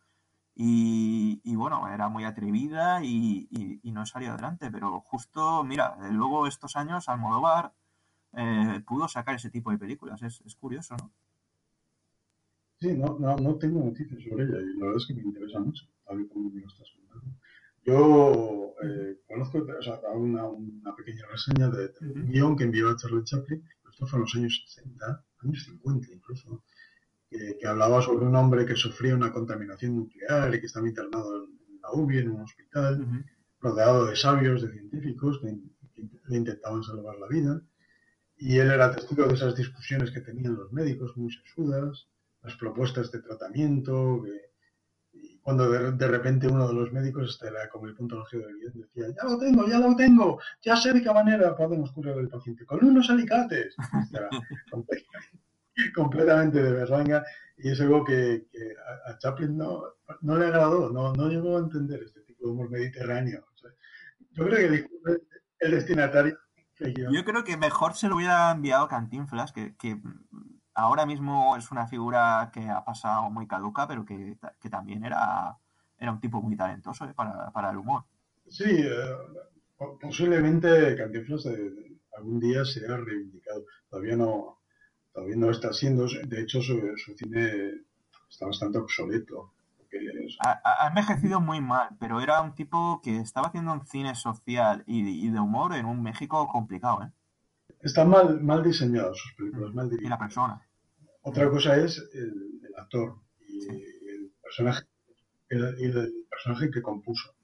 Y, 0.55 1.41
y 1.45 1.57
bueno, 1.57 1.89
era 1.89 2.09
muy 2.09 2.25
atrevida 2.25 3.03
y, 3.05 3.49
y- 3.51 3.81
y 3.83 3.93
no 3.93 4.07
salió 4.07 4.33
adelante, 4.33 4.71
pero 4.71 5.01
justo, 5.01 5.65
mira, 5.65 5.97
eh, 6.03 6.13
luego 6.13 6.47
estos 6.47 6.77
años 6.77 7.09
Almodóvar 7.09 7.73
eh, 8.37 8.83
pudo 8.87 9.09
sacar 9.09 9.37
ese 9.37 9.51
tipo 9.51 9.71
de 9.73 9.79
películas, 9.79 10.23
es, 10.23 10.43
es 10.47 10.57
curioso, 10.57 10.97
¿no? 10.99 11.13
Sí, 12.81 12.89
no, 12.97 13.19
no, 13.19 13.37
no 13.37 13.57
tengo 13.59 13.83
noticias 13.85 14.23
sobre 14.23 14.45
ella 14.45 14.59
y 14.61 14.77
la 14.79 14.87
verdad 14.87 14.97
es 15.01 15.07
que 15.07 15.15
me 15.15 15.23
interesa 15.23 15.61
mucho, 15.61 15.87
tal 16.05 16.29
como 16.29 16.51
me 16.51 16.61
lo 16.61 16.67
estás 16.69 16.89
contando. 16.97 17.37
Yo 17.85 18.75
eh, 18.83 19.21
conozco, 19.27 19.59
o 19.59 19.83
sea, 19.83 19.95
hago 19.95 20.21
una, 20.21 20.45
una 20.49 20.95
pequeña 20.95 21.25
reseña 21.31 21.69
de, 21.71 21.89
de 22.01 22.13
un 22.21 22.29
guion 22.31 22.57
que 22.57 22.65
envió 22.65 22.91
a 22.91 22.97
Charlie 22.97 23.25
Chaplin, 23.25 23.65
esto 23.91 24.07
fue 24.07 24.19
en 24.19 24.23
los 24.23 24.35
años 24.37 24.65
60, 24.67 25.25
años 25.45 25.65
50 25.65 26.09
incluso, 26.13 26.65
que, 27.33 27.57
que 27.59 27.67
hablaba 27.67 28.03
sobre 28.03 28.27
un 28.27 28.37
hombre 28.37 28.67
que 28.67 28.77
sufría 28.77 29.15
una 29.15 29.33
contaminación 29.33 29.97
nuclear 29.97 30.55
y 30.55 30.61
que 30.61 30.67
estaba 30.67 30.89
internado 30.89 31.45
en, 31.45 31.81
la 31.83 31.91
UBI, 31.93 32.19
en 32.19 32.31
un 32.31 32.43
hospital, 32.43 33.25
rodeado 33.59 34.07
de 34.07 34.15
sabios, 34.15 34.63
de 34.63 34.71
científicos 34.71 35.41
que, 35.41 35.59
que 35.95 36.09
le 36.29 36.37
intentaban 36.37 36.83
salvar 36.83 37.17
la 37.19 37.27
vida. 37.27 37.61
Y 38.37 38.59
él 38.59 38.71
era 38.71 38.95
testigo 38.95 39.27
de 39.27 39.35
esas 39.35 39.57
discusiones 39.57 40.11
que 40.11 40.21
tenían 40.21 40.55
los 40.55 40.73
médicos 40.73 41.17
muy 41.17 41.33
sesudas, 41.33 42.09
las 42.43 42.55
propuestas 42.57 43.11
de 43.11 43.23
tratamiento, 43.23 44.23
y 45.13 45.39
cuando 45.39 45.71
de, 45.71 45.93
de 45.93 46.09
repente 46.09 46.49
uno 46.49 46.69
de 46.69 46.75
los 46.75 46.93
médicos, 46.93 47.31
este 47.31 47.49
era 47.49 47.69
como 47.69 47.87
el 47.87 47.95
punto 47.95 48.21
álgido 48.21 48.47
del 48.47 48.59
guion, 48.59 48.81
decía, 48.81 49.15
ya 49.17 49.29
lo 49.29 49.39
tengo, 49.39 49.69
ya 49.69 49.79
lo 49.79 49.97
tengo, 49.97 50.41
ya 50.63 50.77
sé 50.77 50.93
de 50.93 51.03
qué 51.03 51.13
manera 51.13 51.57
podemos 51.57 51.93
curar 51.93 52.19
al 52.19 52.29
paciente, 52.29 52.65
con 52.65 52.85
unos 52.85 53.11
alicates. 53.11 53.75
Este 54.03 54.17
era 54.19 54.29
completamente 55.95 56.63
de 56.63 56.73
Berlanga 56.73 57.25
y 57.57 57.71
es 57.71 57.81
algo 57.81 58.05
que, 58.05 58.47
que 58.51 58.75
a, 59.07 59.13
a 59.13 59.19
Chaplin 59.19 59.57
no, 59.57 59.83
no 60.23 60.37
le 60.39 60.47
agradó, 60.47 60.91
no, 60.91 61.13
no 61.13 61.29
llegó 61.29 61.57
a 61.57 61.61
entender 61.61 62.03
este 62.03 62.21
tipo 62.23 62.47
de 62.47 62.53
humor 62.53 62.71
mediterráneo. 62.71 63.45
O 63.55 63.57
sea, 63.59 63.71
yo 64.33 64.45
creo 64.45 64.57
que 64.57 64.65
el, 64.77 64.89
el 65.61 65.71
destinatario 65.71 66.39
yo. 66.97 67.11
Yo 67.13 67.25
creo 67.25 67.45
que 67.45 67.57
mejor 67.57 67.95
se 67.95 68.09
lo 68.09 68.17
hubiera 68.17 68.51
enviado 68.51 68.89
Cantinflas, 68.89 69.53
que, 69.53 69.77
que 69.77 70.01
ahora 70.75 71.07
mismo 71.07 71.57
es 71.57 71.71
una 71.71 71.87
figura 71.87 72.51
que 72.53 72.69
ha 72.69 72.85
pasado 72.85 73.31
muy 73.31 73.47
caduca, 73.47 73.87
pero 73.87 74.05
que, 74.05 74.37
que 74.61 74.69
también 74.71 75.05
era, 75.05 75.57
era 75.99 76.11
un 76.11 76.21
tipo 76.21 76.43
muy 76.43 76.57
talentoso 76.57 77.05
¿eh? 77.05 77.15
para, 77.15 77.51
para 77.53 77.71
el 77.71 77.77
humor. 77.77 78.05
Sí, 78.49 78.65
eh, 78.69 79.17
po- 79.77 79.99
posiblemente 79.99 80.97
Cantinflas 80.97 81.45
de- 81.45 81.99
algún 82.17 82.41
día 82.41 82.65
sea 82.65 82.97
reivindicado. 82.97 83.65
Todavía 83.89 84.17
no, 84.17 84.59
todavía 85.13 85.37
no 85.37 85.51
está 85.51 85.73
siendo. 85.73 86.07
De 86.07 86.41
hecho, 86.43 86.61
su, 86.63 86.81
su 86.97 87.15
cine 87.17 87.83
está 88.31 88.47
bastante 88.47 88.79
obsoleto. 88.79 89.53
es- 89.91 90.37
Ha, 90.41 90.85
ha 90.85 90.89
envejecido 90.89 91.41
muy 91.41 91.61
mal, 91.61 91.91
pero 92.01 92.21
era 92.21 92.41
un 92.41 92.55
tipo 92.55 93.01
que 93.03 93.19
estaba 93.19 93.49
haciendo 93.49 93.73
un 93.73 93.87
cine 93.87 94.15
social 94.15 94.83
y, 94.87 95.27
y 95.27 95.31
de 95.31 95.39
humor 95.41 95.75
en 95.75 95.87
un 95.87 96.03
México 96.03 96.49
complicado, 96.49 97.03
¿eh? 97.05 97.11
Está 97.81 98.05
mal, 98.05 98.41
mal 98.41 98.63
diseñado 98.63 99.13
sus 99.15 99.33
películas, 99.35 99.75
mal 99.75 99.87
Y 99.87 99.91
dirigidas. 99.91 100.11
la 100.11 100.19
persona. 100.19 100.63
Otra 101.23 101.51
cosa 101.51 101.77
es 101.77 101.99
el, 102.15 102.61
el 102.67 102.75
actor 102.77 103.17
y 103.49 103.67
el 103.69 104.33
personaje, 104.43 104.85
el, 105.49 105.77
y 105.79 105.85
el 105.85 106.27
personaje 106.31 106.71
que 106.71 106.81
compuso. 106.83 107.35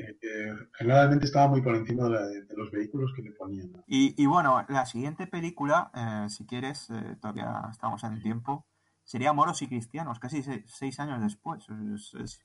Eh, 0.00 0.16
que 0.20 0.54
generalmente 0.72 1.26
estaba 1.26 1.48
muy 1.48 1.60
por 1.62 1.74
encima 1.76 2.08
de, 2.08 2.44
de 2.44 2.56
los 2.56 2.70
vehículos 2.70 3.12
que 3.14 3.22
le 3.22 3.32
ponían. 3.32 3.72
¿no? 3.72 3.84
Y, 3.86 4.14
y 4.22 4.26
bueno, 4.26 4.64
la 4.68 4.86
siguiente 4.86 5.26
película, 5.26 5.90
eh, 5.94 6.28
si 6.30 6.46
quieres, 6.46 6.88
eh, 6.90 7.16
todavía 7.20 7.62
estamos 7.70 8.02
en 8.04 8.22
tiempo, 8.22 8.64
sería 9.04 9.32
Moros 9.32 9.62
y 9.62 9.68
Cristianos, 9.68 10.18
casi 10.18 10.42
se- 10.42 10.64
seis 10.66 10.98
años 11.00 11.20
después. 11.20 11.66
Es- 11.94 12.14
es- 12.14 12.40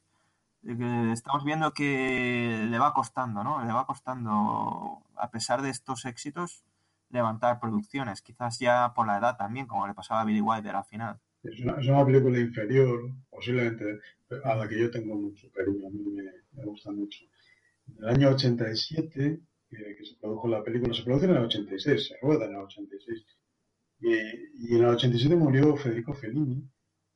eh, 0.63 0.75
que 0.77 1.11
estamos 1.11 1.43
viendo 1.45 1.73
que 1.73 2.65
le 2.69 2.79
va 2.79 2.93
costando, 2.93 3.43
¿no? 3.43 3.63
Le 3.63 3.71
va 3.71 3.85
costando, 3.85 5.03
a 5.15 5.29
pesar 5.31 5.61
de 5.61 5.69
estos 5.69 6.05
éxitos, 6.05 6.63
levantar 7.09 7.59
producciones. 7.59 8.21
Quizás 8.21 8.59
ya 8.59 8.93
por 8.95 9.05
la 9.07 9.17
edad 9.19 9.37
también, 9.37 9.67
como 9.67 9.87
le 9.87 9.93
pasaba 9.93 10.21
a 10.21 10.25
Billy 10.25 10.41
Wilder 10.41 10.75
al 10.75 10.85
final. 10.85 11.19
Es 11.43 11.59
una, 11.61 11.73
es 11.79 11.87
una 11.87 12.03
película 12.05 12.39
inferior, 12.39 13.11
posiblemente, 13.29 13.99
a 14.43 14.55
la 14.55 14.67
que 14.67 14.79
yo 14.79 14.89
tengo 14.89 15.15
mucho 15.15 15.47
cariño, 15.53 15.87
a 15.87 15.91
mí 15.91 16.03
me, 16.03 16.23
me 16.53 16.65
gusta 16.65 16.91
mucho. 16.91 17.23
En 17.87 18.03
el 18.03 18.09
año 18.09 18.29
87, 18.31 19.39
que, 19.69 19.77
que 19.77 20.05
se 20.05 20.15
produjo 20.19 20.47
la 20.47 20.63
película, 20.63 20.93
se 20.93 21.03
produce 21.03 21.25
en 21.25 21.31
el 21.31 21.43
86, 21.43 22.07
se 22.07 22.17
rueda 22.21 22.45
en 22.45 22.51
el 22.51 22.63
86, 22.63 23.25
y, 24.01 24.13
y 24.13 24.75
en 24.75 24.83
el 24.83 24.89
87 24.89 25.35
murió 25.35 25.75
Federico 25.75 26.13
Fellini, 26.13 26.63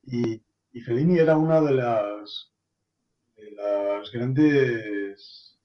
y, 0.04 0.42
Fellini 0.84 1.18
era 1.18 1.36
una 1.36 1.60
de 1.60 1.72
las, 1.72 2.52
de 3.36 3.50
las 3.52 4.10
grandes 4.12 5.58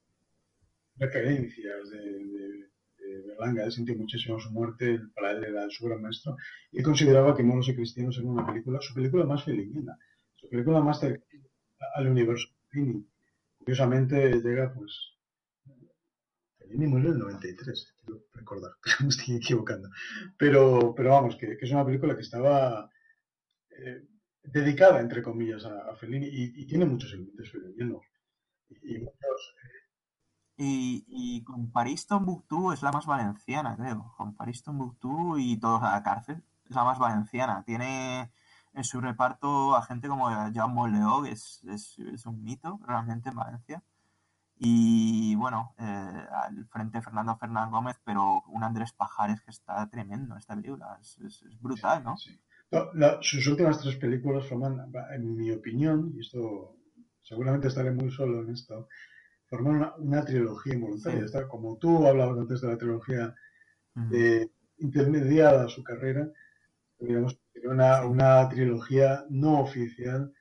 referencias 0.98 1.90
de 1.90 2.66
Berlanga, 3.28 3.64
él 3.64 3.72
sintió 3.72 3.96
muchísimo 3.96 4.40
su 4.40 4.52
muerte, 4.52 5.00
para 5.16 5.32
él 5.32 5.44
era 5.44 5.70
su 5.70 5.86
gran 5.86 6.02
maestro, 6.02 6.36
y 6.72 6.82
consideraba 6.82 7.36
que 7.36 7.44
Moros 7.44 7.70
y 7.70 7.76
Cristianos 7.76 8.18
era 8.18 8.28
una 8.28 8.46
película, 8.46 8.80
su 8.82 8.94
película 8.94 9.26
más 9.26 9.44
felinina, 9.44 9.98
su 10.36 10.50
película 10.50 10.82
más 10.82 11.00
cercana 11.00 11.46
al 11.96 12.08
universo 12.08 12.48
Fellini. 12.70 13.06
Curiosamente 13.66 14.42
llega, 14.44 14.72
pues, 14.72 15.18
Fellini 16.60 16.86
murió 16.86 17.10
en 17.10 17.16
el 17.16 17.20
93, 17.20 17.96
quiero 17.98 18.22
recordar, 18.32 18.74
me 19.02 19.08
estoy 19.08 19.38
equivocando. 19.38 19.90
Pero, 20.38 20.94
pero 20.96 21.10
vamos, 21.10 21.36
que, 21.36 21.58
es 21.60 21.72
una 21.72 21.84
película 21.84 22.16
que 22.16 22.22
estaba 22.22 22.92
eh, 23.72 24.04
dedicada, 24.44 25.00
entre 25.02 25.24
comillas, 25.24 25.66
a, 25.66 25.90
a 25.90 25.96
Fellini 25.96 26.28
y, 26.30 26.68
tiene 26.68 26.86
muchos 26.86 27.12
elementos 27.14 27.50
felinianos. 27.52 28.06
Y, 28.70 28.98
y 28.98 29.00
muchos, 29.00 29.56
Y, 30.58 31.06
y 31.08 31.44
con 31.44 31.72
París 31.72 32.06
Tombuctú 32.06 32.72
es 32.72 32.84
la 32.84 32.92
más 32.92 33.08
valenciana, 33.08 33.76
creo. 33.76 34.14
Con 34.16 34.36
París 34.36 34.62
Tombuctú 34.62 35.40
y 35.40 35.60
todos 35.60 35.82
a 35.82 35.94
la 35.94 36.04
cárcel 36.04 36.44
es 36.70 36.76
la 36.76 36.84
más 36.84 37.00
valenciana. 37.00 37.64
Tiene 37.66 38.32
en 38.76 38.84
su 38.84 39.02
reparto 39.02 39.76
a 39.76 39.82
gente 39.84 40.08
como 40.08 40.28
Jaume 40.54 40.92
Leó, 40.92 41.24
que 41.24 41.32
es, 41.32 41.64
es, 41.70 41.98
es 42.00 42.26
un 42.26 42.44
mito 42.44 42.80
realmente 42.86 43.30
en 43.30 43.36
Valencia. 43.36 43.84
Y 44.58 45.36
bueno, 45.36 45.74
eh, 45.78 45.84
al 46.32 46.66
frente 46.68 47.02
Fernando 47.02 47.36
Fernán 47.38 47.72
Gómez, 47.72 47.98
pero 48.06 48.42
un 48.48 48.64
Andrés 48.64 48.94
Pajares 48.94 49.42
que 49.42 49.52
está 49.52 49.88
tremendo 49.90 50.34
en 50.34 50.40
esta 50.40 50.56
película. 50.56 50.98
Es, 51.02 51.18
es- 51.20 51.44
brutal, 51.62 52.04
¿no? 52.04 52.16
No, 52.72 52.94
la- 52.94 53.18
sus 53.22 53.46
últimas 53.48 53.80
tres 53.80 53.98
películas 53.98 54.48
forman, 54.48 54.92
en 55.14 55.36
mi 55.36 55.52
opinión, 55.52 56.12
y 56.16 56.22
esto 56.22 56.78
seguramente 57.22 57.68
estaré 57.68 57.92
muy 57.92 58.10
solo 58.12 58.42
en 58.42 58.52
esto, 58.52 58.88
forman 59.48 59.76
una, 59.76 59.96
una 59.98 60.24
trilogía 60.26 60.74
involuntaria. 60.76 61.28
Sí. 61.28 61.38
Como 61.50 61.78
tú 61.78 62.08
hablabas 62.08 62.38
antes 62.40 62.62
de 62.62 62.68
la 62.70 62.78
trilogía 62.78 63.36
de 63.94 64.52
intermediada 64.78 65.66
a 65.66 65.70
su 65.70 65.84
carrera, 65.84 66.28
podríamos 66.98 67.40
decir 67.56 67.70
una, 67.70 68.06
una 68.06 68.48
trilogía 68.50 69.26
no 69.30 69.62
oficial 69.62 70.34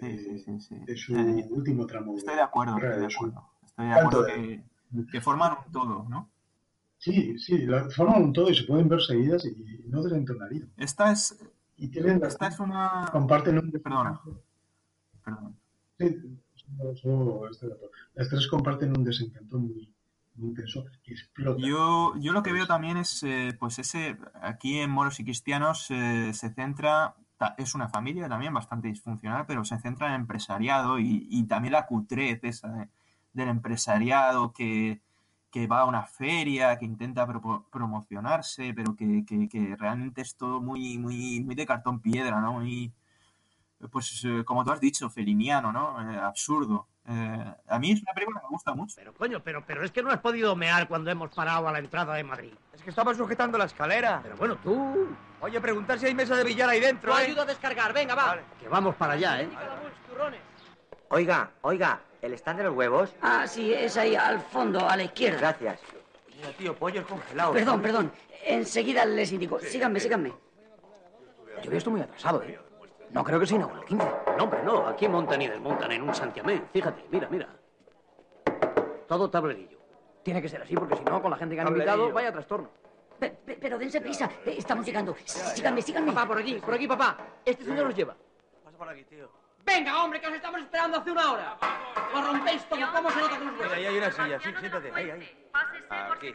de, 0.00 0.42
de 0.86 0.96
su 0.96 1.16
Eh, 1.16 1.46
último 1.50 1.86
tramo. 1.86 2.16
Estoy 2.16 2.34
de 2.34 2.42
acuerdo, 2.42 2.76
estoy 2.76 3.00
de 3.00 3.06
acuerdo. 3.06 3.50
Estoy 3.64 3.86
de 3.86 3.92
acuerdo 3.92 4.26
que, 4.26 4.64
que 5.12 5.20
forman 5.20 5.56
un 5.66 5.72
todo, 5.72 6.06
¿no? 6.08 6.30
Sí, 6.98 7.38
sí, 7.38 7.58
la, 7.66 7.88
forman 7.90 8.22
un 8.22 8.32
todo 8.32 8.50
y 8.50 8.54
se 8.54 8.64
pueden 8.64 8.88
ver 8.88 9.00
seguidas 9.02 9.44
y 9.44 9.84
no 9.88 10.02
desentonarían. 10.02 10.70
Esta 10.76 11.12
es, 11.12 11.38
Y 11.76 11.88
tienen, 11.88 12.22
esta 12.24 12.48
es 12.48 12.58
una... 12.60 13.08
comparten 13.12 13.58
un 13.58 13.70
Perdona. 13.70 14.20
Perdón. 15.24 15.56
Sí. 15.98 16.40
Las 18.14 18.28
tres 18.28 18.46
comparten 18.48 18.96
un 18.96 19.04
desencanto 19.04 19.58
muy, 19.58 19.93
Yo, 21.68 22.14
yo 22.18 22.32
lo 22.32 22.42
que 22.42 22.52
veo 22.52 22.66
también 22.66 22.96
es, 22.96 23.22
eh, 23.22 23.56
pues 23.58 23.78
ese, 23.78 24.16
aquí 24.42 24.78
en 24.78 24.90
Moros 24.90 25.20
y 25.20 25.24
Cristianos 25.24 25.86
eh, 25.90 26.32
se 26.34 26.50
centra, 26.52 27.14
es 27.58 27.74
una 27.74 27.88
familia 27.88 28.28
también 28.28 28.52
bastante 28.54 28.88
disfuncional, 28.88 29.46
pero 29.46 29.64
se 29.64 29.78
centra 29.78 30.08
en 30.08 30.14
el 30.14 30.20
empresariado 30.22 30.98
y, 30.98 31.26
y 31.30 31.44
también 31.44 31.72
la 31.72 31.86
cutrez 31.86 32.40
esa 32.42 32.68
de- 32.68 32.88
del 33.32 33.48
empresariado 33.48 34.52
que, 34.52 35.00
que 35.50 35.66
va 35.66 35.80
a 35.80 35.84
una 35.86 36.04
feria, 36.04 36.78
que 36.78 36.84
intenta 36.84 37.26
propo- 37.26 37.64
promocionarse, 37.70 38.72
pero 38.74 38.96
que, 38.96 39.24
que- 39.26 39.48
que 39.48 39.76
realmente 39.76 40.22
es 40.22 40.36
todo 40.36 40.60
muy, 40.60 40.98
muy, 40.98 41.40
muy 41.44 41.54
de 41.54 41.66
cartón 41.66 42.00
piedra, 42.00 42.40
¿no? 42.40 42.54
Muy, 42.54 42.92
pues 43.90 44.24
eh, 44.24 44.44
como 44.44 44.64
tú 44.64 44.72
has 44.72 44.80
dicho, 44.80 45.08
feliniano, 45.10 45.72
¿no? 45.72 46.10
Eh, 46.10 46.18
absurdo. 46.18 46.88
Eh, 47.06 47.54
a 47.68 47.78
mí 47.78 47.92
es 47.92 48.02
una 48.02 48.12
película 48.12 48.40
que 48.40 48.46
me 48.46 48.50
gusta 48.50 48.74
mucho. 48.74 48.94
Pero 48.96 49.12
coño, 49.14 49.42
pero, 49.42 49.64
pero 49.66 49.84
es 49.84 49.90
que 49.90 50.02
no 50.02 50.10
has 50.10 50.20
podido 50.20 50.56
mear 50.56 50.88
cuando 50.88 51.10
hemos 51.10 51.30
parado 51.34 51.68
a 51.68 51.72
la 51.72 51.78
entrada 51.78 52.14
de 52.14 52.24
Madrid. 52.24 52.52
Es 52.72 52.82
que 52.82 52.90
estaba 52.90 53.14
sujetando 53.14 53.58
la 53.58 53.66
escalera. 53.66 54.20
Pero 54.22 54.36
bueno, 54.36 54.56
tú... 54.56 55.08
Oye, 55.40 55.60
preguntar 55.60 55.98
si 55.98 56.06
hay 56.06 56.14
mesa 56.14 56.34
de 56.36 56.44
billar 56.44 56.70
ahí 56.70 56.80
dentro, 56.80 57.12
Lo 57.12 57.18
¿eh? 57.18 57.24
ayudo 57.24 57.42
a 57.42 57.44
descargar, 57.44 57.92
venga, 57.92 58.14
va. 58.14 58.38
Que 58.58 58.68
vamos 58.68 58.94
para 58.96 59.12
allá, 59.12 59.42
¿eh? 59.42 59.48
Oiga, 61.10 61.50
oiga, 61.60 62.00
¿el 62.22 62.32
stand 62.34 62.58
de 62.58 62.64
los 62.64 62.74
huevos? 62.74 63.14
Ah, 63.20 63.46
sí, 63.46 63.72
es 63.72 63.96
ahí 63.98 64.16
al 64.16 64.40
fondo, 64.40 64.88
a 64.88 64.96
la 64.96 65.04
izquierda. 65.04 65.38
Gracias. 65.38 65.80
Mira, 66.34 66.48
tío, 66.56 66.74
pollos 66.74 67.06
congelados. 67.06 67.54
Perdón, 67.54 67.82
perdón. 67.82 68.12
Enseguida 68.46 69.04
les 69.04 69.30
indico. 69.32 69.58
Síganme, 69.60 70.00
síganme. 70.00 70.32
Yo 71.62 71.70
ya 71.70 71.78
estoy 71.78 71.92
muy 71.92 72.02
atrasado, 72.02 72.42
¿eh? 72.42 72.58
No 73.14 73.22
creo 73.24 73.38
que 73.40 73.46
sea 73.46 73.56
inaugure 73.56 73.80
el 73.80 73.86
15. 73.86 74.06
No, 74.36 74.44
hombre, 74.44 74.62
no. 74.64 74.86
Aquí 74.88 75.08
montan 75.08 75.40
y 75.40 75.48
desmontan 75.48 75.90
en 75.92 76.02
un 76.02 76.14
santiamén. 76.14 76.68
Fíjate, 76.72 77.04
mira, 77.10 77.28
mira. 77.30 77.48
Todo 79.06 79.30
tablerillo. 79.30 79.78
Tiene 80.22 80.42
que 80.42 80.48
ser 80.48 80.62
así 80.62 80.74
porque 80.74 80.96
si 80.96 81.04
no, 81.04 81.22
con 81.22 81.30
la 81.30 81.36
gente 81.36 81.54
que 81.54 81.60
han 81.60 81.68
invitado, 81.68 82.12
vaya 82.12 82.32
trastorno. 82.32 82.70
Pe- 83.18 83.30
pe- 83.30 83.58
pero 83.60 83.78
dense 83.78 84.00
prisa. 84.00 84.28
Estamos 84.44 84.84
llegando. 84.84 85.14
Síganme, 85.24 85.80
síganme. 85.82 86.12
Papá, 86.12 86.26
por 86.26 86.38
aquí, 86.38 86.54
por 86.54 86.74
aquí, 86.74 86.88
papá. 86.88 87.16
Este 87.44 87.64
señor 87.64 87.86
os 87.86 87.94
lleva. 87.94 88.16
Pasa 88.64 88.76
por 88.76 88.88
aquí, 88.88 89.04
tío. 89.04 89.28
Venga, 89.64 90.02
hombre, 90.04 90.20
que 90.20 90.26
os 90.26 90.34
estamos 90.34 90.60
esperando 90.60 90.98
hace 90.98 91.10
una 91.10 91.32
hora. 91.32 91.56
Lo 92.12 92.22
rompéis 92.22 92.64
todo, 92.68 92.80
¿cómo 92.94 93.10
se 93.10 93.20
nota 93.20 93.38
que 93.38 93.44
os 93.46 93.52
Mira, 93.54 93.74
ahí 93.74 93.86
hay 93.86 93.96
una 93.98 94.10
silla. 94.12 94.38
Sí, 94.40 94.50
siéntate. 94.60 94.92
Ahí, 94.94 95.10
ahí. 95.10 95.36
Aquí. 95.88 96.34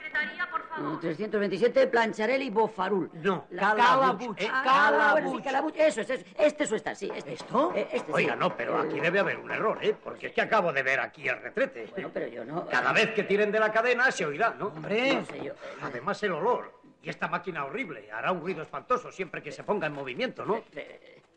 Mm, 0.78 1.00
327, 1.00 1.88
Plancharelli, 1.88 2.50
Bofarul. 2.50 3.10
No, 3.14 3.46
La 3.52 3.76
Calabuch, 3.76 4.40
eh, 4.42 4.50
Ah, 4.52 5.10
bueno, 5.12 5.32
sí, 5.38 5.44
Calabuch. 5.44 5.44
Calabuch. 5.44 5.76
Eso 5.78 6.02
es, 6.02 6.10
eso. 6.10 6.26
Este 6.38 6.64
es 6.64 6.70
su 6.70 6.76
está, 6.76 6.96
sí. 6.96 7.12
Este. 7.16 7.34
¿Esto? 7.34 7.72
Eh, 7.76 7.88
este 7.92 8.08
sí. 8.08 8.14
Oiga, 8.14 8.36
no, 8.36 8.56
pero 8.56 8.80
aquí 8.80 8.98
Eh, 8.98 9.02
debe 9.02 9.20
haber 9.20 9.38
un 9.38 9.52
error, 9.52 9.78
¿eh? 9.84 9.96
Porque 10.04 10.28
es 10.28 10.34
que 10.34 10.42
acabo 10.42 10.74
de 10.74 10.82
ver 10.84 11.00
aquí 11.00 11.28
el 11.28 11.40
retrete. 11.42 11.88
Bueno, 11.92 12.10
pero 12.14 12.28
yo 12.28 12.46
no. 12.46 12.66
Cada 12.68 12.92
vez 12.94 13.12
que 13.14 13.24
tiren 13.24 13.52
de 13.52 13.60
la 13.60 13.72
cadena 13.72 14.12
se 14.12 14.26
oirá, 14.26 14.52
¿no? 14.58 14.68
Hombre, 14.68 15.16
No 15.16 15.26
sé 15.26 15.44
yo. 15.44 15.54
además 15.82 16.22
el 16.24 16.32
olor. 16.32 16.80
Y 17.02 17.10
esta 17.10 17.28
máquina 17.30 17.64
horrible 17.64 18.12
hará 18.12 18.32
un 18.32 18.42
ruido 18.42 18.62
espantoso 18.62 19.12
siempre 19.12 19.42
que 19.42 19.52
se 19.54 19.64
ponga 19.64 19.88
en 19.88 19.94
movimiento, 19.94 20.44
¿no? 20.46 20.64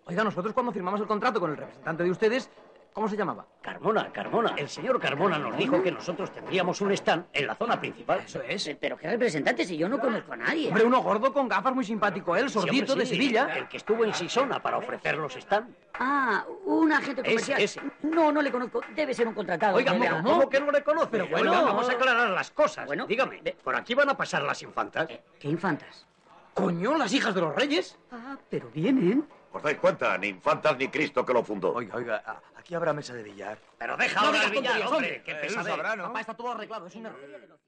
Oiga, 0.07 0.25
nosotros 0.25 0.53
cuando 0.53 0.73
firmamos 0.73 1.01
el 1.01 1.07
contrato 1.07 1.39
con 1.41 1.51
el 1.51 1.57
representante 1.57 2.03
de 2.03 2.11
ustedes, 2.11 2.51
¿cómo 2.93 3.09
se 3.09 3.17
llamaba? 3.17 3.47
Carmona, 3.63 4.11
Carmona. 4.13 4.53
El 4.57 4.69
señor 4.69 4.99
Carmona 5.01 5.39
nos 5.39 5.57
dijo 5.57 5.81
que 5.81 5.93
nosotros 5.93 6.33
tendríamos 6.33 6.81
un 6.81 6.91
stand 6.93 7.27
en 7.33 7.47
la 7.47 7.55
zona 7.55 7.81
principal. 7.81 8.21
Eso 8.25 8.43
es. 8.43 8.67
Eh, 8.67 8.77
Pero 8.81 8.97
qué 8.97 9.09
representante 9.09 9.65
si 9.65 9.77
yo 9.77 9.89
no 9.89 10.01
conozco 10.01 10.33
a 10.33 10.37
nadie. 10.37 10.69
Hombre, 10.69 10.85
uno 10.85 11.01
gordo 11.03 11.33
con 11.33 11.49
gafas 11.49 11.73
muy 11.73 11.85
simpático, 11.85 12.35
él, 12.37 12.51
Sí, 12.51 12.59
hombre, 12.59 12.73
sordito 12.75 12.95
de 12.97 13.07
Sevilla. 13.07 13.55
El 13.57 13.69
que 13.69 13.77
estuvo 13.77 14.05
en 14.05 14.13
Sisona 14.13 14.61
para 14.61 14.79
ofrecer 14.79 15.17
los 15.19 15.35
stands. 15.35 15.71
Ah, 15.95 16.45
un 16.65 16.93
agente 16.93 17.21
Ese, 17.23 17.31
comercial. 17.31 17.61
ese. 17.63 17.81
No, 18.03 18.33
no 18.33 18.43
le 18.43 18.51
conozco. 18.51 18.81
Debe 18.97 19.15
ser 19.15 19.29
un 19.29 19.35
contratado. 19.35 19.77
Oiga, 19.77 19.93
¿cómo, 19.97 20.23
¿cómo 20.25 20.49
que 20.51 20.59
no 20.61 20.73
le 20.73 20.83
conoce? 20.83 21.09
Pero 21.13 21.25
Oiga, 21.27 21.37
bueno. 21.39 21.53
vamos 21.65 21.89
a 21.89 21.93
aclarar 21.93 22.29
las 22.31 22.51
cosas. 22.51 22.87
Bueno, 22.87 23.07
Dígame, 23.07 23.41
¿por 23.63 23.77
aquí 23.77 23.95
van 23.95 24.09
a 24.11 24.17
pasar 24.17 24.43
las 24.43 24.61
infantas? 24.63 25.07
¿Qué 25.39 25.49
infantas? 25.49 26.07
Coño, 26.55 26.99
las 26.99 27.13
hijas 27.15 27.35
de 27.35 27.41
los 27.41 27.55
reyes. 27.55 27.97
Ah, 28.11 28.37
pero 28.51 28.69
vienen. 28.75 29.25
¿Os 29.55 29.63
dais 29.63 29.79
cuenta? 29.79 30.17
Ni 30.19 30.29
infantas 30.29 30.77
ni 30.79 30.89
Cristo 30.89 31.25
que 31.27 31.33
lo 31.35 31.43
fundó. 31.45 31.73
Oiga, 31.75 31.95
oiga, 31.97 32.43
aquí 32.57 32.75
habrá 32.75 32.93
mesa 32.93 33.13
de 33.15 33.23
billar. 33.23 33.59
Pero 33.79 33.97
deja 33.97 34.21
No 34.21 34.27
ahora 34.29 34.45
el 34.45 34.51
billar, 34.51 34.65
tonterías, 34.81 34.93
hombre, 34.93 35.23
que 35.23 35.31
Él 35.33 35.39
pesadez. 35.41 35.67
sabrá, 35.67 35.97
¿no? 35.97 36.05
Papá, 36.05 36.21
está 36.21 36.35
todo 36.35 36.53
arreglado, 36.53 36.87
es 36.87 36.95
un 36.97 37.07
error. 37.07 37.21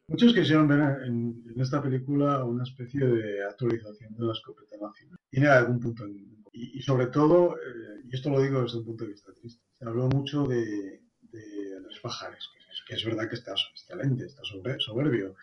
Muchos 0.08 0.34
quisieron 0.34 0.68
ver 0.68 0.80
en, 1.06 1.42
en 1.54 1.60
esta 1.60 1.82
película 1.82 2.44
una 2.44 2.62
especie 2.64 3.04
de 3.06 3.44
actualización 3.44 4.14
de 4.16 4.24
la 4.24 4.32
escopeta 4.32 4.76
nacional. 4.80 5.18
Tiene 5.30 5.48
algún 5.48 5.80
punto. 5.80 6.04
en- 6.04 6.34
y, 6.52 6.78
y 6.78 6.82
sobre 6.82 7.08
todo, 7.08 7.56
eh, 7.56 8.02
y 8.08 8.14
esto 8.14 8.30
lo 8.30 8.40
digo 8.40 8.62
desde 8.62 8.78
un 8.78 8.84
punto 8.84 9.04
de 9.04 9.10
vista 9.10 9.32
triste, 9.34 9.60
se 9.72 9.84
habló 9.84 10.06
mucho 10.08 10.44
de, 10.44 11.02
de 11.22 11.76
Andrés 11.76 11.98
Pajares, 12.00 12.48
que 12.52 12.58
es, 12.60 12.82
que 12.86 12.94
es 12.94 13.04
verdad 13.04 13.28
que 13.28 13.34
está 13.34 13.52
excelente, 13.72 14.24
está 14.26 14.42
soberbio. 14.78 15.34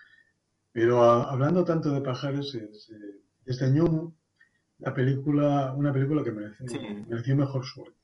Pero 0.72 1.04
a- 1.04 1.30
hablando 1.32 1.66
tanto 1.66 1.92
de 1.92 2.00
Pajares, 2.02 2.50
se, 2.52 2.74
se 2.74 2.96
desdeñó 3.44 4.16
la 4.82 4.94
película, 4.94 5.74
una 5.74 5.94
película 5.94 6.24
que 6.24 6.32
merece, 6.32 6.68
Sí. 6.68 6.80
mereció 7.08 7.36
mejor 7.36 7.64
suerte. 7.66 7.98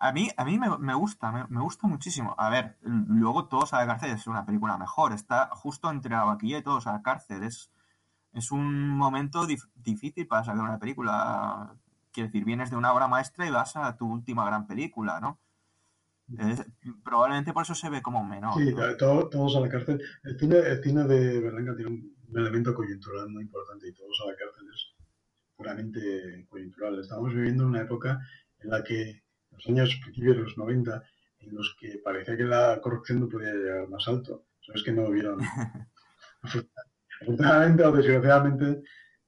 A 0.00 0.12
mí, 0.12 0.30
a 0.36 0.44
mí 0.44 0.58
me, 0.58 0.78
me 0.78 0.94
gusta, 0.94 1.32
me, 1.32 1.44
me 1.48 1.60
gusta 1.60 1.88
muchísimo. 1.88 2.34
A 2.38 2.48
ver, 2.50 2.76
luego 2.82 3.46
Todos 3.48 3.74
a 3.74 3.78
la 3.80 3.86
cárcel 3.88 4.12
es 4.12 4.26
una 4.28 4.46
película 4.46 4.78
mejor. 4.78 5.12
Está 5.12 5.48
justo 5.52 5.90
entre 5.90 6.12
la 6.12 6.22
vaquilla 6.24 6.58
y 6.58 6.62
Todos 6.62 6.86
a 6.86 6.92
la 6.92 7.02
cárcel. 7.02 7.42
Es, 7.42 7.70
es 8.32 8.52
un 8.52 8.90
momento 8.90 9.46
dif- 9.48 9.68
difícil 9.74 10.28
para 10.28 10.44
sacar 10.44 10.62
una 10.62 10.78
película. 10.78 11.74
Quiero 12.12 12.28
decir, 12.28 12.44
vienes 12.44 12.70
de 12.70 12.76
una 12.76 12.92
obra 12.92 13.08
maestra 13.08 13.44
y 13.46 13.50
vas 13.50 13.74
a 13.76 13.96
tu 13.96 14.06
última 14.06 14.46
gran 14.46 14.68
película, 14.68 15.18
¿no? 15.20 15.38
Es- 16.38 16.64
probablemente 17.02 17.52
por 17.52 17.62
eso 17.64 17.74
se 17.74 17.90
ve 17.90 18.00
como 18.00 18.22
menor. 18.24 18.54
Sí, 18.54 18.72
¿no? 18.72 18.96
todo- 18.98 19.28
todos 19.28 19.56
a 19.56 19.60
la 19.60 19.68
cárcel. 19.68 20.00
El 20.22 20.38
cine, 20.38 20.58
el 20.58 20.80
cine 20.82 21.04
de 21.04 21.40
Berlanga 21.40 21.74
tiene 21.74 21.90
un 21.90 22.38
elemento 22.38 22.72
coyuntural 22.72 23.28
muy 23.30 23.42
importante 23.44 23.88
y 23.88 23.92
todos 23.94 24.16
a 24.24 24.30
la 24.30 24.36
cárcel 24.36 24.68
es 24.72 24.87
puramente 25.58 26.46
coyuntural. 26.48 27.00
Estamos 27.00 27.34
viviendo 27.34 27.66
una 27.66 27.82
época 27.82 28.20
en 28.60 28.70
la 28.70 28.82
que, 28.84 29.22
los 29.50 29.66
años 29.66 29.98
principios 30.02 30.36
de 30.36 30.42
los 30.44 30.56
90, 30.56 31.02
en 31.40 31.54
los 31.54 31.76
que 31.78 31.98
parecía 32.02 32.36
que 32.36 32.44
la 32.44 32.80
corrupción 32.80 33.20
no 33.20 33.28
podía 33.28 33.52
llegar 33.52 33.88
más 33.88 34.06
alto. 34.06 34.46
Eso 34.62 34.72
es 34.74 34.82
que 34.84 34.92
no 34.92 35.10
vieron, 35.10 35.40
afortunadamente 37.20 37.82
o 37.84 37.92
desgraciadamente, 37.92 38.82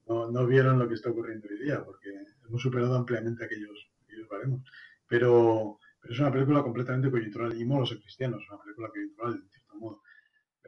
no, 0.07 0.31
no 0.31 0.47
vieron 0.47 0.78
lo 0.78 0.89
que 0.89 0.95
está 0.95 1.11
ocurriendo 1.11 1.49
hoy 1.49 1.64
día, 1.64 1.83
porque 1.85 2.11
hemos 2.47 2.62
superado 2.62 2.95
ampliamente 2.95 3.45
aquellos, 3.45 3.91
aquellos 4.05 4.28
baremos. 4.28 4.62
Pero, 5.09 5.81
pero 6.01 6.14
es 6.14 6.20
una 6.20 6.33
película 6.33 6.62
completamente 6.62 7.11
coyuntural 7.11 7.61
y 7.61 7.64
molos 7.64 7.91
cristianos, 7.91 8.45
una 8.49 8.62
película 8.62 8.89
coyuntural, 8.91 9.35
en 9.35 9.51
cierto 9.51 9.76
modo. 9.76 10.03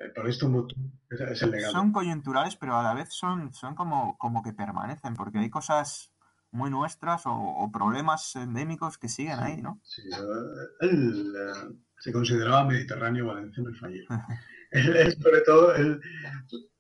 Eh, 0.03 0.09
Por 0.15 0.29
esto 0.29 0.67
es, 1.11 1.43
el 1.43 1.51
legado. 1.51 1.73
Son 1.73 1.93
coyunturales, 1.93 2.57
pero 2.57 2.77
a 2.77 2.83
la 2.83 2.95
vez 2.95 3.09
son, 3.13 3.53
son 3.53 3.75
como, 3.75 4.17
como 4.19 4.43
que 4.43 4.53
permanecen, 4.53 5.15
porque 5.15 5.39
hay 5.39 5.51
cosas 5.51 6.13
muy 6.51 6.71
nuestras 6.71 7.27
o, 7.27 7.33
o 7.33 7.71
problemas 7.73 8.35
endémicos 8.37 8.99
que 8.99 9.09
siguen 9.09 9.39
ahí, 9.41 9.63
¿no? 9.63 9.81
Sí, 9.83 10.03
él 10.81 11.35
se 11.99 12.13
consideraba 12.13 12.65
mediterráneo 12.65 13.27
valenciano 13.27 13.71
y 13.71 13.75
fallero. 13.75 14.07
Él, 14.71 14.97
él, 14.97 15.17
sobre 15.23 15.41
todo, 15.43 15.75
él- 15.75 16.01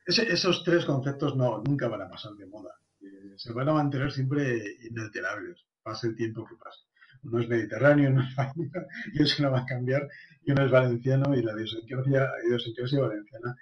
esos 0.06 0.64
tres 0.64 0.84
conceptos 0.84 1.36
no, 1.36 1.62
nunca 1.62 1.88
van 1.88 2.02
a 2.02 2.08
pasar 2.08 2.32
de 2.34 2.46
moda. 2.46 2.70
Eh, 3.00 3.34
se 3.36 3.52
van 3.52 3.68
a 3.68 3.72
mantener 3.74 4.10
siempre 4.12 4.60
inalterables, 4.90 5.64
pase 5.82 6.08
el 6.08 6.16
tiempo 6.16 6.44
que 6.46 6.56
pase. 6.56 6.80
Uno 7.22 7.38
es 7.40 7.48
mediterráneo, 7.48 8.10
uno 8.10 8.22
es 8.22 8.34
fallero, 8.34 8.86
y 9.14 9.22
eso 9.22 9.42
no 9.42 9.52
va 9.52 9.60
a 9.60 9.66
cambiar, 9.66 10.08
y 10.44 10.52
uno 10.52 10.64
es 10.64 10.70
valenciano, 10.70 11.34
y 11.34 11.42
la 11.42 11.52
idiosincrasia, 11.52 12.28
idiosincrasia 12.46 13.00
valenciana 13.00 13.56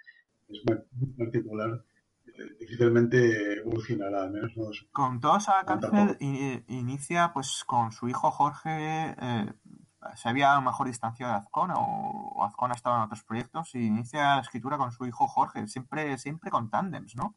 es 0.49 0.61
muy, 0.66 1.07
particular, 1.16 1.85
eh, 2.26 2.57
difícilmente 2.59 3.59
evolucionará, 3.59 4.22
al 4.22 4.31
menos 4.31 4.57
no 4.57 4.64
Con 4.93 5.20
Todos 5.20 5.49
a 5.49 5.57
la 5.59 5.64
cárcel 5.64 6.16
inicia 6.68 7.33
pues 7.33 7.64
con 7.66 7.93
su 7.93 8.09
hijo 8.09 8.31
Jorge, 8.31 9.14
eh, 9.20 9.53
se 10.16 10.28
había 10.28 10.53
a 10.53 10.57
lo 10.57 10.62
mejor 10.62 10.87
distanciado 10.87 11.33
de 11.33 11.39
Azcona 11.41 11.74
o, 11.76 12.33
o 12.35 12.45
Azcona 12.45 12.74
estaba 12.74 12.97
en 12.97 13.03
otros 13.03 13.22
proyectos 13.22 13.74
y 13.74 13.87
inicia 13.87 14.37
la 14.37 14.41
escritura 14.41 14.78
con 14.78 14.93
su 14.93 15.07
hijo 15.07 15.28
Jorge, 15.28 15.68
siempre, 15.68 16.16
siempre 16.18 16.51
con 16.51 16.70
tándems, 16.70 17.14
¿no? 17.16 17.35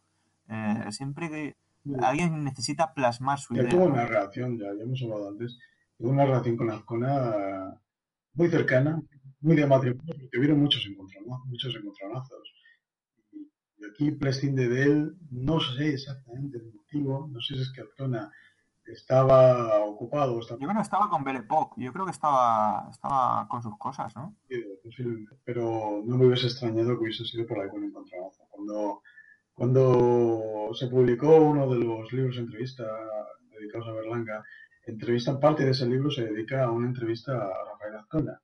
Eh, 0.49 0.91
siempre 0.91 1.29
que 1.29 1.57
alguien 2.01 2.43
necesita 2.43 2.93
plasmar 2.93 3.39
su 3.39 3.53
Ya 3.55 3.61
idea. 3.61 3.71
tuvo 3.71 3.85
una 3.85 4.05
relación, 4.05 4.57
ya, 4.57 4.67
ya 4.77 4.83
hemos 4.83 5.01
hablado 5.03 5.29
antes, 5.29 5.57
tuvo 5.97 6.11
una 6.11 6.25
relación 6.25 6.55
con 6.55 6.71
Azcona 6.71 7.75
muy 8.35 8.49
cercana, 8.49 9.01
muy 9.43 9.55
de 9.57 9.67
matrimonio, 9.67 10.15
porque 10.19 10.37
hubieron 10.37 10.59
muchos 10.59 10.85
encontronazos, 10.85 11.45
muchos 11.45 11.75
encontronazos. 11.75 12.53
Y, 13.33 13.85
aquí 13.85 14.11
prescinde 14.11 14.69
de 14.69 14.83
él, 14.83 15.17
no 15.29 15.59
sé 15.59 15.93
exactamente 15.93 16.57
el 16.57 16.73
motivo, 16.73 17.27
no 17.29 17.39
sé 17.41 17.55
si 17.55 17.61
es 17.61 17.71
que 17.73 17.81
Azcona 17.81 18.31
estaba 18.85 19.79
ocupado, 19.85 20.39
estaba 20.39 20.59
Yo 20.59 20.67
creo 20.67 20.77
que 20.77 20.83
estaba 20.83 21.09
con 21.09 21.23
Belle 21.23 21.39
Époque, 21.39 21.81
yo 21.81 21.93
creo 21.93 22.05
que 22.05 22.11
estaba, 22.11 22.87
estaba 22.89 23.47
con 23.49 23.61
sus 23.61 23.77
cosas, 23.77 24.15
¿no? 24.15 24.35
posiblemente, 24.83 25.35
pero 25.43 26.01
no 26.05 26.17
me 26.17 26.25
hubiese 26.25 26.47
extrañado 26.47 26.97
que 26.97 27.03
hubiese 27.03 27.25
sido 27.25 27.45
por 27.45 27.59
algún 27.59 27.85
encontronazo. 27.85 28.45
Cuando, 28.49 29.01
cuando 29.53 30.69
se 30.73 30.87
publicó 30.87 31.35
uno 31.35 31.69
de 31.69 31.79
los 31.79 32.11
libros 32.11 32.35
de 32.35 32.43
entrevista 32.43 32.85
dedicados 33.51 33.87
a 33.87 33.93
Berlanga, 33.93 34.43
entrevistan 34.85 35.39
parte 35.39 35.63
de 35.63 35.71
ese 35.71 35.85
libro 35.85 36.09
se 36.11 36.25
dedica 36.25 36.63
a 36.63 36.71
una 36.71 36.87
entrevista 36.87 37.33
a 37.33 37.71
Rafael 37.71 37.95
Azcona, 37.95 38.41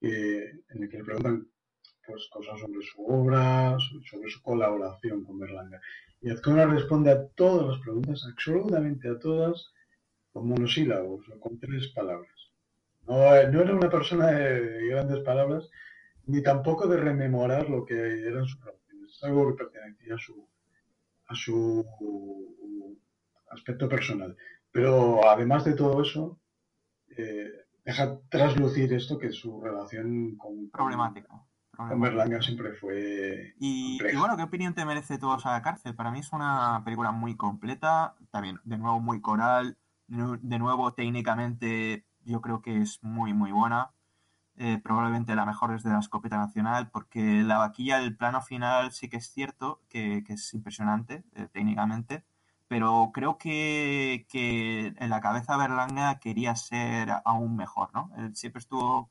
que- 0.00 0.50
en 0.70 0.82
el 0.82 0.88
que 0.88 0.98
le 0.98 1.04
preguntan 1.04 1.46
pues, 2.06 2.28
cosas 2.32 2.58
sobre 2.58 2.82
su 2.82 3.04
obra, 3.06 3.76
so- 3.78 4.00
sobre 4.10 4.30
su 4.30 4.42
colaboración 4.42 5.22
con 5.24 5.38
Berlanga. 5.38 5.80
Y 6.20 6.30
Azcona 6.30 6.66
responde 6.66 7.10
a 7.12 7.26
todas 7.28 7.68
las 7.68 7.78
preguntas, 7.80 8.24
absolutamente 8.26 9.08
a 9.08 9.18
todas, 9.18 9.72
con 10.32 10.48
monosílabos 10.48 11.28
o 11.28 11.38
con 11.40 11.58
tres 11.58 11.88
palabras. 11.88 12.34
No, 13.06 13.14
no 13.52 13.60
era 13.62 13.74
una 13.74 13.90
persona 13.90 14.26
de 14.28 14.86
grandes 14.88 15.20
palabras, 15.20 15.68
ni 16.26 16.42
tampoco 16.42 16.86
de 16.88 16.96
rememorar 16.96 17.68
lo 17.70 17.84
que 17.84 17.94
eran 17.94 18.46
sus 18.46 18.60
relaciones. 18.64 19.12
Es 19.16 19.24
algo 19.24 19.48
que 19.56 19.64
pertenecía 19.64 20.14
a 20.14 20.18
su, 20.18 20.48
a 21.26 21.34
su 21.34 21.86
aspecto 23.50 23.88
personal. 23.88 24.36
Pero 24.72 25.26
además 25.28 25.64
de 25.64 25.74
todo 25.74 26.02
eso, 26.02 26.40
eh, 27.16 27.50
deja 27.84 28.18
traslucir 28.28 28.92
esto 28.92 29.18
que 29.18 29.30
su 29.32 29.60
relación 29.60 30.36
con, 30.36 30.70
Problemática. 30.70 31.28
con 31.76 32.00
Berlanga 32.00 32.40
siempre 32.42 32.72
fue 32.74 33.54
Y, 33.58 33.98
bueno, 34.16 34.36
¿qué 34.36 34.42
opinión 34.44 34.74
te 34.74 34.84
merece 34.84 35.18
Todos 35.18 35.46
a 35.46 35.52
la 35.52 35.62
cárcel? 35.62 35.94
Para 35.94 36.10
mí 36.10 36.20
es 36.20 36.32
una 36.32 36.82
película 36.84 37.10
muy 37.12 37.36
completa, 37.36 38.16
también 38.30 38.60
de 38.64 38.78
nuevo 38.78 39.00
muy 39.00 39.20
coral, 39.20 39.76
de 40.08 40.16
nu- 40.16 40.38
de 40.40 40.58
nuevo 40.58 40.92
técnicamente 40.92 42.04
yo 42.24 42.40
creo 42.40 42.60
que 42.62 42.82
es 42.82 43.02
muy 43.02 43.32
muy 43.34 43.52
buena, 43.52 43.90
Eh, 44.56 44.78
probablemente 44.82 45.34
la 45.36 45.46
mejor 45.46 45.72
desde 45.72 45.88
la 45.90 46.00
escopeta 46.00 46.36
nacional, 46.36 46.90
porque 46.90 47.42
la 47.44 47.58
vaquilla, 47.58 48.02
el 48.02 48.16
plano 48.16 48.42
final 48.42 48.92
sí 48.92 49.08
que 49.08 49.16
es 49.16 49.26
cierto 49.32 49.80
que, 49.88 50.22
que 50.24 50.34
es 50.34 50.52
impresionante 50.54 51.24
eh, 51.34 51.48
técnicamente, 51.52 52.24
pero 52.70 53.10
creo 53.12 53.36
que, 53.36 54.24
en 54.96 55.10
la 55.10 55.20
cabeza 55.20 55.56
Berlanga 55.56 56.20
quería 56.20 56.54
ser 56.54 57.08
aún 57.24 57.56
mejor, 57.56 57.92
¿no? 57.92 58.12
Él 58.16 58.36
siempre 58.36 58.60
estuvo 58.60 59.10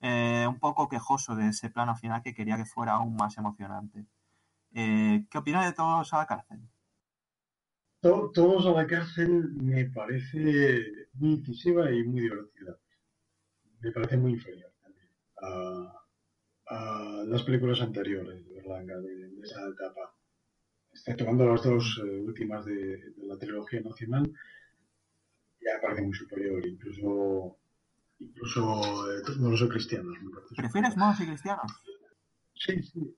eh, 0.00 0.46
un 0.48 0.60
poco 0.60 0.88
quejoso 0.88 1.34
de 1.36 1.48
ese 1.48 1.68
plano 1.70 1.96
final 1.96 2.22
que 2.22 2.34
quería 2.34 2.56
que 2.56 2.64
fuera 2.64 2.92
aún 2.94 3.16
más 3.16 3.38
emocionante. 3.38 4.06
Eh, 4.74 5.26
¿Qué 5.30 5.38
opinas 5.38 5.66
de 5.66 5.72
todos 5.72 6.14
a 6.14 6.18
la 6.18 6.26
cárcel? 6.26 6.60
To- 8.02 8.30
Todos 8.32 8.66
a 8.66 8.70
la 8.72 8.86
cárcel 8.86 9.52
me 9.54 9.86
parece 9.86 11.08
muy 11.14 11.30
incisiva 11.34 11.90
y 11.90 12.04
muy 12.04 12.20
divertida. 12.20 12.78
Me 13.80 13.90
parece 13.90 14.16
muy 14.16 14.32
inferior 14.34 14.72
también 14.80 15.08
a, 15.42 16.02
las 17.26 17.42
películas 17.42 17.80
anteriores 17.80 18.46
de 18.46 18.54
Berlanga, 18.54 18.96
de 19.00 19.40
esa 19.42 19.60
etapa. 19.68 20.15
Exceptuando 20.98 21.46
las 21.46 21.62
dos 21.62 22.00
eh, 22.04 22.20
últimas 22.20 22.64
de, 22.64 22.74
de 23.16 23.26
la 23.26 23.36
trilogía 23.38 23.80
nacional, 23.80 24.24
ya 25.60 25.74
me 25.74 25.80
parece 25.82 26.02
muy 26.02 26.14
superior, 26.14 26.66
incluso 26.66 27.58
incluso 28.18 29.12
eh, 29.12 29.22
no 29.38 29.56
soy 29.56 29.68
cristiano. 29.68 30.10
¿Prefieres 30.56 30.96
monos 30.96 31.20
y 31.20 31.26
cristianos? 31.26 31.70
Sí, 32.54 32.82
sí. 32.82 33.16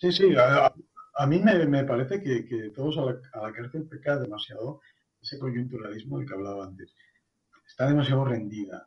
Sí, 0.00 0.12
sí, 0.12 0.34
a, 0.36 1.26
mí 1.26 1.38
me, 1.40 1.66
me 1.66 1.84
parece 1.84 2.22
que, 2.22 2.44
que 2.46 2.70
todos 2.70 2.98
a 2.98 3.02
la, 3.06 3.20
a 3.34 3.46
la 3.48 3.52
cárcel 3.52 3.86
peca 3.88 4.18
demasiado 4.18 4.80
ese 5.20 5.38
coyunturalismo 5.38 6.18
del 6.18 6.26
que 6.28 6.34
hablaba 6.34 6.66
antes. 6.66 6.92
Está 7.66 7.86
demasiado 7.88 8.24
rendida. 8.24 8.86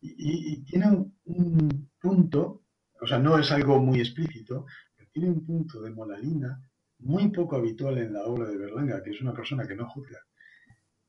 y, 0.00 0.10
y- 0.10 0.52
y 0.52 0.64
tiene 0.64 0.86
un, 0.88 1.18
un 1.24 1.90
punto, 2.00 2.62
o 3.00 3.06
sea, 3.06 3.18
no 3.18 3.38
es 3.38 3.50
algo 3.50 3.78
muy 3.80 4.00
explícito, 4.00 4.66
pero 4.96 5.10
tiene 5.12 5.30
un 5.30 5.44
punto 5.44 5.80
de 5.82 5.90
molalina 5.90 6.60
muy 6.98 7.28
poco 7.30 7.56
habitual 7.56 7.98
en 7.98 8.12
la 8.14 8.24
obra 8.24 8.48
de 8.48 8.56
Berlanga, 8.58 9.02
que 9.02 9.10
es 9.10 9.20
una 9.20 9.34
persona 9.34 9.66
que 9.66 9.76
no 9.76 9.88
juzga, 9.88 10.18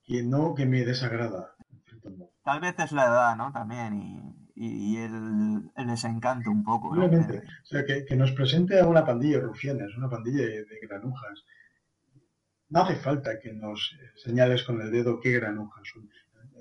que 0.03 0.23
no 0.23 0.53
que 0.55 0.65
me 0.65 0.85
desagrada. 0.85 1.55
Tal 2.43 2.59
vez 2.61 2.75
es 2.79 2.91
la 2.93 3.05
edad, 3.05 3.35
¿no? 3.35 3.51
También, 3.51 3.93
y, 4.01 4.35
y- 4.55 4.93
y 4.93 4.97
el, 4.97 5.69
el 5.75 5.87
desencanto 5.87 6.49
un 6.51 6.63
poco, 6.63 6.95
¿no? 6.95 7.01
Simplemente, 7.01 7.47
o 7.63 7.65
sea, 7.65 7.85
que, 7.85 8.05
que 8.05 8.15
nos 8.15 8.31
presente 8.31 8.79
a 8.79 8.87
una 8.87 9.05
pandilla 9.05 9.37
de 9.39 9.43
rufianes, 9.45 9.95
una 9.97 10.09
pandilla 10.09 10.45
de, 10.45 10.65
de 10.65 10.79
granujas. 10.87 11.43
No 12.69 12.81
hace 12.81 12.95
falta 12.95 13.39
que 13.39 13.53
nos 13.53 13.97
señales 14.15 14.63
con 14.63 14.81
el 14.81 14.91
dedo 14.91 15.19
qué 15.19 15.31
granujas 15.33 15.83
son. 15.93 16.09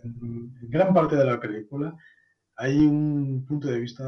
En, 0.03 0.53
en 0.63 0.71
gran 0.71 0.93
parte 0.95 1.17
de 1.17 1.25
la 1.25 1.39
película 1.41 1.95
hay 2.57 2.79
un 2.79 3.45
punto 3.47 3.69
de 3.69 3.79
vista 3.81 4.05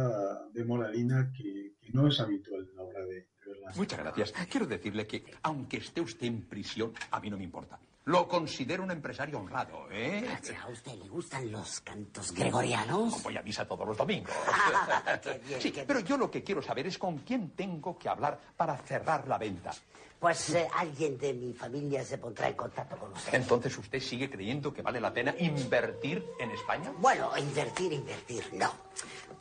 de 0.52 0.64
moralina 0.64 1.30
que, 1.36 1.74
que 1.80 1.92
no 1.92 2.08
es 2.08 2.18
habitual 2.20 2.66
en 2.68 2.76
la 2.76 2.82
obra 2.82 3.04
de. 3.06 3.28
Muchas 3.76 3.99
gracias. 3.99 4.32
Quiero 4.51 4.66
decirle 4.66 5.07
que, 5.07 5.24
aunque 5.42 5.78
esté 5.78 6.01
usted 6.01 6.26
en 6.26 6.42
prisión, 6.42 6.92
a 7.11 7.20
mí 7.20 7.30
no 7.30 7.36
me 7.36 7.44
importa. 7.44 7.78
Lo 8.09 8.26
considero 8.26 8.82
un 8.82 8.90
empresario 8.90 9.38
honrado, 9.38 9.86
¿eh? 9.90 10.26
¿A 10.64 10.68
usted 10.70 10.94
le 10.94 11.09
gustan 11.11 11.53
los 11.53 11.80
cantos 11.80 12.32
gregorianos? 12.32 13.22
Voy 13.22 13.36
a 13.36 13.42
misa 13.42 13.68
todos 13.68 13.86
los 13.86 13.99
domingos. 13.99 14.32
Qué 15.22 15.38
bien, 15.46 15.61
sí, 15.61 15.70
qué 15.70 15.84
pero 15.84 16.01
yo 16.01 16.16
lo 16.16 16.30
que 16.30 16.42
quiero 16.42 16.62
saber 16.62 16.86
es 16.86 16.96
con 16.96 17.18
quién 17.18 17.51
tengo 17.51 17.99
que 17.99 18.09
hablar 18.09 18.40
para 18.57 18.78
cerrar 18.78 19.28
la 19.28 19.36
venta. 19.36 19.72
Pues 20.18 20.55
eh, 20.55 20.66
alguien 20.74 21.18
de 21.18 21.34
mi 21.34 21.53
familia 21.53 22.03
se 22.03 22.16
pondrá 22.16 22.49
en 22.49 22.55
contacto 22.55 22.96
con 22.96 23.12
usted. 23.12 23.34
Entonces, 23.34 23.76
¿usted 23.76 24.01
sigue 24.01 24.30
creyendo 24.30 24.72
que 24.72 24.80
vale 24.80 25.03
la 25.03 25.12
pena 25.12 25.34
invertir 25.38 26.24
en 26.40 26.51
España? 26.51 26.90
Bueno, 26.99 27.30
invertir, 27.36 27.92
invertir, 27.92 28.42
no. 28.55 28.72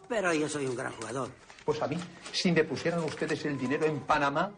Pero 0.09 0.33
yo 0.33 0.49
soy 0.49 0.65
un 0.65 0.75
gran 0.75 0.91
jugador. 0.91 1.31
Pues 1.67 1.81
a 1.81 1.87
mí, 1.89 1.97
si 2.31 2.53
me 2.53 2.63
pusieran 2.63 3.03
ustedes 3.03 3.43
el 3.43 3.57
dinero 3.57 3.85
en 3.85 3.99
Panamá, 3.99 4.51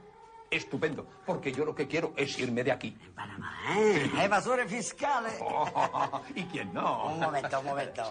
estupendo, 0.51 1.07
porque 1.25 1.51
yo 1.51 1.65
lo 1.65 1.73
que 1.73 1.87
quiero 1.87 2.13
es 2.15 2.37
irme 2.37 2.63
de 2.63 2.71
aquí. 2.71 2.95
Eh, 3.75 4.11
evasore 4.21 4.67
fiscale. 4.67 5.29
Oh, 5.41 6.21
¿Y 6.35 6.43
quién 6.43 6.71
no? 6.71 7.07
Un 7.07 7.19
momento, 7.19 7.59
un 7.61 7.65
momento. 7.65 8.03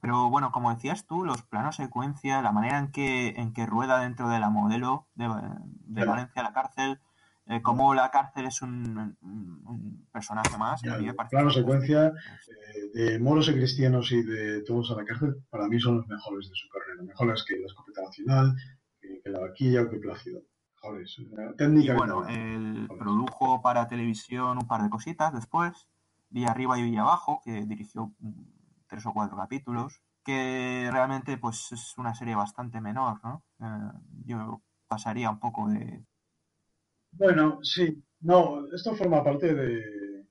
Pero 0.00 0.28
bueno, 0.28 0.50
como 0.50 0.74
decías 0.74 1.06
tú, 1.06 1.24
los 1.24 1.42
planos 1.42 1.76
secuencia, 1.76 2.42
la 2.42 2.50
manera 2.50 2.78
en 2.78 2.90
que, 2.90 3.28
en 3.28 3.52
que 3.52 3.64
rueda 3.64 4.00
dentro 4.00 4.28
de 4.28 4.40
la 4.40 4.50
modelo 4.50 5.06
de, 5.14 5.28
de 5.28 5.94
Claro. 5.94 6.10
Valencia 6.10 6.42
la 6.42 6.52
cárcel, 6.52 7.00
eh, 7.48 7.62
cómo 7.62 7.94
la 7.94 8.10
cárcel 8.10 8.46
es 8.46 8.60
un, 8.62 9.16
un- 9.20 9.60
un 9.66 10.08
personaje 10.12 10.56
más, 10.58 10.82
parece 11.14 11.36
Plano 11.36 11.50
secuencia 11.50 12.08
eh, 12.08 12.90
de 12.94 13.18
moros 13.18 13.48
y 13.48 13.52
cristianos 13.52 14.10
y 14.12 14.22
de 14.22 14.62
todos 14.62 14.90
a 14.90 14.96
la 14.96 15.04
cárcel, 15.04 15.36
para 15.50 15.68
mí 15.68 15.78
son 15.80 15.96
los 15.98 16.06
mejores 16.08 16.48
de 16.48 16.54
su 16.54 16.68
carrera. 16.68 17.02
Mejores 17.02 17.44
que 17.44 17.58
la 17.58 17.66
escopeta 17.66 18.02
nacional, 18.02 18.56
que, 19.00 19.20
que 19.22 19.30
la 19.30 19.40
vaquilla 19.40 19.82
o 19.82 19.90
que 19.90 19.98
Plácido. 19.98 20.40
Mejores. 20.82 21.16
eh, 21.18 21.22
Y 21.52 21.56
Técnica 21.56 21.94
bueno, 21.94 22.26
él 22.28 22.88
produjo 22.98 23.62
para 23.62 23.88
televisión 23.88 24.58
un 24.58 24.66
par 24.66 24.82
de 24.82 24.90
cositas 24.90 25.32
después, 25.32 25.88
Villa 26.28 26.50
Arriba 26.50 26.78
y 26.78 26.82
Villa 26.82 27.02
Abajo, 27.02 27.40
que 27.44 27.64
dirigió 27.64 28.12
tres 28.88 29.06
o 29.06 29.12
cuatro 29.12 29.36
capítulos, 29.36 30.00
que 30.24 30.88
realmente 30.92 31.38
pues 31.38 31.70
es 31.72 31.96
una 31.98 32.14
serie 32.14 32.34
bastante 32.34 32.80
menor, 32.80 33.20
¿no? 33.24 33.42
Eh, 33.60 33.92
yo 34.24 34.62
pasaría 34.88 35.30
un 35.30 35.38
poco 35.38 35.68
de... 35.68 36.04
Bueno, 37.18 37.58
sí. 37.62 38.02
No, 38.20 38.66
esto 38.74 38.94
forma 38.94 39.22
parte 39.22 39.54
de 39.54 40.26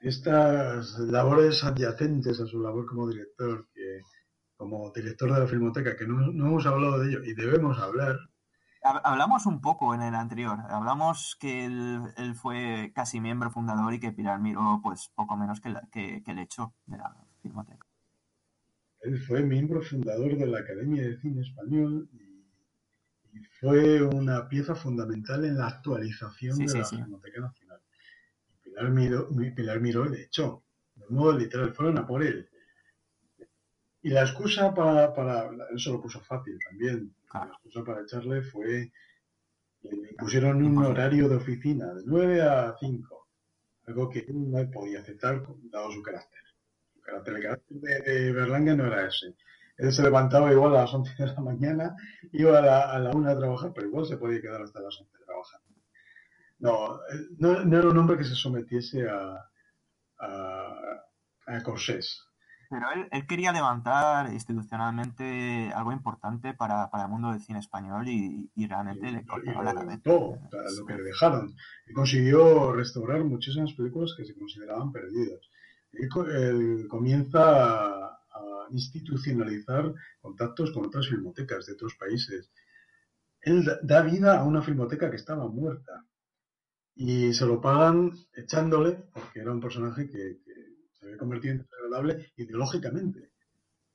estas 0.00 0.98
labores 0.98 1.64
adyacentes 1.64 2.40
a 2.40 2.46
su 2.46 2.60
labor 2.60 2.86
como 2.86 3.08
director, 3.08 3.66
que 3.74 4.00
como 4.56 4.90
director 4.92 5.32
de 5.32 5.40
la 5.40 5.46
Filmoteca, 5.46 5.96
que 5.96 6.06
no, 6.06 6.32
no 6.32 6.46
hemos 6.46 6.66
hablado 6.66 6.98
de 7.00 7.08
ello 7.10 7.22
y 7.24 7.34
debemos 7.34 7.78
hablar. 7.78 8.16
Hab- 8.82 9.00
Hablamos 9.04 9.46
un 9.46 9.60
poco 9.60 9.94
en 9.94 10.02
el 10.02 10.14
anterior, 10.14 10.58
hablamos 10.68 11.36
que 11.40 11.64
él, 11.66 12.02
él 12.16 12.34
fue 12.34 12.92
casi 12.94 13.20
miembro 13.20 13.50
fundador 13.50 13.92
y 13.94 14.00
que 14.00 14.12
Pilar 14.12 14.40
Miró 14.40 14.80
pues 14.82 15.10
poco 15.14 15.36
menos 15.36 15.60
que, 15.60 15.70
la- 15.70 15.86
que, 15.90 16.22
que 16.24 16.34
le 16.34 16.42
echó 16.42 16.74
de 16.86 16.98
la 16.98 17.14
Filmoteca. 17.42 17.86
Él 19.00 19.18
fue 19.18 19.42
miembro 19.42 19.82
fundador 19.82 20.36
de 20.36 20.46
la 20.46 20.58
Academia 20.60 21.02
de 21.02 21.18
Cine 21.20 21.42
Español 21.42 22.08
y 22.12 22.25
fue 23.60 24.02
una 24.02 24.48
pieza 24.48 24.74
fundamental 24.74 25.44
en 25.44 25.58
la 25.58 25.68
actualización 25.68 26.56
Sí, 26.56 26.66
de 26.66 26.72
sí, 26.72 26.78
la 26.78 26.84
sí. 26.84 26.96
Filmoteca 26.96 27.40
Nacional. 27.40 27.80
Pilar 28.62 28.90
Miró, 28.90 29.28
mi- 29.30 29.50
Pilar 29.52 29.80
Miró 29.80 30.04
le 30.06 30.22
echó, 30.24 30.64
de 30.94 31.06
modo 31.08 31.38
literal, 31.38 31.74
fueron 31.74 31.98
a 31.98 32.06
por 32.06 32.22
él. 32.22 32.48
Y 34.02 34.10
la 34.10 34.22
excusa 34.22 34.72
para, 34.74 35.12
para 35.12 35.50
se 35.76 35.90
lo 35.90 36.00
puso 36.00 36.20
fácil 36.20 36.58
también. 36.68 37.14
La 37.34 37.46
excusa 37.46 37.84
para 37.84 38.02
echarle 38.02 38.42
fue 38.42 38.92
que 39.80 39.90
le 39.96 40.14
pusieron 40.14 40.64
un 40.64 40.78
horario 40.84 41.28
de 41.28 41.36
oficina 41.36 41.94
de 41.94 42.02
9 42.06 42.42
a 42.42 42.74
5, 42.78 43.28
algo 43.86 44.08
que 44.10 44.20
él 44.20 44.50
no 44.50 44.70
podía 44.70 45.00
aceptar 45.00 45.42
dado 45.70 45.92
su 45.92 46.02
carácter. 46.02 46.40
Su 46.94 47.00
carácter, 47.00 47.34
el 47.36 47.42
carácter 47.42 47.76
de, 47.78 48.00
de 48.00 48.32
Berlanga 48.32 48.74
no 48.76 48.86
era 48.86 49.06
ese. 49.08 49.34
Él 49.78 49.92
se 49.92 50.02
levantaba 50.02 50.52
igual 50.52 50.74
a 50.74 50.82
las 50.82 50.94
11 50.94 51.14
de 51.18 51.26
la 51.26 51.40
mañana, 51.40 51.96
iba 52.32 52.58
a 52.58 52.62
la, 52.62 52.90
a 52.92 52.98
la 52.98 53.10
1 53.10 53.30
a 53.30 53.38
trabajar, 53.38 53.72
pero 53.74 53.88
igual 53.88 54.06
se 54.06 54.16
podía 54.16 54.40
quedar 54.40 54.62
hasta 54.62 54.80
las 54.80 54.98
11 54.98 55.12
trabajando. 55.24 55.66
No, 56.58 57.00
él 57.10 57.28
no, 57.38 57.64
no 57.64 57.78
era 57.78 57.88
un 57.88 57.98
hombre 57.98 58.16
que 58.16 58.24
se 58.24 58.34
sometiese 58.34 59.06
a, 59.08 59.36
a, 60.18 60.74
a 61.46 61.62
corsés. 61.62 62.22
Pero 62.68 62.90
él, 62.92 63.08
él 63.12 63.26
quería 63.26 63.52
levantar 63.52 64.32
institucionalmente 64.32 65.70
algo 65.72 65.92
importante 65.92 66.52
para, 66.54 66.90
para 66.90 67.04
el 67.04 67.10
mundo 67.10 67.30
del 67.30 67.40
cine 67.40 67.60
español 67.60 68.08
y, 68.08 68.50
y 68.56 68.66
realmente 68.66 69.12
le 69.12 69.24
cortaron 69.24 69.64
la 69.64 69.74
cabeza. 69.74 70.00
todo, 70.02 70.38
lo 70.78 70.86
que 70.86 70.94
le 70.94 71.02
dejaron. 71.02 71.54
Y 71.86 71.92
consiguió 71.92 72.72
restaurar 72.72 73.22
muchísimas 73.22 73.72
películas 73.74 74.14
que 74.16 74.24
se 74.24 74.34
consideraban 74.36 74.90
perdidas. 74.90 75.40
Él, 75.92 76.08
él 76.34 76.86
comienza 76.88 78.18
a, 78.36 78.68
institucionalizar 78.70 79.94
contactos 80.20 80.72
con 80.72 80.86
otras 80.86 81.08
filmotecas 81.08 81.66
de 81.66 81.72
otros 81.74 81.94
países. 81.94 82.50
Él 83.40 83.64
da- 83.64 83.78
da 83.82 84.02
vida 84.02 84.38
a 84.38 84.44
una 84.44 84.60
filmoteca 84.62 85.08
que 85.10 85.16
estaba 85.16 85.46
muerta 85.48 86.04
y 86.94 87.32
se 87.34 87.46
lo 87.46 87.60
pagan 87.60 88.12
echándole 88.34 88.92
porque 89.12 89.40
era 89.40 89.52
un 89.52 89.60
personaje 89.60 90.06
que, 90.10 90.38
que 90.44 90.54
se 90.94 91.06
había 91.06 91.18
convertido 91.18 91.54
en 91.54 91.58
desagradable 91.62 92.32
ideológicamente. 92.36 93.30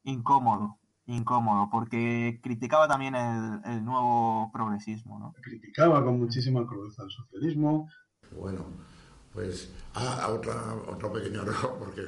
Incómodo. 0.04 0.78
incómodo, 1.08 1.70
porque 1.72 2.40
criticaba 2.42 2.88
también 2.88 3.16
el, 3.16 3.60
el 3.66 3.84
nuevo 3.84 4.50
progresismo, 4.54 5.20
¿no? 5.20 5.34
Criticaba 5.42 6.04
con 6.04 6.18
muchísima 6.20 6.66
crudeza 6.66 7.04
el 7.04 7.10
socialismo. 7.12 7.90
Bueno, 8.32 8.66
pues 9.34 9.70
ah, 9.94 10.30
otra, 10.32 10.76
otro 10.88 11.14
pequeño 11.14 11.42
error, 11.42 11.76
porque 11.80 12.04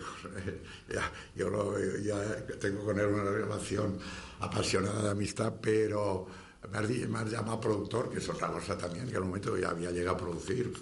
ya, 0.93 1.11
yo 1.35 1.49
lo, 1.49 1.79
ya 1.99 2.45
tengo 2.59 2.83
con 2.83 2.99
él 2.99 3.07
una 3.07 3.23
relación 3.23 3.97
apasionada 4.39 5.03
de 5.03 5.09
amistad, 5.11 5.53
pero 5.61 6.27
me 6.71 6.77
has, 6.77 7.31
llamado 7.31 7.59
productor, 7.59 8.09
que 8.09 8.19
es 8.19 8.29
otra 8.29 8.49
cosa 8.49 8.77
también, 8.77 9.05
que 9.05 9.11
en 9.11 9.17
el 9.17 9.25
momento 9.25 9.57
ya 9.57 9.69
había 9.69 9.91
llegado 9.91 10.15
a 10.15 10.19
producir, 10.19 10.73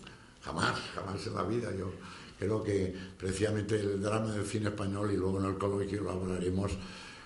jamás, 0.42 0.80
jamás 0.96 1.26
en 1.26 1.34
la 1.34 1.44
vida. 1.44 1.70
Yo 1.76 1.92
creo 2.38 2.64
que 2.64 2.96
precisamente 3.18 3.80
el 3.80 4.02
drama 4.02 4.32
del 4.32 4.46
cine 4.46 4.70
español, 4.70 5.12
y 5.12 5.18
luego 5.18 5.40
en 5.40 5.46
el 5.46 5.58
coloquio 5.58 6.02
lo 6.02 6.12
hablaremos, 6.12 6.72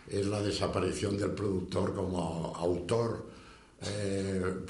es 0.07 0.25
la 0.27 0.41
desaparición 0.41 1.17
del 1.17 1.31
productor 1.31 1.95
como 1.95 2.53
autor 2.55 3.25
eh, 3.81 4.65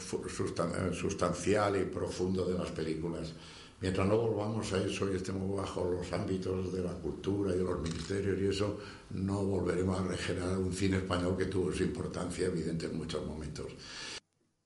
sustancial 0.93 1.75
y 1.79 1.85
profundo 1.85 2.45
de 2.45 2.57
las 2.57 2.71
películas. 2.71 3.33
Mientras 3.81 4.07
no 4.07 4.17
volvamos 4.17 4.71
a 4.73 4.77
eso 4.77 5.11
y 5.11 5.17
estemos 5.17 5.57
bajo 5.57 5.83
los 5.83 6.11
ámbitos 6.13 6.71
de 6.71 6.81
la 6.81 6.93
cultura 6.93 7.53
y 7.53 7.57
de 7.57 7.63
los 7.63 7.81
ministerios 7.81 8.39
y 8.39 8.47
eso, 8.47 8.79
no 9.11 9.43
volveremos 9.43 9.99
a 9.99 10.07
regenerar 10.07 10.57
un 10.57 10.71
cine 10.71 10.97
español 10.97 11.37
que 11.37 11.45
tuvo 11.45 11.71
su 11.73 11.83
importancia 11.83 12.47
evidente 12.47 12.85
en 12.85 12.97
muchos 12.97 13.25
momentos. 13.25 13.67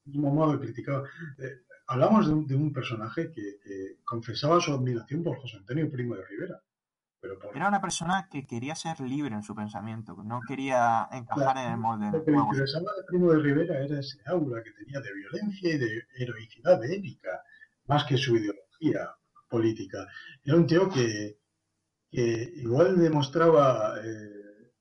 mismo 0.06 0.32
modo 0.32 0.54
de 0.54 0.60
criticar. 0.60 1.04
Eh, 1.40 1.64
hablamos 1.88 2.28
de 2.28 2.34
un, 2.34 2.48
de 2.48 2.56
un 2.56 2.72
personaje 2.72 3.32
que, 3.32 3.58
que 3.64 3.98
confesaba 4.06 4.62
su 4.62 4.74
admiración 4.74 5.24
por 5.24 5.40
José 5.40 5.58
Antonio 5.58 5.90
Primo 5.90 6.16
de 6.16 6.26
Rivera. 6.26 6.62
Pero 7.20 7.38
por 7.38 7.58
Era 7.58 7.68
una 7.68 7.82
persona 7.82 8.30
que 8.32 8.46
quería 8.46 8.76
ser 8.76 9.02
libre 9.02 9.34
en 9.34 9.44
su 9.44 9.54
pensamiento, 9.56 10.16
no 10.24 10.40
quería 10.48 11.10
encajar 11.12 11.58
en 11.58 11.74
el 11.74 11.78
molde. 11.78 12.12
lo 12.12 12.24
que 12.24 12.32
le 12.32 12.38
interesaba 12.38 12.92
de 12.96 13.04
Primo 13.08 13.32
de 13.34 13.40
Rivera 13.40 13.84
era 13.84 14.00
ese 14.00 14.20
aura 14.28 14.64
que 14.64 14.72
tenía 14.72 15.02
de 15.02 15.14
violencia 15.14 15.74
y 15.74 15.78
de 15.80 16.04
heroicidad 16.18 16.80
épica, 16.86 17.44
más 17.88 18.06
que 18.06 18.16
su 18.16 18.38
ideología 18.38 18.69
política. 19.50 20.08
Era 20.44 20.58
un 20.58 20.68
tío 20.68 20.90
que, 20.90 21.40
que 22.12 22.54
igual 22.58 22.98
demostraba 22.98 23.96
eh, 24.04 24.72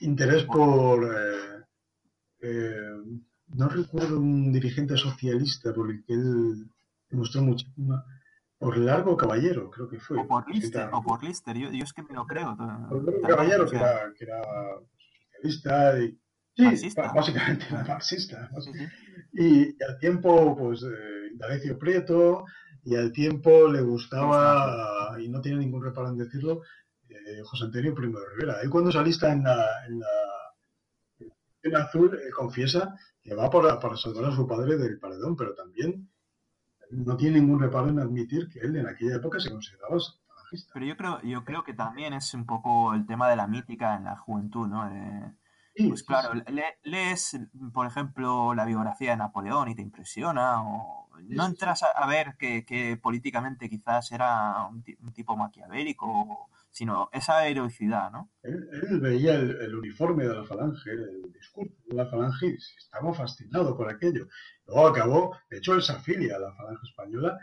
interés 0.00 0.44
por... 0.44 1.04
eh, 1.04 1.64
eh, 2.42 2.96
no 3.52 3.68
recuerdo 3.68 4.18
un 4.18 4.52
dirigente 4.52 4.96
socialista 4.96 5.74
por 5.74 5.90
el 5.90 6.04
que 6.04 6.14
él 6.14 6.70
demostró 7.08 7.42
muchísima... 7.42 8.04
Por 8.58 8.76
Largo 8.76 9.16
Caballero, 9.16 9.70
creo 9.70 9.88
que 9.88 9.98
fue. 9.98 10.18
o 10.18 10.28
por 10.28 10.46
Lister, 10.46 10.90
o 10.92 11.02
por 11.02 11.24
Lister, 11.24 11.56
yo, 11.56 11.72
yo 11.72 11.82
es 11.82 11.94
que 11.94 12.02
me 12.02 12.12
lo 12.12 12.26
creo. 12.26 12.54
Por 12.90 13.02
Largo 13.04 13.26
Caballero, 13.26 13.66
que 13.70 13.76
era, 13.76 14.12
que 14.14 14.24
era 14.24 14.42
socialista 15.32 15.98
y... 15.98 16.20
Sí, 16.54 16.64
Marxista. 16.64 17.12
básicamente 17.14 17.64
era 17.70 17.84
marxista. 17.84 18.50
y 19.32 19.82
al 19.82 19.98
tiempo, 19.98 20.54
pues, 20.58 20.82
eh, 20.82 21.28
Indalecio 21.32 21.78
Prieto, 21.78 22.44
y 22.84 22.96
al 22.96 23.12
tiempo 23.12 23.68
le 23.68 23.82
gustaba, 23.82 25.16
y 25.20 25.28
no 25.28 25.40
tiene 25.40 25.58
ningún 25.58 25.82
reparo 25.84 26.08
en 26.08 26.16
decirlo, 26.18 26.62
eh, 27.08 27.42
José 27.44 27.64
Antonio 27.64 27.94
Primo 27.94 28.18
de 28.20 28.26
Rivera. 28.34 28.60
Él 28.62 28.70
cuando 28.70 28.90
se 28.92 28.98
alista 28.98 29.32
en 29.32 29.42
la, 29.44 29.66
en 29.86 30.00
la 30.00 30.06
en 31.62 31.76
azul, 31.76 32.18
él 32.18 32.32
confiesa 32.32 32.96
que 33.22 33.34
va 33.34 33.50
por, 33.50 33.78
para 33.80 33.96
salvar 33.96 34.24
a 34.26 34.34
su 34.34 34.46
padre 34.46 34.78
del 34.78 34.98
paredón, 34.98 35.36
pero 35.36 35.54
también 35.54 36.08
no 36.90 37.16
tiene 37.16 37.38
ningún 37.40 37.60
reparo 37.60 37.88
en 37.88 37.98
admitir 38.00 38.48
que 38.48 38.60
él 38.60 38.76
en 38.76 38.86
aquella 38.88 39.16
época 39.16 39.38
se 39.40 39.50
consideraba 39.50 39.98
salafista. 40.00 40.70
Pero 40.72 40.86
yo 40.86 40.96
creo, 40.96 41.20
yo 41.22 41.44
creo 41.44 41.62
que 41.62 41.74
también 41.74 42.14
es 42.14 42.32
un 42.32 42.46
poco 42.46 42.94
el 42.94 43.06
tema 43.06 43.28
de 43.28 43.36
la 43.36 43.46
mítica 43.46 43.94
en 43.94 44.04
la 44.04 44.16
juventud, 44.16 44.66
¿no? 44.68 44.90
Pues 45.88 46.02
claro, 46.02 46.34
le- 46.34 46.78
lees, 46.82 47.38
por 47.72 47.86
ejemplo, 47.86 48.54
la 48.54 48.64
biografía 48.64 49.10
de 49.12 49.16
Napoleón 49.18 49.68
y 49.68 49.74
te 49.74 49.82
impresiona, 49.82 50.62
o 50.62 51.08
no 51.28 51.46
entras 51.46 51.82
a, 51.82 51.86
a 51.88 52.06
ver 52.06 52.36
que, 52.38 52.64
que 52.64 52.96
políticamente 52.96 53.68
quizás 53.68 54.12
era 54.12 54.66
un, 54.66 54.84
un 55.00 55.12
tipo 55.12 55.36
maquiavélico, 55.36 56.50
sino 56.70 57.08
esa 57.12 57.46
heroicidad, 57.46 58.10
¿no? 58.10 58.30
Él, 58.42 58.68
él 58.88 59.00
veía 59.00 59.34
el, 59.34 59.60
el 59.60 59.74
uniforme 59.74 60.24
de 60.24 60.34
la 60.34 60.44
falange, 60.44 60.90
el 60.90 61.32
discurso 61.32 61.74
de 61.86 61.96
la 61.96 62.06
falange, 62.06 62.46
y 62.46 62.54
estaba 62.54 63.12
fascinado 63.12 63.76
por 63.76 63.90
aquello. 63.90 64.28
Luego 64.66 64.86
acabó, 64.88 65.36
de 65.50 65.58
hecho, 65.58 65.74
él 65.74 65.82
se 65.82 65.92
afilia 65.92 66.36
a 66.36 66.38
la 66.40 66.54
falange 66.54 66.86
española 66.86 67.38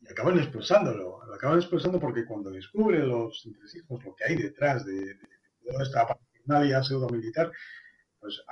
y 0.00 0.08
acaban 0.10 0.38
expresándolo. 0.38 1.24
Lo 1.24 1.34
acaban 1.34 1.58
expresando 1.58 2.00
porque 2.00 2.26
cuando 2.26 2.50
descubre 2.50 2.98
los 2.98 3.44
entresijos, 3.46 4.04
lo 4.04 4.14
que 4.14 4.24
hay 4.24 4.36
detrás 4.36 4.84
de, 4.84 5.14
de 5.14 5.28
toda 5.64 5.82
esta 5.82 6.06
parafernalia 6.06 6.82
pseudo-militar, 6.82 7.52
pues 8.20 8.42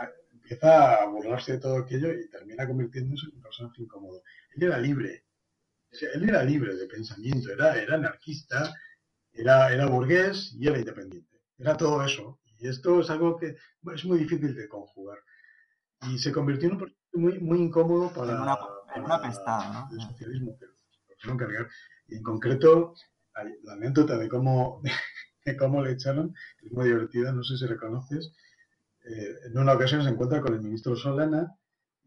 empieza 0.47 1.03
a 1.03 1.07
burlarse 1.07 1.53
de 1.53 1.59
todo 1.59 1.79
aquello 1.79 2.13
y 2.13 2.29
termina 2.31 2.67
convirtiéndose 2.67 3.27
en 3.27 3.37
un 3.37 3.43
personaje 3.43 3.83
incómodo. 3.83 4.23
Él 4.55 4.63
era 4.63 4.79
libre, 4.79 5.25
o 5.93 5.97
sea, 5.97 6.09
él 6.15 6.29
era 6.29 6.45
libre 6.45 6.75
de 6.75 6.87
pensamiento, 6.87 7.53
era, 7.53 7.75
era 7.81 7.97
anarquista, 7.97 8.73
era, 9.33 9.73
era 9.73 9.87
burgués 9.87 10.55
y 10.59 10.69
era 10.69 10.79
independiente. 10.79 11.43
Era 11.59 11.77
todo 11.77 12.05
eso. 12.05 12.39
Y 12.59 12.69
esto 12.69 13.01
es 13.01 13.11
algo 13.11 13.37
que 13.37 13.57
bueno, 13.81 13.99
es 13.99 14.05
muy 14.05 14.19
difícil 14.19 14.55
de 14.55 14.69
conjugar. 14.69 15.19
Y 16.03 16.19
se 16.19 16.31
convirtió 16.31 16.69
en 16.69 16.75
un 16.75 16.79
personaje 16.79 17.03
muy, 17.15 17.39
muy 17.41 17.59
incómodo 17.59 18.13
para, 18.13 18.33
En 18.33 18.41
una, 18.41 18.59
en 18.95 19.03
una 19.05 19.21
pestada, 19.21 19.73
¿no? 19.73 19.97
el 19.97 20.01
socialismo 20.01 20.57
que 20.59 20.67
lo 21.27 21.37
cargar. 21.37 21.69
Y 22.07 22.17
en 22.17 22.23
concreto, 22.23 22.95
la 23.63 23.73
anécdota 23.73 24.17
de 24.17 24.29
cómo, 24.29 24.81
de 25.45 25.57
cómo 25.57 25.83
le 25.83 25.93
echaron, 25.93 26.35
que 26.59 26.67
es 26.67 26.73
muy 26.73 26.87
divertida, 26.87 27.33
no 27.33 27.43
sé 27.43 27.57
si 27.57 27.67
reconoces. 27.67 28.33
Eh, 29.07 29.37
en 29.47 29.59
una 29.59 29.75
ocasión 29.75 30.03
se 30.03 30.11
encuentra 30.11 30.41
con 30.41 30.55
el 30.55 30.61
ministro 30.61 30.97
Solana 30.97 31.57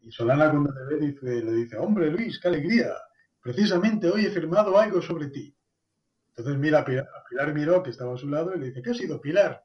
y 0.02 0.10
Solana 0.10 0.50
cuando 0.50 0.72
le 0.72 0.84
ve 0.94 1.06
dice, 1.06 1.42
le 1.42 1.52
dice, 1.52 1.76
hombre 1.78 2.10
Luis, 2.10 2.38
qué 2.38 2.48
alegría, 2.48 2.92
precisamente 3.40 4.10
hoy 4.10 4.26
he 4.26 4.30
firmado 4.30 4.78
algo 4.78 5.00
sobre 5.00 5.28
ti. 5.28 5.54
Entonces 6.28 6.58
mira 6.58 6.80
a 6.80 6.84
Pilar, 6.84 7.04
a 7.04 7.28
Pilar 7.28 7.54
Miró, 7.54 7.82
que 7.82 7.90
estaba 7.90 8.14
a 8.14 8.18
su 8.18 8.28
lado, 8.28 8.54
y 8.54 8.60
le 8.60 8.66
dice, 8.66 8.82
¿qué 8.82 8.90
ha 8.90 8.94
sido 8.94 9.20
Pilar? 9.20 9.64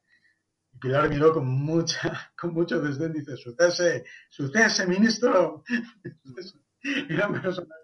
Y 0.73 0.77
Pilar 0.77 1.09
miró 1.09 1.33
con 1.33 1.47
mucha, 1.47 2.31
con 2.39 2.53
mucho 2.53 2.79
desdén, 2.79 3.13
dice, 3.13 3.35
su 3.35 3.53
cese, 3.53 4.05
su 4.29 4.47
cese, 4.49 4.87
ministro. 4.87 5.63
Era 7.09 7.31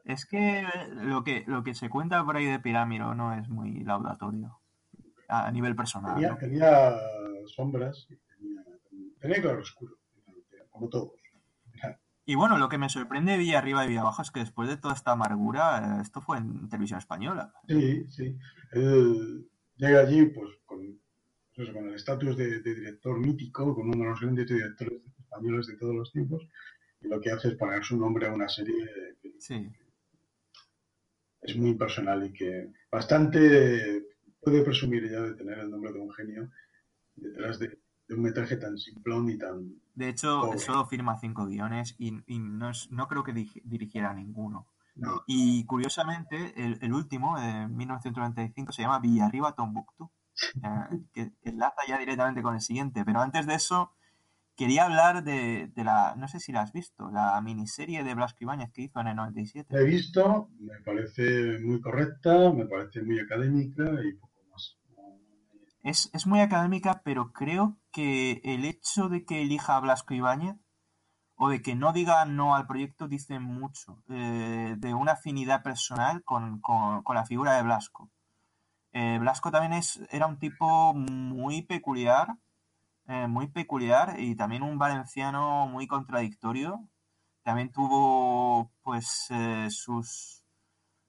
Es 0.06 0.26
que 0.26 0.64
lo 0.94 1.24
que 1.24 1.44
lo 1.48 1.64
que 1.64 1.74
se 1.74 1.90
cuenta 1.90 2.24
por 2.24 2.38
ahí 2.38 2.46
de 2.46 2.60
Pirámiro 2.60 3.16
no 3.16 3.34
es 3.34 3.50
muy 3.50 3.84
laudatorio 3.84 4.60
a 5.28 5.50
nivel 5.52 5.76
personal. 5.76 6.14
Tenía, 6.14 6.30
¿no? 6.30 6.38
tenía 6.38 6.96
sombras, 7.48 8.08
tenía, 9.22 9.36
tenía 9.36 9.42
claroscuro, 9.42 9.98
como 10.70 10.90
todos. 10.90 11.12
Y 12.24 12.36
bueno, 12.36 12.58
lo 12.58 12.70
que 12.70 12.78
me 12.78 12.88
sorprende 12.88 13.34
de 13.34 13.38
Villarriba 13.40 13.84
y 13.84 13.90
Villabajo 13.90 14.22
es 14.22 14.32
que 14.32 14.42
después 14.42 14.70
de 14.70 14.78
toda 14.78 14.94
esta 14.94 15.12
amargura, 15.12 15.98
eh, 15.98 16.02
esto 16.02 16.22
fue 16.22 16.38
en 16.38 16.70
televisión 16.70 17.00
española. 17.00 17.54
Sí, 17.68 18.06
sí. 18.10 18.38
Él 18.72 19.50
llega 19.76 20.02
allí 20.02 20.26
pues 20.28 20.50
con, 20.66 21.00
el 21.58 21.94
estatus 21.94 22.38
de, 22.38 22.60
de 22.62 22.76
director 22.76 23.20
mítico, 23.20 23.76
con 23.76 23.88
uno 23.90 24.04
de 24.04 24.10
los 24.12 24.22
grandes 24.22 24.48
directores 24.48 25.02
españoles 25.20 25.68
de 25.68 25.78
todos 25.78 25.96
los 25.96 26.12
tiempos, 26.12 26.48
y 27.02 27.08
lo 27.08 27.20
que 27.20 27.32
hace 27.32 27.50
es 27.50 27.56
poner 27.56 27.84
su 27.84 27.98
nombre 27.98 28.28
a 28.28 28.34
una 28.34 28.48
serie 28.48 28.86
que 29.22 29.34
Sí. 29.40 29.68
es 31.42 31.58
muy 31.58 31.74
personal 31.74 32.24
y 32.26 32.32
que 32.32 32.72
bastante 32.92 34.06
puede 34.40 34.64
presumir 34.64 35.10
ya 35.10 35.22
de 35.22 35.34
tener 35.34 35.58
el 35.60 35.72
nombre 35.72 35.92
de 35.92 36.00
un 36.00 36.14
genio 36.14 36.52
detrás 37.16 37.58
de, 37.60 37.80
de 38.12 38.18
un 38.18 38.24
metraje 38.24 38.58
tan 38.58 38.78
simplón 38.78 39.30
y 39.30 39.38
tan... 39.38 39.74
De 39.96 40.10
hecho, 40.10 40.42
pobre. 40.42 40.60
solo 40.60 40.86
firma 40.86 41.18
cinco 41.20 41.46
guiones 41.46 41.96
y, 41.98 42.14
y 42.28 42.40
no, 42.40 42.70
es- 42.70 42.90
no 42.92 43.08
creo 43.08 43.24
que 43.24 43.34
dirigiera 43.64 44.14
ninguno. 44.14 44.68
No. 44.96 45.22
Y 45.28 45.66
curiosamente, 45.66 46.54
el, 46.58 46.78
el 46.82 46.94
último, 46.94 47.40
de 47.40 47.68
1995, 47.68 48.72
se 48.74 48.82
llama 48.82 49.00
Villarriba 49.00 49.56
Tombuctú, 49.56 50.12
eh, 50.64 51.00
que, 51.14 51.32
que 51.42 51.50
enlaza 51.50 51.82
ya 51.88 51.98
directamente 51.98 52.42
con 52.42 52.56
el 52.56 52.62
siguiente. 52.62 53.06
Pero 53.06 53.22
antes 53.22 53.48
de 53.48 53.56
eso, 53.56 53.94
quería 54.56 54.86
hablar 54.86 55.24
de, 55.24 55.72
de 55.76 55.84
la, 55.84 56.16
no 56.18 56.28
sé 56.28 56.40
si 56.40 56.52
la 56.52 56.62
has 56.62 56.74
visto, 56.74 57.10
la 57.12 57.40
miniserie 57.42 58.04
de 58.04 58.16
Blasco 58.16 58.40
Ibáñez 58.42 58.72
que 58.74 58.84
hizo 58.84 59.00
en 59.00 59.08
el 59.08 59.16
97. 59.16 59.74
La 59.76 59.82
he 59.82 59.86
visto, 59.86 60.50
me 60.60 60.80
parece 60.86 61.60
muy 61.60 61.80
correcta, 61.82 62.52
me 62.52 62.66
parece 62.66 63.02
muy 63.04 63.20
académica 63.20 63.84
y 64.04 64.14
poco 64.14 64.34
más. 64.52 64.78
Es, 65.84 66.10
es 66.14 66.28
muy 66.28 66.40
académica, 66.42 67.02
pero 67.04 67.32
creo 67.34 67.78
que 67.92 68.42
el 68.44 68.66
hecho 68.66 69.10
de 69.10 69.26
que 69.26 69.42
elija 69.42 69.76
a 69.78 69.80
Blasco 69.82 70.14
Ibáñez 70.14 70.56
o 71.36 71.50
de 71.50 71.62
que 71.62 71.76
no 71.76 71.94
diga 71.94 72.26
no 72.26 72.56
al 72.56 72.68
proyecto 72.68 73.08
dice 73.08 73.40
mucho 73.40 74.04
eh, 74.10 74.76
de 74.78 74.94
una 74.94 75.14
afinidad 75.14 75.64
personal 75.64 76.24
con, 76.24 76.62
con- 76.62 77.04
la 77.16 77.26
figura 77.26 77.54
de 77.56 77.64
Blasco. 77.64 78.10
Eh, 78.94 79.18
Blasco 79.20 79.52
también 79.52 79.74
es, 79.74 80.02
era 80.12 80.28
un 80.28 80.40
tipo 80.40 80.94
muy 80.94 81.64
peculiar, 81.64 82.38
eh, 83.08 83.28
muy 83.28 83.48
peculiar 83.48 84.20
y 84.20 84.36
también 84.36 84.64
un 84.64 84.78
valenciano 84.78 85.68
muy 85.68 85.88
contradictorio. 85.88 86.88
También 87.44 87.72
tuvo 87.72 88.72
pues 88.84 89.30
sus, 89.70 90.44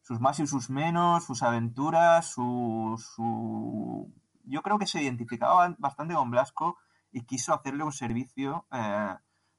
sus 0.02 0.20
más 0.20 0.40
y 0.40 0.46
sus 0.46 0.70
menos, 0.70 1.24
sus 1.26 1.42
aventuras, 1.42 2.26
su, 2.26 2.96
su... 3.16 4.12
Yo 4.44 4.62
creo 4.62 4.78
que 4.78 4.86
se 4.86 5.02
identificaba 5.02 5.74
bastante 5.78 6.14
con 6.14 6.30
Blasco 6.30 6.78
y 7.10 7.22
quiso 7.22 7.54
hacerle 7.54 7.84
un 7.84 7.92
servicio 7.92 8.66
eh, 8.72 9.14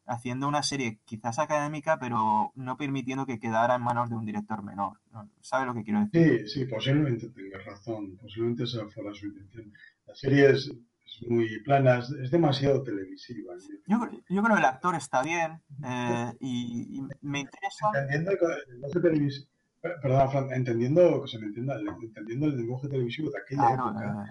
haciendo 0.05 0.47
una 0.47 0.63
serie 0.63 0.99
quizás 1.05 1.39
académica, 1.39 1.97
pero 1.99 2.51
no 2.55 2.77
permitiendo 2.77 3.25
que 3.25 3.39
quedara 3.39 3.75
en 3.75 3.84
manos 3.84 4.09
de 4.09 4.15
un 4.15 4.25
director 4.25 4.61
menor. 4.63 4.99
¿no? 5.11 5.29
¿Sabe 5.41 5.65
lo 5.65 5.73
que 5.73 5.84
quiero 5.84 5.99
decir? 6.01 6.47
Sí, 6.47 6.59
sí, 6.61 6.65
posiblemente 6.65 7.29
tengas 7.29 7.63
razón. 7.65 8.17
Posiblemente 8.17 8.63
esa 8.63 8.86
fuera 8.89 9.13
su 9.13 9.27
intención. 9.27 9.71
La 10.05 10.15
serie 10.15 10.49
es, 10.49 10.67
es 11.05 11.29
muy 11.29 11.61
plana, 11.63 11.99
es, 11.99 12.09
es 12.11 12.31
demasiado 12.31 12.84
televisiva. 12.84 13.53
Yo, 13.88 13.99
yo 14.29 14.43
creo 14.43 14.55
que 14.55 14.59
el 14.61 14.65
actor 14.65 14.95
está 14.95 15.21
bien 15.23 15.61
eh, 15.86 16.34
y, 16.39 16.97
y 16.99 17.01
me 17.21 17.39
interesa. 17.41 17.88
Entendiendo 17.93 18.31
el 18.31 18.71
lenguaje 18.73 18.99
televisivo, 18.99 19.47
perdón, 19.81 20.31
Fran, 20.31 20.51
entendiendo, 20.53 21.21
que 21.21 21.27
se 21.29 21.39
me 21.39 21.45
entienda, 21.47 21.79
entendiendo 22.01 22.47
el 22.47 22.57
lenguaje 22.57 22.88
televisivo 22.89 23.29
de 23.31 23.38
aquella 23.39 23.61
Claro, 23.75 23.89
época, 23.91 24.13
no- 24.13 24.25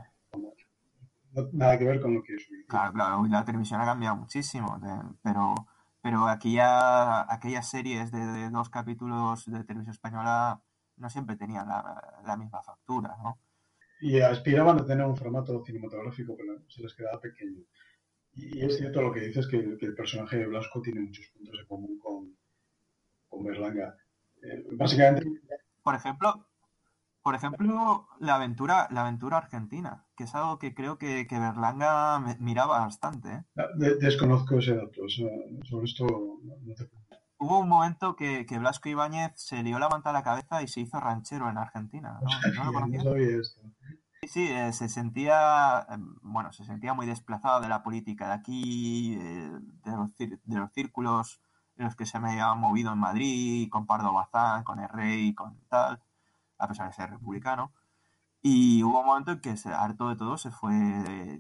nada 1.53 1.79
que 1.79 1.85
ver 1.85 2.01
con 2.01 2.15
lo 2.15 2.23
que 2.23 2.35
es 2.35 2.43
hoy. 2.51 2.65
Claro, 2.67 2.93
claro, 2.93 3.27
la 3.27 3.45
televisión 3.45 3.81
ha 3.81 3.85
cambiado 3.85 4.17
muchísimo, 4.17 4.79
de- 4.79 5.15
pero, 5.23 5.55
pero 6.01 6.27
aquella, 6.29 7.31
aquellas 7.33 7.69
series 7.69 8.11
de, 8.13 8.21
de 8.27 8.51
dos 8.51 8.71
capítulos 8.71 9.45
de 9.47 9.65
televisión 9.65 9.93
española 9.95 10.63
no 10.97 11.11
siempre 11.11 11.37
tenían 11.37 11.69
la, 11.69 11.83
la 12.25 12.37
misma 12.37 12.63
factura, 12.63 13.17
¿no? 13.23 13.39
Y 14.01 14.21
aspiraban 14.21 14.79
a 14.81 14.85
tener 14.85 15.07
un 15.07 15.17
formato 15.17 15.65
cinematográfico, 15.65 16.37
pero 16.37 16.61
se 16.69 16.83
les 16.83 16.95
quedaba 16.95 17.21
pequeño. 17.21 17.63
Y 18.35 18.65
es 18.65 18.79
cierto 18.79 19.03
lo 19.03 19.13
que 19.13 19.21
dices, 19.21 19.47
que, 19.49 19.59
el- 19.59 19.79
que 19.79 19.87
el 19.87 19.95
personaje 19.95 20.39
de 20.39 20.47
Blasco 20.47 20.83
tiene 20.83 21.01
muchos 21.01 21.27
puntos 21.35 21.57
en 21.61 21.67
común 21.67 21.99
con, 22.01 22.37
con 23.29 23.45
Berlanga. 23.45 23.97
Eh, 24.43 24.65
básicamente, 24.73 25.25
Por 25.83 25.95
ejemplo, 25.95 26.47
por 27.23 27.35
ejemplo, 27.35 28.09
la 28.21 28.37
aventura, 28.37 28.89
la 28.91 29.03
aventura 29.03 29.39
argentina, 29.39 30.07
que 30.23 30.27
es 30.29 30.35
algo 30.37 30.57
que 30.61 30.73
creo 30.73 30.99
que, 30.99 31.27
que 31.27 31.37
Berlanga 31.41 32.21
miraba 32.39 32.79
bastante, 32.79 33.29
¿eh? 33.29 33.45
de- 33.75 33.97
desconozco 33.97 34.57
ese 34.57 34.77
dato, 34.77 35.05
eso- 35.05 35.27
sobre 35.69 35.85
esto 35.87 36.07
no, 36.07 36.75
te 36.77 36.89
Hubo 37.39 37.59
un 37.59 37.69
momento 37.69 38.15
que, 38.15 38.47
que 38.47 38.61
Blasco 38.61 38.89
Ibáñez 38.89 39.33
se 39.35 39.65
lió 39.65 39.81
la 39.81 39.89
manta 39.89 40.11
a 40.11 40.13
la 40.13 40.23
cabeza 40.23 40.63
y 40.63 40.69
se 40.69 40.79
hizo 40.79 41.01
ranchero 41.01 41.51
en 41.51 41.59
Argentina, 41.59 42.21
¿no? 42.23 42.29
¿No 42.71 42.71
lo 42.71 42.87
no 42.87 43.17
esto. 43.17 43.61
Sí, 44.21 44.29
sí, 44.29 44.47
eh, 44.49 44.73
se 44.73 44.89
sentía, 44.89 45.81
eh, 45.91 45.97
bueno, 46.23 46.53
se 46.53 46.65
sentía 46.65 46.95
muy 46.95 47.07
desplazado 47.07 47.61
de 47.61 47.69
la 47.69 47.83
política 47.83 48.29
de 48.29 48.35
aquí, 48.35 49.17
de 49.17 49.91
los, 49.91 50.17
de 50.17 50.39
los 50.57 50.73
círculos 50.73 51.41
en 51.79 51.87
los 51.87 51.97
que 51.97 52.07
se 52.07 52.21
me 52.21 52.31
había 52.31 52.55
movido 52.55 52.93
en 52.93 53.01
Madrid, 53.01 53.69
con 53.71 53.87
Pardo 53.87 54.13
Bazán, 54.13 54.63
con 54.63 54.79
el 54.79 54.89
rey, 54.89 55.35
con 55.35 55.59
tal, 55.69 56.01
a 56.59 56.69
pesar 56.69 56.87
de 56.87 56.93
ser 56.93 57.11
republicano. 57.11 57.73
Y 58.45 58.83
hubo 58.83 59.01
un 59.01 59.07
momento 59.07 59.31
en 59.31 59.41
que 59.41 59.57
se 59.57 59.69
harto 59.69 60.09
de 60.09 60.17
todo, 60.17 60.37
se 60.37 60.51
fue 60.51 60.73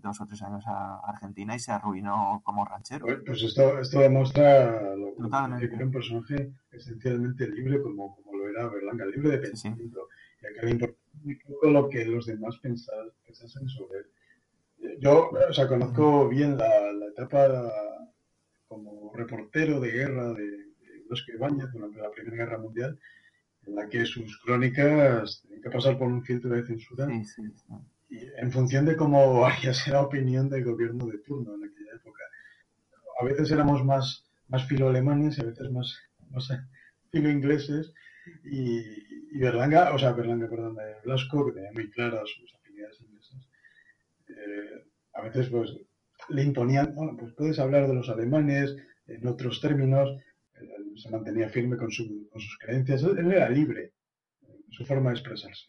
dos 0.00 0.20
o 0.20 0.26
tres 0.26 0.40
años 0.42 0.64
a 0.68 1.00
Argentina 1.00 1.57
y 1.57 1.59
se 1.59 1.72
arruinó 1.72 2.40
como 2.44 2.64
ranchero. 2.64 3.07
Pues, 3.07 3.18
pues 3.26 3.42
esto, 3.42 3.80
esto 3.80 3.98
demuestra 3.98 4.94
lo, 4.94 5.12
que 5.59 5.64
era 5.66 5.84
un 5.84 5.90
personaje 5.90 6.53
esencialmente 6.70 7.48
libre 7.48 7.82
como, 7.82 8.14
como 8.14 8.36
lo 8.38 8.48
era 8.48 8.68
Berlanga, 8.68 9.05
libre 9.07 9.30
de 9.30 9.38
pensamiento. 9.38 10.09
Y 10.40 10.46
a 10.46 10.53
que 10.61 10.66
le 10.66 10.70
importaba 10.72 10.98
muy 11.24 11.34
poco 11.36 11.70
lo 11.70 11.88
que 11.88 12.05
los 12.05 12.26
demás 12.26 12.57
pensa- 12.62 12.92
pensasen 13.26 13.68
sobre 13.68 13.98
él. 13.98 14.98
Yo, 15.00 15.30
o 15.30 15.53
sea, 15.53 15.66
conozco 15.66 16.28
bien 16.28 16.57
la, 16.57 16.92
la 16.92 17.07
etapa 17.07 17.48
como 18.68 19.12
reportero 19.14 19.80
de 19.80 19.90
guerra 19.90 20.32
de, 20.34 20.44
de 20.50 21.03
Blasco 21.09 21.32
Ibáñez 21.32 21.66
durante 21.72 22.00
la 22.00 22.11
Primera 22.11 22.36
Guerra 22.36 22.59
Mundial, 22.59 22.98
en 23.66 23.74
la 23.74 23.88
que 23.88 24.04
sus 24.06 24.38
crónicas 24.38 25.40
tenían 25.42 25.62
que 25.62 25.70
pasar 25.70 25.98
por 25.98 26.08
un 26.08 26.22
filtro 26.24 26.50
de 26.50 26.66
censura 26.66 27.06
Sí, 27.06 27.24
sí, 27.24 27.42
sí. 27.54 27.74
y 28.10 28.18
en 28.38 28.50
función 28.52 28.84
de 28.86 28.96
cómo 28.96 29.40
vaya 29.40 29.72
ser 29.74 29.94
la 29.94 30.02
opinión 30.02 30.48
del 30.48 30.64
gobierno 30.64 31.06
de 31.06 31.18
turno 31.18 31.54
en 31.54 31.64
aquella 31.64 31.94
época. 31.94 32.22
A 33.20 33.24
veces 33.24 33.50
éramos 33.50 33.84
más, 33.84 34.24
más 34.48 34.66
filo-alemanes 34.66 35.38
y 35.38 35.42
a 35.42 35.44
veces 35.44 35.70
más, 35.70 35.96
más 36.30 36.48
filo-ingleses. 37.10 37.92
Y, 38.44 38.78
y 39.32 39.38
Berlanga, 39.38 39.92
o 39.94 39.98
sea, 39.98 40.12
Berlanga, 40.12 40.48
perdón, 40.48 40.76
Blasco, 41.04 41.46
que 41.46 41.52
tenía 41.52 41.72
muy 41.72 41.90
claras 41.90 42.28
sus 42.28 42.54
afinidades 42.54 43.00
inglesas, 43.00 43.48
eh, 44.28 44.84
a 45.14 45.22
veces 45.22 45.48
pues 45.48 45.70
le 46.28 46.42
imponían, 46.42 46.94
bueno, 46.94 47.16
pues 47.18 47.32
puedes 47.34 47.58
hablar 47.58 47.88
de 47.88 47.94
los 47.94 48.08
alemanes 48.08 48.76
en 49.06 49.26
otros 49.26 49.60
términos, 49.60 50.08
se 50.97 51.11
mantenía 51.11 51.49
firme 51.49 51.76
con, 51.76 51.90
su- 51.90 52.28
con 52.30 52.40
sus 52.40 52.59
creencias, 52.59 53.03
él 53.03 53.32
era 53.32 53.49
libre 53.49 53.93
en 54.49 54.72
su 54.72 54.84
forma 54.86 55.11
de 55.11 55.16
expresarse. 55.16 55.66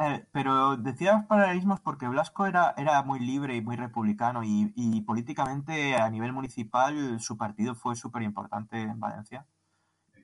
Eh, 0.00 0.26
pero 0.32 0.76
decías 0.76 1.24
paralelismos 1.26 1.80
porque 1.80 2.08
Blasco 2.08 2.46
era, 2.46 2.74
era 2.76 3.02
muy 3.04 3.20
libre 3.20 3.54
y 3.56 3.62
muy 3.62 3.76
republicano 3.76 4.42
y, 4.44 4.72
y 4.74 5.02
políticamente 5.02 5.94
a 5.96 6.10
nivel 6.10 6.32
municipal 6.32 7.20
su 7.20 7.36
partido 7.38 7.74
fue 7.76 7.94
súper 7.94 8.22
importante 8.22 8.80
en 8.82 8.98
Valencia, 8.98 9.46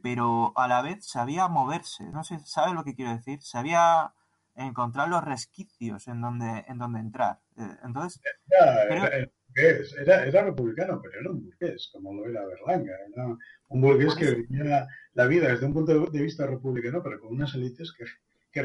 pero 0.02 0.52
a 0.56 0.68
la 0.68 0.82
vez 0.82 1.06
sabía 1.06 1.48
moverse, 1.48 2.04
no 2.10 2.24
sé, 2.24 2.38
¿sabes 2.46 2.74
lo 2.74 2.84
que 2.84 2.94
quiero 2.94 3.12
decir? 3.12 3.42
Sabía 3.42 4.14
encontrar 4.56 5.08
los 5.08 5.24
resquicios 5.24 6.08
en 6.08 6.20
donde, 6.20 6.64
en 6.68 6.78
donde 6.78 7.00
entrar. 7.00 7.40
Eh, 7.60 7.76
entonces, 7.84 8.20
Era, 8.50 8.86
creo- 8.88 9.04
era- 9.04 9.16
era 9.16 9.30
burgués, 9.48 9.94
era, 9.98 10.24
era 10.24 10.44
republicano, 10.44 11.00
pero 11.02 11.20
era 11.20 11.30
un 11.30 11.44
burgués, 11.44 11.90
como 11.92 12.14
lo 12.14 12.26
era 12.28 12.44
Berlanga. 12.46 12.92
Era 13.12 13.26
un 13.68 13.80
burgués 13.80 14.14
que 14.14 14.34
vivía 14.34 14.86
la 15.14 15.26
vida 15.26 15.48
desde 15.48 15.66
un 15.66 15.74
punto 15.74 16.10
de 16.10 16.22
vista 16.22 16.46
republicano, 16.46 17.02
pero 17.02 17.20
con 17.20 17.32
unas 17.34 17.54
élites 17.54 17.92
que, 17.92 18.04
que 18.52 18.62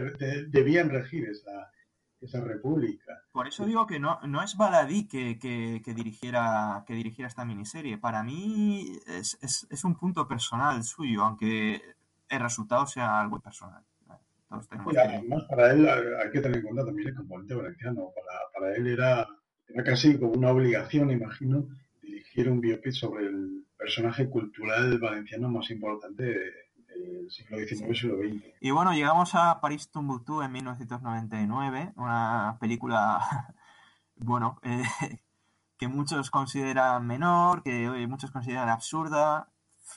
debían 0.50 0.90
regir 0.90 1.28
esa, 1.30 1.72
esa 2.22 2.42
república. 2.42 3.22
Por 3.32 3.48
eso 3.48 3.66
digo 3.66 3.86
que 3.86 4.00
no, 4.00 4.20
no 4.28 4.42
es 4.44 4.56
Baladí 4.58 5.08
que, 5.08 5.38
que- 5.38 5.82
que 5.84 5.94
dirigiera, 5.94 6.84
que 6.88 6.94
dirigiera 6.94 7.28
esta 7.28 7.46
miniserie. 7.46 7.98
Para 7.98 8.24
mí 8.24 8.98
es, 9.08 9.38
es- 9.42 9.68
es 9.70 9.84
un 9.84 9.96
punto 9.96 10.28
personal 10.28 10.84
suyo, 10.84 11.24
aunque 11.24 11.82
el 12.30 12.40
resultado 12.40 12.88
sea 12.88 13.20
algo 13.20 13.40
personal. 13.40 13.84
Todos 14.50 14.68
tenemos 14.70 14.94
Y 14.94 14.96
que- 14.96 15.02
además, 15.02 15.44
para 15.50 15.72
él 15.72 15.88
hay 15.90 16.04
hay 16.24 16.32
que 16.32 16.42
tener 16.42 16.58
en 16.58 16.64
cuenta 16.64 16.86
también 16.86 17.08
el 17.10 17.16
componente 17.16 17.56
valenciano. 17.56 18.10
Para, 18.16 18.40
para 18.54 18.76
él 18.76 18.88
era, 18.88 19.28
era 19.68 19.84
casi 19.84 20.18
como 20.20 20.34
una 20.34 20.52
obligación, 20.52 21.12
imagino, 21.12 21.68
dirigir 22.02 22.50
un 22.50 22.62
biopic 22.62 22.94
sobre 22.94 23.26
el 23.28 23.66
personaje 23.78 24.30
cultural 24.30 24.98
valenciano 25.00 25.50
más 25.50 25.70
importante 25.72 26.24
del 26.24 27.30
siglo 27.30 27.58
XIX 27.58 27.92
y 27.92 27.96
siglo 27.96 28.18
XX. 28.18 28.54
Y 28.62 28.72
bueno, 28.72 28.94
llegamos 28.94 29.36
a 29.36 29.60
París 29.60 29.90
Tumbuctú 29.92 30.42
en 30.42 30.52
1999, 30.54 31.94
una 31.98 32.58
película, 32.60 33.20
bueno, 34.16 34.60
eh, 34.64 34.84
que 35.78 35.88
muchos 35.90 36.32
consideran 36.32 37.06
menor, 37.06 37.64
que 37.64 37.90
hoy 37.90 38.08
muchos 38.08 38.32
consideran 38.32 38.70
absurda, 38.70 39.50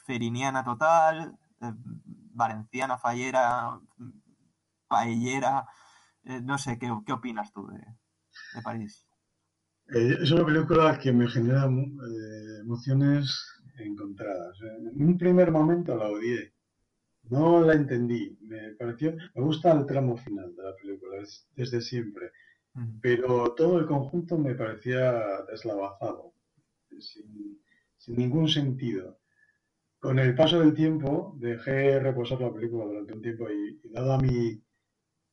feriniana 0.06 0.64
total, 0.64 1.38
eh, 1.60 1.72
valenciana 2.34 2.98
fallera, 2.98 3.78
paellera, 4.88 5.66
eh, 6.24 6.40
no 6.42 6.58
sé, 6.58 6.78
¿qué, 6.78 6.90
qué 7.06 7.12
opinas 7.12 7.52
tú 7.52 7.66
de, 7.68 7.78
de 7.78 8.62
París? 8.62 9.06
Eh, 9.88 10.16
es 10.22 10.30
una 10.30 10.44
película 10.44 10.98
que 10.98 11.12
me 11.12 11.28
genera 11.28 11.64
eh, 11.66 12.60
emociones 12.60 13.24
encontradas. 13.78 14.58
En 14.62 15.06
un 15.06 15.18
primer 15.18 15.50
momento 15.50 15.96
la 15.96 16.08
odié. 16.08 16.54
No 17.30 17.60
la 17.60 17.74
entendí. 17.74 18.38
Me 18.42 18.74
pareció, 18.74 19.14
me 19.34 19.42
gusta 19.42 19.72
el 19.72 19.86
tramo 19.86 20.16
final 20.16 20.54
de 20.56 20.62
la 20.62 20.76
película, 20.76 21.18
es 21.22 21.48
desde 21.54 21.80
siempre. 21.80 22.32
Pero 23.00 23.54
todo 23.54 23.78
el 23.80 23.86
conjunto 23.86 24.38
me 24.38 24.54
parecía 24.54 25.42
deslavazado, 25.50 26.34
sin, 26.98 27.60
sin 27.96 28.16
ningún 28.16 28.48
sentido. 28.48 29.18
Con 30.00 30.18
el 30.18 30.34
paso 30.34 30.60
del 30.60 30.74
tiempo, 30.74 31.34
dejé 31.38 31.98
reposar 32.00 32.40
la 32.40 32.52
película 32.52 32.84
durante 32.84 33.14
un 33.14 33.22
tiempo 33.22 33.50
y, 33.50 33.80
y 33.82 33.88
dado 33.90 34.18
mi, 34.20 34.62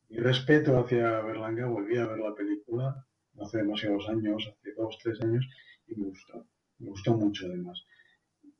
mi 0.08 0.18
respeto 0.18 0.78
hacia 0.78 1.20
Berlanga, 1.20 1.66
volví 1.66 1.96
a 1.96 2.06
ver 2.06 2.18
la 2.18 2.34
película 2.34 3.06
hace 3.40 3.58
demasiados 3.58 4.08
años, 4.08 4.48
hace 4.48 4.74
dos, 4.74 4.98
tres 5.02 5.20
años, 5.22 5.46
y 5.86 5.96
me 5.96 6.06
gustó. 6.06 6.46
Me 6.78 6.90
gustó 6.90 7.16
mucho 7.16 7.46
además. 7.46 7.82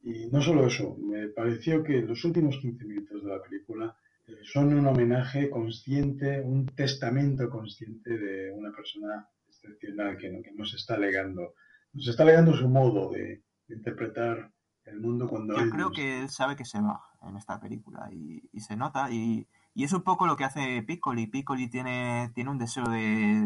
Y 0.03 0.27
no 0.27 0.41
solo 0.41 0.67
eso, 0.67 0.97
me 0.99 1.29
pareció 1.29 1.83
que 1.83 2.01
los 2.03 2.25
últimos 2.25 2.57
15 2.59 2.85
minutos 2.85 3.25
de 3.25 3.31
la 3.31 3.43
película 3.43 3.97
eh, 4.27 4.37
son 4.43 4.73
un 4.73 4.87
homenaje 4.87 5.51
consciente, 5.51 6.41
un 6.41 6.67
testamento 6.67 7.51
consciente 7.51 8.17
de 8.17 8.53
una 8.53 8.73
persona 8.73 9.29
excepcional 9.49 10.17
que, 10.17 10.43
que 10.43 10.53
nos 10.53 10.75
está 10.75 10.97
legando, 10.99 11.55
nos 11.93 12.09
está 12.09 12.25
legando 12.25 12.55
su 12.55 12.69
modo 12.69 13.11
de, 13.11 13.43
de 13.67 13.75
interpretar 13.75 14.53
el 14.85 15.01
mundo 15.01 15.29
cuando 15.29 15.57
Yo 15.59 15.71
creo 15.71 15.89
no 15.89 15.93
que 15.93 16.21
él 16.21 16.29
sabe 16.29 16.57
que 16.57 16.65
se 16.65 16.81
va 16.81 17.01
en 17.29 17.37
esta 17.37 17.59
película 17.61 18.09
y, 18.13 18.49
y 18.53 18.61
se 18.61 18.77
nota 18.77 19.11
y, 19.11 19.47
y 19.77 19.85
es 19.85 19.93
un 19.93 20.03
poco 20.03 20.27
lo 20.27 20.37
que 20.37 20.45
hace 20.45 20.83
Piccoli. 20.83 21.27
Piccoli 21.27 21.69
tiene, 21.69 22.31
tiene 22.35 22.51
un 22.51 22.59
deseo 22.59 22.87
de, 22.89 23.45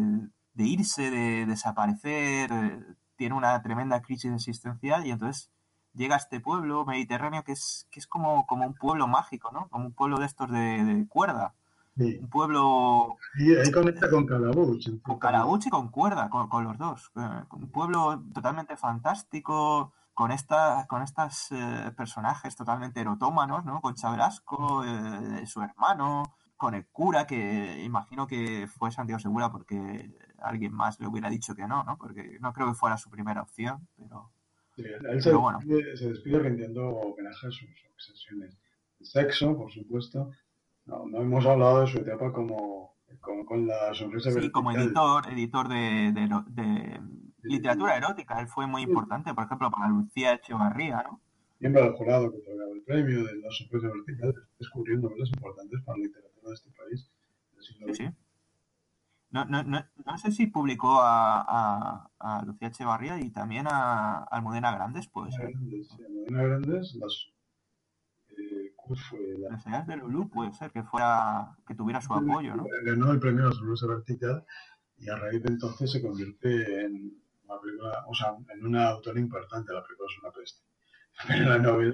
de 0.53 0.63
irse, 0.63 1.11
de 1.11 1.45
desaparecer, 1.45 2.49
eh, 2.53 2.79
tiene 3.17 3.35
una 3.35 3.61
tremenda 3.61 4.01
crisis 4.01 4.31
existencial 4.33 5.05
y 5.05 5.11
entonces 5.11 5.51
llega 5.93 6.15
a 6.15 6.19
este 6.19 6.39
pueblo 6.39 6.85
mediterráneo 6.85 7.43
que 7.43 7.51
es, 7.51 7.85
que 7.91 7.99
es 7.99 8.07
como, 8.07 8.47
como 8.47 8.65
un 8.65 8.73
pueblo 8.75 9.07
mágico, 9.07 9.51
¿no? 9.51 9.67
Como 9.67 9.87
un 9.87 9.91
pueblo 9.93 10.19
de 10.19 10.25
estos 10.25 10.49
de, 10.49 10.83
de 10.85 11.05
cuerda. 11.09 11.53
Sí. 11.97 12.17
Un 12.21 12.29
pueblo 12.29 13.17
Y 13.37 13.53
ahí 13.55 13.69
conecta 13.69 14.09
con 14.09 14.25
Calabuch. 14.25 15.01
con 15.01 15.19
Calabuch 15.19 15.65
y 15.67 15.69
con 15.69 15.89
Cuerda, 15.89 16.29
con, 16.29 16.47
con 16.47 16.63
los 16.63 16.77
dos. 16.77 17.11
Eh, 17.17 17.43
Un 17.51 17.69
pueblo 17.69 18.23
totalmente 18.33 18.77
fantástico, 18.77 19.91
con 20.21 20.31
esta, 20.31 20.85
con 20.87 21.01
estos 21.01 21.49
personajes 21.97 22.55
totalmente 22.55 23.01
erotómanos, 23.01 23.65
¿no? 23.65 23.81
Con 23.81 23.95
Velasco, 23.95 24.83
eh, 24.85 25.47
su 25.47 25.63
hermano, 25.63 26.35
con 26.55 26.75
el 26.75 26.85
cura, 26.85 27.25
que 27.25 27.81
imagino 27.83 28.27
que 28.27 28.67
fue 28.67 28.91
Santiago 28.91 29.17
Segura 29.17 29.51
porque 29.51 30.11
alguien 30.37 30.73
más 30.73 30.99
le 30.99 31.07
hubiera 31.07 31.27
dicho 31.27 31.55
que 31.55 31.65
no, 31.65 31.83
¿no? 31.83 31.97
Porque 31.97 32.37
no 32.39 32.53
creo 32.53 32.67
que 32.67 32.75
fuera 32.75 32.97
su 32.97 33.09
primera 33.09 33.41
opción, 33.41 33.87
pero, 33.97 34.31
Sí, 34.75 34.83
él 34.83 35.23
se, 35.23 35.29
pero 35.31 35.41
bueno. 35.41 35.57
despide, 35.57 35.97
se 35.97 36.09
despide 36.09 36.37
rindiendo 36.37 36.87
homenaje 36.87 37.47
a 37.47 37.51
sus 37.51 37.67
obsesiones. 37.95 38.55
El 38.99 39.05
sexo, 39.07 39.57
por 39.57 39.71
supuesto. 39.71 40.29
No, 40.85 41.07
no 41.07 41.21
hemos 41.21 41.47
hablado 41.47 41.81
de 41.81 41.87
su 41.87 41.97
etapa 41.97 42.31
como, 42.31 42.93
con, 43.21 43.43
con 43.43 43.65
la 43.65 43.91
sonrisa 43.95 44.29
Sí, 44.29 44.51
como 44.51 44.71
editor, 44.71 45.27
editor 45.33 45.67
de, 45.67 46.11
de 46.13 46.29
de 46.45 47.01
literatura 47.43 47.97
erótica, 47.97 48.39
él 48.39 48.47
fue 48.47 48.67
muy 48.67 48.83
importante, 48.83 49.33
por 49.33 49.45
ejemplo, 49.45 49.69
para 49.71 49.87
Lucía 49.89 50.33
Echevarría, 50.33 51.03
¿no? 51.03 51.21
Miembro 51.59 51.83
del 51.83 51.93
jurado 51.93 52.31
que 52.31 52.37
otorgaba 52.37 52.71
el 52.73 52.81
premio 52.81 53.23
de 53.25 53.35
la 53.37 53.51
sorpresa 53.51 53.87
vertical, 53.87 54.33
descubriendo 54.59 55.09
novelas 55.09 55.29
importantes 55.29 55.81
para 55.83 55.97
la 55.99 56.03
literatura 56.05 56.47
de 56.49 56.53
este 56.55 56.69
país. 56.71 57.09
del 57.55 57.63
siglo 57.63 57.87
Sí, 57.87 57.93
XX. 57.93 57.97
sí. 58.09 58.15
No, 59.29 59.45
no, 59.45 59.63
no, 59.63 59.85
no 60.05 60.17
sé 60.17 60.31
si 60.31 60.47
publicó 60.47 60.99
a, 61.01 61.39
a, 61.41 62.09
a 62.19 62.43
Lucía 62.43 62.67
Echevarría 62.67 63.17
y 63.19 63.29
también 63.29 63.65
a 63.69 64.23
Almudena 64.23 64.71
Grandes, 64.73 65.07
pues. 65.07 65.35
Grandes, 65.37 65.87
sí, 65.87 66.03
Almudena 66.03 66.43
Grandes, 66.43 66.95
las, 66.95 67.27
eh, 68.37 68.73
¿cuál 68.75 68.99
fue? 68.99 69.19
La- 69.37 69.61
Las 69.71 69.87
de 69.87 69.95
Lulú 69.97 70.29
puede 70.29 70.51
ser 70.53 70.71
que 70.71 70.83
fuera, 70.83 71.55
que 71.65 71.75
tuviera 71.75 72.01
su 72.01 72.13
apoyo, 72.13 72.55
¿no? 72.55 72.65
ganó 72.83 73.11
el 73.11 73.19
premio 73.19 73.45
a 73.45 73.49
la 73.49 73.53
sorpresa 73.53 73.87
vertical 73.87 74.45
y 74.97 75.09
a 75.09 75.15
raíz 75.15 75.41
de 75.43 75.49
entonces 75.49 75.91
se 75.91 76.01
convierte 76.01 76.85
en 76.85 77.20
una 77.51 77.61
película, 77.61 78.05
o 78.07 78.15
sea, 78.15 78.35
en 78.53 78.65
una 78.65 78.87
autora 78.89 79.19
importante. 79.19 79.73
La 79.73 79.83
película 79.83 80.07
es 80.09 80.23
una 80.23 80.31
peste. 80.31 80.61
Pero 81.27 81.49
la 81.49 81.57
novela, 81.57 81.93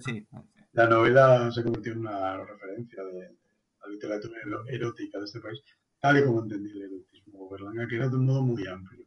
la 0.73 0.87
novela 0.87 1.51
se 1.51 1.63
convirtió 1.63 1.93
en 1.93 1.99
una 1.99 2.43
referencia 2.43 3.03
de 3.03 3.35
la 3.81 3.89
literatura 3.89 4.39
erótica 4.67 5.19
de 5.19 5.25
este 5.25 5.39
país, 5.39 5.61
tal 5.99 6.19
y 6.19 6.23
como 6.23 6.43
entendí 6.43 6.71
el 6.71 6.83
erotismo 6.83 7.49
Berlanga, 7.49 7.87
que 7.87 7.95
era 7.95 8.09
de 8.09 8.15
un 8.15 8.25
modo 8.25 8.43
muy 8.43 8.67
amplio. 8.67 9.05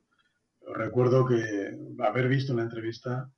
Yo 0.60 0.74
recuerdo 0.74 1.26
que 1.26 1.78
haber 2.00 2.28
visto 2.28 2.52
una 2.52 2.62
entrevista 2.62 3.30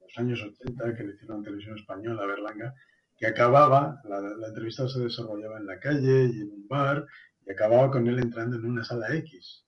en 0.00 0.06
los 0.06 0.18
años 0.18 0.42
80 0.42 0.96
que 0.96 1.04
le 1.04 1.14
hicieron 1.14 1.38
en 1.38 1.44
televisión 1.44 1.78
española 1.78 2.22
a 2.22 2.26
Berlanga, 2.26 2.74
que 3.16 3.26
acababa, 3.26 4.00
la, 4.04 4.20
la 4.20 4.48
entrevista 4.48 4.88
se 4.88 5.00
desarrollaba 5.00 5.58
en 5.58 5.66
la 5.66 5.78
calle 5.78 6.30
y 6.32 6.40
en 6.40 6.50
un 6.50 6.68
bar, 6.68 7.06
y 7.46 7.50
acababa 7.50 7.90
con 7.90 8.06
él 8.06 8.18
entrando 8.18 8.56
en 8.56 8.64
una 8.64 8.84
sala 8.84 9.14
X. 9.16 9.61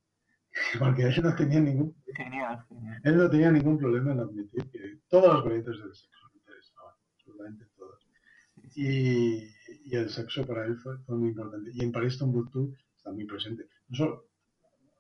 Porque 0.78 1.02
él 1.02 1.22
no 1.22 1.34
tenía 1.34 1.61
ningún, 1.61 1.94
Genial, 2.14 2.64
genial. 2.68 3.00
él 3.05 3.16
no 3.16 3.30
tenía 3.30 3.50
ningún 3.50 3.78
problema 3.78 4.12
en 4.12 4.20
admitir 4.20 4.70
que 4.70 5.00
todas 5.09 5.34
las 5.34 5.44
variantes 5.44 5.78
del 5.78 5.94
sexo 5.94 6.28
le 6.32 6.38
interesaban, 6.38 6.94
absolutamente 7.16 7.66
todas. 7.76 8.00
Y, 8.76 9.48
y 9.84 9.96
el 9.96 10.09
sexo 10.11 10.46
para 10.46 10.66
él 10.66 10.76
fue, 10.78 10.96
muy 11.09 11.30
importante. 11.30 11.70
Y 11.74 11.82
en 11.82 11.92
París 11.92 12.18
Tombuctú 12.18 12.74
está 12.96 13.11
muy 13.12 13.24
presente. 13.24 13.68
No 13.88 13.96
solo, 13.96 14.28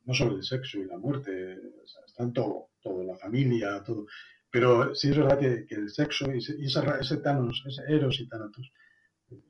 no 0.04 0.14
solo 0.14 0.36
el 0.36 0.42
sexo 0.42 0.78
y 0.78 0.86
la 0.86 0.98
muerte, 0.98 1.56
o 1.82 1.86
sea, 1.86 2.02
está 2.06 2.24
en 2.24 2.32
todo, 2.32 2.70
todo, 2.82 3.02
la 3.04 3.16
familia, 3.16 3.82
todo. 3.82 4.06
Pero 4.50 4.94
sí 4.94 5.10
es 5.10 5.16
verdad 5.16 5.38
que, 5.38 5.66
que 5.66 5.74
el 5.76 5.90
sexo 5.90 6.32
y 6.32 6.38
ese, 6.38 6.54
y 6.58 6.66
ese 6.66 7.16
Thanos, 7.18 7.64
ese 7.66 7.82
Eros 7.88 8.20
y 8.20 8.28
Thanatos, 8.28 8.72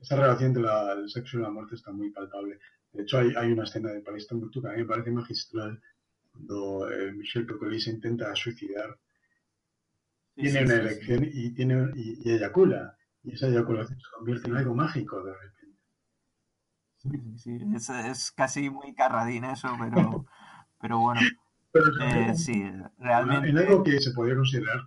esa 0.01 0.15
relación 0.15 0.55
entre 0.55 0.63
el 0.63 1.09
sexo 1.09 1.37
y 1.37 1.41
la 1.41 1.49
muerte 1.51 1.75
está 1.75 1.91
muy 1.91 2.11
palpable. 2.11 2.59
De 2.91 3.03
hecho, 3.03 3.19
hay, 3.19 3.33
hay 3.35 3.51
una 3.51 3.65
escena 3.65 3.91
de 3.91 4.01
París 4.01 4.25
Tombuctú 4.27 4.61
que 4.61 4.69
a 4.69 4.71
mí 4.71 4.77
me 4.77 4.85
parece 4.85 5.11
magistral, 5.11 5.79
cuando 6.35 6.91
eh, 6.91 7.11
Michel 7.13 7.47
Piccoli 7.47 7.81
se 7.81 7.91
intenta 7.91 8.35
suicidar, 8.35 8.99
Sí, 10.35 10.45
tiene 10.45 10.63
sí, 10.65 10.65
una 10.65 10.75
sí, 10.75 10.77
erección 10.77 11.27
y, 11.29 11.53
tiene, 11.53 11.89
y, 11.93 12.29
y 12.29 12.33
eyacula. 12.35 12.95
Y 13.21 13.33
esa 13.33 13.47
eyaculación 13.49 13.99
se 13.99 14.07
convierte 14.15 14.47
en 14.47 14.55
algo 14.55 14.73
mágico 14.73 15.21
de 15.21 15.33
repente. 15.33 15.77
Sí, 16.97 17.09
sí, 17.37 17.37
sí. 17.59 17.59
Es, 17.75 17.89
es 17.89 18.31
casi 18.31 18.69
muy 18.69 18.93
carradín 18.93 19.45
eso, 19.45 19.77
pero, 19.79 20.25
pero 20.79 20.99
bueno. 20.99 21.33
Pero 21.71 21.91
Eh, 21.97 22.33
sí, 22.35 22.53
En 23.47 23.57
realmente. 23.57 23.57
algo 23.57 23.83
que 23.83 23.99
se 23.99 24.11
podría 24.11 24.35
considerar 24.35 24.79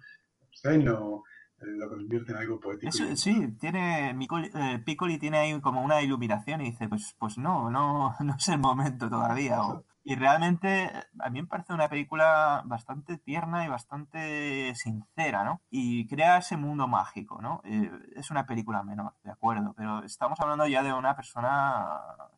obsceno, 0.48 1.24
eh, 1.60 1.66
lo 1.78 1.88
convierte 1.90 2.32
en 2.32 2.38
algo 2.38 2.60
poético. 2.60 2.98
Eso, 3.00 3.14
sí, 3.16 3.52
tiene 3.60 4.14
Micoli- 4.14 4.50
eh, 4.54 4.78
Piccoli 4.80 5.18
tiene 5.18 5.38
ahí 5.38 5.60
como 5.60 5.82
una 5.82 6.00
iluminación 6.02 6.60
y 6.60 6.70
dice, 6.70 6.88
pues, 6.88 7.14
pues 7.18 7.36
no, 7.38 7.70
no, 7.70 8.14
no 8.20 8.36
es 8.36 8.48
el 8.48 8.58
momento 8.58 9.08
todavía. 9.10 9.62
o- 9.62 9.84
y 10.08 10.14
realmente 10.14 10.90
a 11.18 11.28
mí 11.28 11.42
me 11.42 11.46
parece 11.46 11.74
una 11.74 11.90
película 11.90 12.62
bastante 12.64 13.18
tierna 13.18 13.66
y 13.66 13.68
bastante 13.68 14.74
sincera, 14.74 15.44
¿no? 15.44 15.60
Y 15.68 16.06
crea 16.06 16.38
ese 16.38 16.56
mundo 16.56 16.88
mágico, 16.88 17.42
¿no? 17.42 17.60
Eh, 17.66 17.90
es 18.16 18.30
una 18.30 18.46
película 18.46 18.82
menor, 18.82 19.12
de 19.22 19.32
acuerdo, 19.32 19.74
pero 19.76 20.02
estamos 20.04 20.40
hablando 20.40 20.66
ya 20.66 20.82
de 20.82 20.94
una 20.94 21.14
persona 21.14 21.84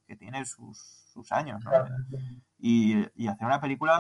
que 0.09 0.17
tiene 0.17 0.45
sus, 0.47 0.79
sus 1.13 1.31
años, 1.31 1.65
¿no? 1.65 1.71
Y, 2.59 3.07
y 3.15 3.29
hacer 3.29 3.47
una 3.47 3.61
película, 3.61 3.99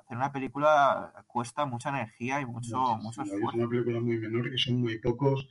hacer 0.00 0.16
una 0.16 0.32
película 0.32 1.12
cuesta 1.26 1.66
mucha 1.66 1.90
energía 1.90 2.40
y 2.40 2.46
mucho, 2.46 2.78
mucho 2.96 3.20
Es 3.20 3.30
una 3.32 3.68
película 3.68 4.00
muy 4.00 4.16
menor 4.16 4.46
y 4.46 4.56
son 4.56 4.80
muy 4.80 4.98
pocos 4.98 5.46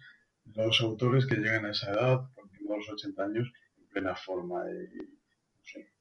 los 0.55 0.81
autores 0.81 1.27
que 1.27 1.35
llegan 1.35 1.65
a 1.65 1.69
esa 1.69 1.91
edad, 1.91 2.31
por 2.33 2.49
de 2.49 2.77
los 2.77 2.89
80 2.89 3.23
años, 3.23 3.53
en 3.77 3.87
plena 3.89 4.15
forma. 4.15 4.63
Y, 4.71 4.97
no 4.97 5.63
sé, 5.63 5.92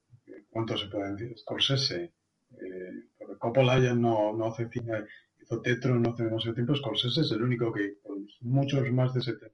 ¿cuánto 0.49 0.77
se 0.77 0.87
puede 0.87 1.11
decir? 1.13 1.37
Scorsese, 1.37 2.03
eh, 2.51 3.09
porque 3.17 3.37
Coppola 3.37 3.79
ya 3.79 3.93
no, 3.93 4.33
no 4.33 4.47
hace 4.47 4.67
cine, 4.69 5.05
hizo 5.41 5.61
Tetro 5.61 5.95
no 5.95 6.11
hace 6.11 6.23
demasiado 6.23 6.55
tiempo, 6.55 6.75
Scorsese 6.75 7.21
es 7.21 7.31
el 7.31 7.43
único 7.43 7.71
que, 7.73 7.99
con 8.01 8.25
muchos 8.41 8.89
más 8.91 9.13
de 9.13 9.21
70, 9.21 9.51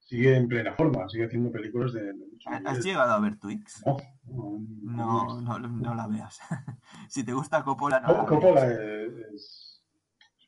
sigue 0.00 0.36
en 0.36 0.48
plena 0.48 0.74
forma, 0.74 1.08
sigue 1.08 1.26
haciendo 1.26 1.50
películas 1.50 1.92
de, 1.92 2.02
de 2.12 2.26
¿Has 2.64 2.84
llegado 2.84 3.12
a 3.12 3.20
ver 3.20 3.38
Twix? 3.38 3.82
No, 3.84 3.96
no, 4.24 5.40
No, 5.42 5.58
no, 5.58 5.68
no 5.68 5.94
la 5.94 6.06
veas. 6.06 6.38
si 7.08 7.24
te 7.24 7.32
gusta 7.32 7.62
Coppola, 7.62 8.00
no 8.00 8.08
la 8.12 8.18
Co- 8.20 8.26
Coppola 8.26 8.66
es, 8.72 9.12
es 9.34 9.82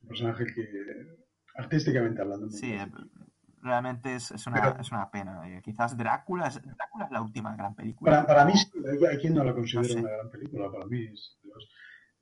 un 0.02 0.08
personaje 0.08 0.46
que, 0.46 0.66
artísticamente 1.56 2.22
hablando, 2.22 2.48
Sí, 2.50 2.74
realmente 3.62 4.14
es, 4.14 4.30
es 4.30 4.46
una, 4.46 4.61
Pero- 4.61 4.80
es 4.80 4.90
una 4.92 5.11
pena. 5.11 5.48
Eh, 5.48 5.61
Quizás 5.62 5.96
Drácula 5.96 6.48
es, 6.48 6.61
Drácula 6.62 7.04
es 7.06 7.11
la 7.11 7.22
última 7.22 7.54
gran 7.56 7.74
película. 7.74 8.11
Para, 8.11 8.26
para 8.26 8.44
mí, 8.44 8.52
sí, 8.56 8.70
hay 9.11 9.18
quien 9.18 9.34
no 9.34 9.44
la 9.44 9.54
considera 9.54 9.82
No 9.88 9.94
sé. 9.94 10.00
una 10.00 10.11
gran 10.11 10.30
película, 10.30 10.70
para 10.70 10.86
mí 10.86 11.04
es 11.06 11.38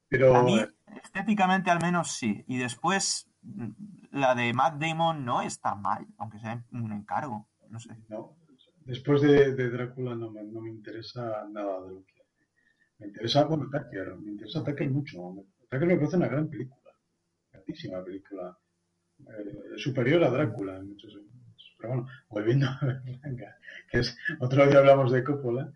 Pero 0.08 0.42
mí, 0.44 0.60
estéticamente 1.02 1.70
al 1.70 1.80
menos 1.80 2.12
sí. 2.12 2.44
Y 2.46 2.58
después, 2.58 3.28
mm, 3.42 3.70
la 4.12 4.34
de 4.34 4.52
Matt 4.54 4.80
Damon 4.80 5.24
no 5.24 5.42
está 5.42 5.74
mal, 5.74 6.06
aunque 6.18 6.38
sea 6.40 6.64
un 6.72 6.92
encargo. 6.92 7.48
No 7.70 7.78
sé. 7.78 7.90
no, 8.08 8.36
después 8.86 9.20
de, 9.20 9.54
de 9.54 9.70
Drácula 9.70 10.14
no 10.14 10.30
me, 10.30 10.42
no 10.44 10.60
me 10.62 10.70
interesa 10.70 11.46
nada 11.50 11.82
de 11.84 11.90
lo 11.92 12.04
que 12.04 12.14
hace. 12.20 12.46
Me 12.98 13.06
interesa, 13.08 13.44
bueno, 13.44 13.64
Tucker, 13.70 14.16
me 14.16 14.30
interesa 14.32 14.64
Tucker 14.64 14.90
mucho. 14.90 15.18
Tucker 15.70 15.86
me 15.86 15.96
parece 15.96 16.16
una 16.16 16.28
gran 16.28 16.48
película, 16.48 16.90
grandísima 17.52 18.02
película, 18.02 18.58
eh, 19.20 19.76
superior 19.76 20.24
a 20.24 20.30
Drácula 20.30 20.78
en 20.78 20.88
muchos 20.88 21.12
sentidos. 21.12 21.27
Pero 21.78 21.88
bueno, 21.90 22.08
volviendo 22.28 22.66
a 22.66 22.78
Berlanga, 22.82 23.56
que 23.90 23.98
es, 24.00 24.16
otro 24.40 24.66
día 24.66 24.78
hablamos 24.78 25.12
de 25.12 25.24
Coppola, 25.24 25.72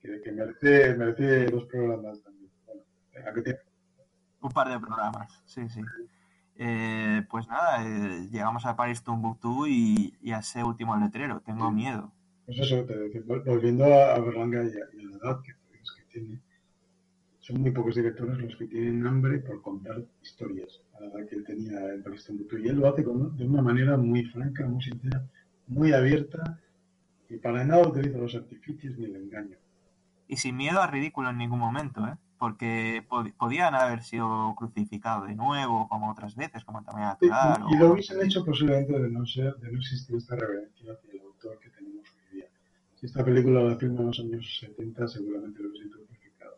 que, 0.00 0.20
que 0.22 0.32
merece, 0.32 0.94
merece 0.94 1.46
dos 1.46 1.64
programas 1.66 2.22
también. 2.22 2.50
Bueno, 2.66 2.82
tiene 3.42 3.58
Un 4.40 4.50
par 4.50 4.68
de 4.68 4.78
programas, 4.80 5.42
sí, 5.46 5.68
sí. 5.68 5.80
Eh, 6.62 7.22
pues 7.30 7.48
nada, 7.48 7.82
eh, 7.86 8.28
llegamos 8.30 8.66
a 8.66 8.76
París 8.76 9.02
Tombuctú 9.02 9.66
y, 9.66 10.14
y 10.20 10.32
a 10.32 10.38
ese 10.40 10.62
último 10.62 10.96
letrero. 10.96 11.40
Tengo 11.40 11.70
miedo. 11.70 12.12
Pues 12.44 12.58
eso, 12.58 12.84
te 12.84 12.98
decía, 12.98 13.22
volviendo 13.26 13.84
a, 13.86 14.18
Berlanga 14.18 14.62
y 14.64 14.68
a, 14.68 14.70
y 14.70 15.04
a 15.04 15.08
la 15.08 15.16
edad 15.16 15.40
que, 15.42 15.52
es 15.52 15.90
que 15.92 16.02
tiene, 16.12 16.40
son 17.40 17.62
muy 17.62 17.70
pocos 17.70 17.94
directores 17.94 18.38
los 18.38 18.56
que 18.56 18.66
tienen 18.66 19.06
hambre 19.06 19.38
por 19.38 19.62
contar 19.62 20.02
historias 20.22 20.80
a 20.94 21.00
la 21.00 21.06
edad 21.06 21.28
que 21.28 21.36
él 21.36 21.44
tenía 21.44 21.94
en 21.94 22.02
París 22.02 22.24
Tombuctú. 22.26 22.58
Y 22.58 22.68
él 22.68 22.76
lo 22.76 22.88
hace 22.88 23.04
con- 23.04 23.36
de 23.36 23.46
una 23.46 23.62
manera 23.62 23.96
muy 23.96 24.24
franca, 24.26 24.66
muy 24.66 24.82
sincera, 24.82 25.26
muy 25.70 25.92
abierta 25.92 26.58
y 27.28 27.36
para 27.38 27.64
nada 27.64 27.86
utiliza 27.86 28.18
los 28.18 28.34
artificios 28.34 28.98
ni 28.98 29.04
el 29.06 29.16
engaño. 29.16 29.56
Y 30.28 30.36
sin 30.36 30.56
miedo 30.56 30.80
al 30.82 30.90
ridículo 30.90 31.30
en 31.30 31.38
ningún 31.38 31.58
momento, 31.60 32.06
¿eh? 32.06 32.16
Porque 32.38 33.04
pod- 33.08 33.32
podían 33.34 33.74
haber 33.74 34.02
sido 34.02 34.54
crucificados 34.56 35.28
de 35.28 35.34
nuevo, 35.34 35.88
como 35.88 36.10
otras 36.10 36.34
veces, 36.36 36.64
como 36.64 36.82
también 36.82 37.08
Y, 37.20 37.26
natural. 37.28 37.64
y 37.70 37.76
lo 37.76 37.92
hubiesen 37.92 38.22
hecho 38.22 38.44
posiblemente 38.44 38.98
de 38.98 39.10
no 39.10 39.24
ser, 39.26 39.54
de 39.56 39.70
no 39.72 39.78
existir 39.78 40.16
esta 40.16 40.36
reverencia 40.36 40.92
hacia 40.92 41.12
el 41.12 41.20
autor 41.20 41.58
que 41.60 41.70
tenemos 41.70 42.04
hoy 42.08 42.36
día. 42.36 42.46
Si 42.96 43.06
esta 43.06 43.24
película 43.24 43.62
la 43.62 43.76
filma 43.76 44.00
en 44.00 44.06
los 44.06 44.20
años 44.20 44.58
70, 44.60 45.06
seguramente 45.08 45.62
lo 45.62 45.68
hubiesen 45.68 45.90
crucificado. 45.90 46.56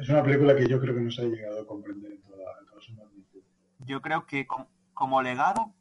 Es 0.00 0.08
una 0.08 0.22
película 0.22 0.56
que 0.56 0.66
yo 0.66 0.80
creo 0.80 0.94
que 0.94 1.00
no 1.02 1.10
se 1.10 1.22
ha 1.22 1.26
llegado 1.26 1.60
a 1.62 1.66
comprender 1.66 2.12
en 2.12 2.22
toda, 2.22 2.58
en 2.60 2.66
toda 2.66 2.80
su 2.80 2.92
magnitud. 2.94 3.40
Yo 3.80 4.00
creo 4.00 4.26
que 4.26 4.46
com- 4.46 4.66
como 4.94 5.20
legado, 5.22 5.72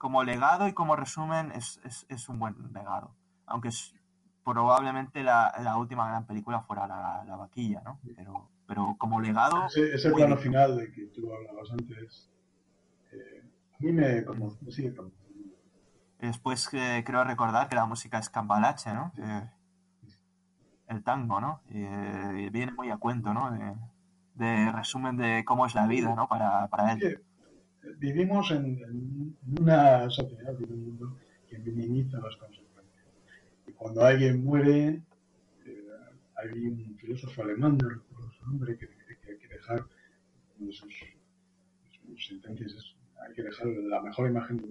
como 0.00 0.24
legado 0.24 0.66
y 0.66 0.72
como 0.72 0.96
resumen 0.96 1.52
es, 1.52 1.78
es, 1.84 2.06
es 2.08 2.28
un 2.30 2.38
buen 2.38 2.56
legado. 2.72 3.14
Aunque 3.44 3.68
es- 3.68 3.94
probablemente 4.42 5.22
la, 5.22 5.52
la 5.62 5.76
última 5.76 6.08
gran 6.08 6.24
película 6.24 6.62
fuera 6.62 6.86
la, 6.86 7.22
la 7.26 7.36
vaquilla, 7.36 7.82
¿no? 7.84 8.00
Pero, 8.16 8.48
pero 8.66 8.96
como 8.98 9.20
legado... 9.20 9.66
Ese, 9.66 9.94
ese 9.94 10.10
plano 10.10 10.36
bien. 10.36 10.38
final 10.38 10.78
de 10.78 10.90
que 10.90 11.06
tú 11.08 11.30
hablabas 11.34 11.70
antes, 11.70 12.30
eh, 13.12 13.44
a 13.74 13.76
mí 13.80 13.92
me, 13.92 14.24
conmo- 14.24 14.56
me 14.62 14.72
sigue 14.72 14.94
conmoviendo. 14.96 15.54
Después 16.18 16.66
eh, 16.72 17.02
creo 17.04 17.22
recordar 17.24 17.68
que 17.68 17.76
la 17.76 17.84
música 17.84 18.18
es 18.18 18.30
Cambalache, 18.30 18.94
¿no? 18.94 19.12
Eh, 19.18 19.50
el 20.88 21.02
tango, 21.04 21.42
¿no? 21.42 21.60
Y, 21.68 21.78
y 21.84 22.48
viene 22.48 22.72
muy 22.72 22.88
a 22.90 22.96
cuento, 22.96 23.34
¿no? 23.34 23.50
De, 23.52 23.76
de 24.34 24.72
resumen 24.72 25.18
de 25.18 25.44
cómo 25.44 25.66
es 25.66 25.74
la 25.74 25.86
vida, 25.86 26.14
¿no? 26.14 26.26
Para, 26.28 26.66
para 26.68 26.92
él. 26.94 27.22
Vivimos 27.98 28.50
en, 28.50 29.36
una 29.58 30.08
sociedad, 30.10 30.54
en 30.58 30.72
un 30.72 30.84
mundo 30.84 31.18
que 31.48 31.58
minimiza 31.58 32.18
las 32.20 32.36
consecuencias. 32.36 33.06
Y 33.66 33.72
cuando 33.72 34.04
alguien 34.04 34.44
muere, 34.44 35.02
eh, 35.66 35.84
hay 36.36 36.66
un 36.66 36.96
filósofo 36.98 37.42
alemán, 37.42 37.78
no 37.78 37.88
recuerdo 37.88 38.30
su 38.32 38.46
nombre, 38.46 38.76
que 38.78 38.86
dice 38.86 39.18
que 39.22 39.32
hay 39.32 39.38
que 39.38 39.48
dejar, 39.48 39.84
de 40.58 40.72
sus, 40.72 40.94
sus 42.06 42.26
sentencias 42.26 42.94
hay 43.26 43.34
que 43.34 43.42
dejar 43.42 43.66
la 43.66 44.00
mejor 44.02 44.30
imagen 44.30 44.62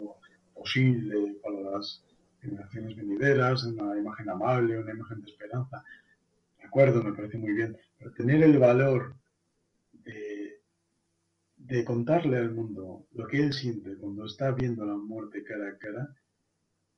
posible 0.54 1.36
para 1.44 1.72
las 1.72 2.04
generaciones 2.42 2.96
venideras, 2.96 3.64
una 3.64 3.98
imagen 3.98 4.30
amable, 4.30 4.80
una 4.80 4.92
imagen 4.92 5.22
de 5.22 5.32
esperanza. 5.32 5.84
De 6.58 6.66
acuerdo, 6.66 7.04
me 7.04 7.14
parece 7.14 7.38
muy 7.38 7.54
bien, 7.54 7.78
pero 7.98 8.12
tener 8.14 8.44
el 8.44 8.58
valor 8.58 9.16
de 11.70 11.86
contarle 11.86 12.38
al 12.38 12.52
mundo 12.52 13.06
lo 13.12 13.28
que 13.28 13.38
él 13.38 13.54
siente 13.54 13.96
cuando 13.98 14.26
está 14.26 14.52
viendo 14.52 14.86
la 14.86 14.96
muerte 14.96 15.44
cara 15.44 15.70
a 15.70 15.78
cara, 15.78 16.08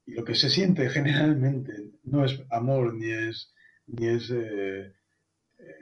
y 0.06 0.14
lo 0.14 0.23
que 0.23 0.34
se 0.34 0.49
siente 0.49 0.89
generalmente 0.89 1.73
no 2.03 2.23
es 2.23 2.41
amor, 2.49 2.93
ni 2.93 3.11
es, 3.11 3.53
ni 3.88 4.07
es 4.07 4.31
eh, 4.34 4.93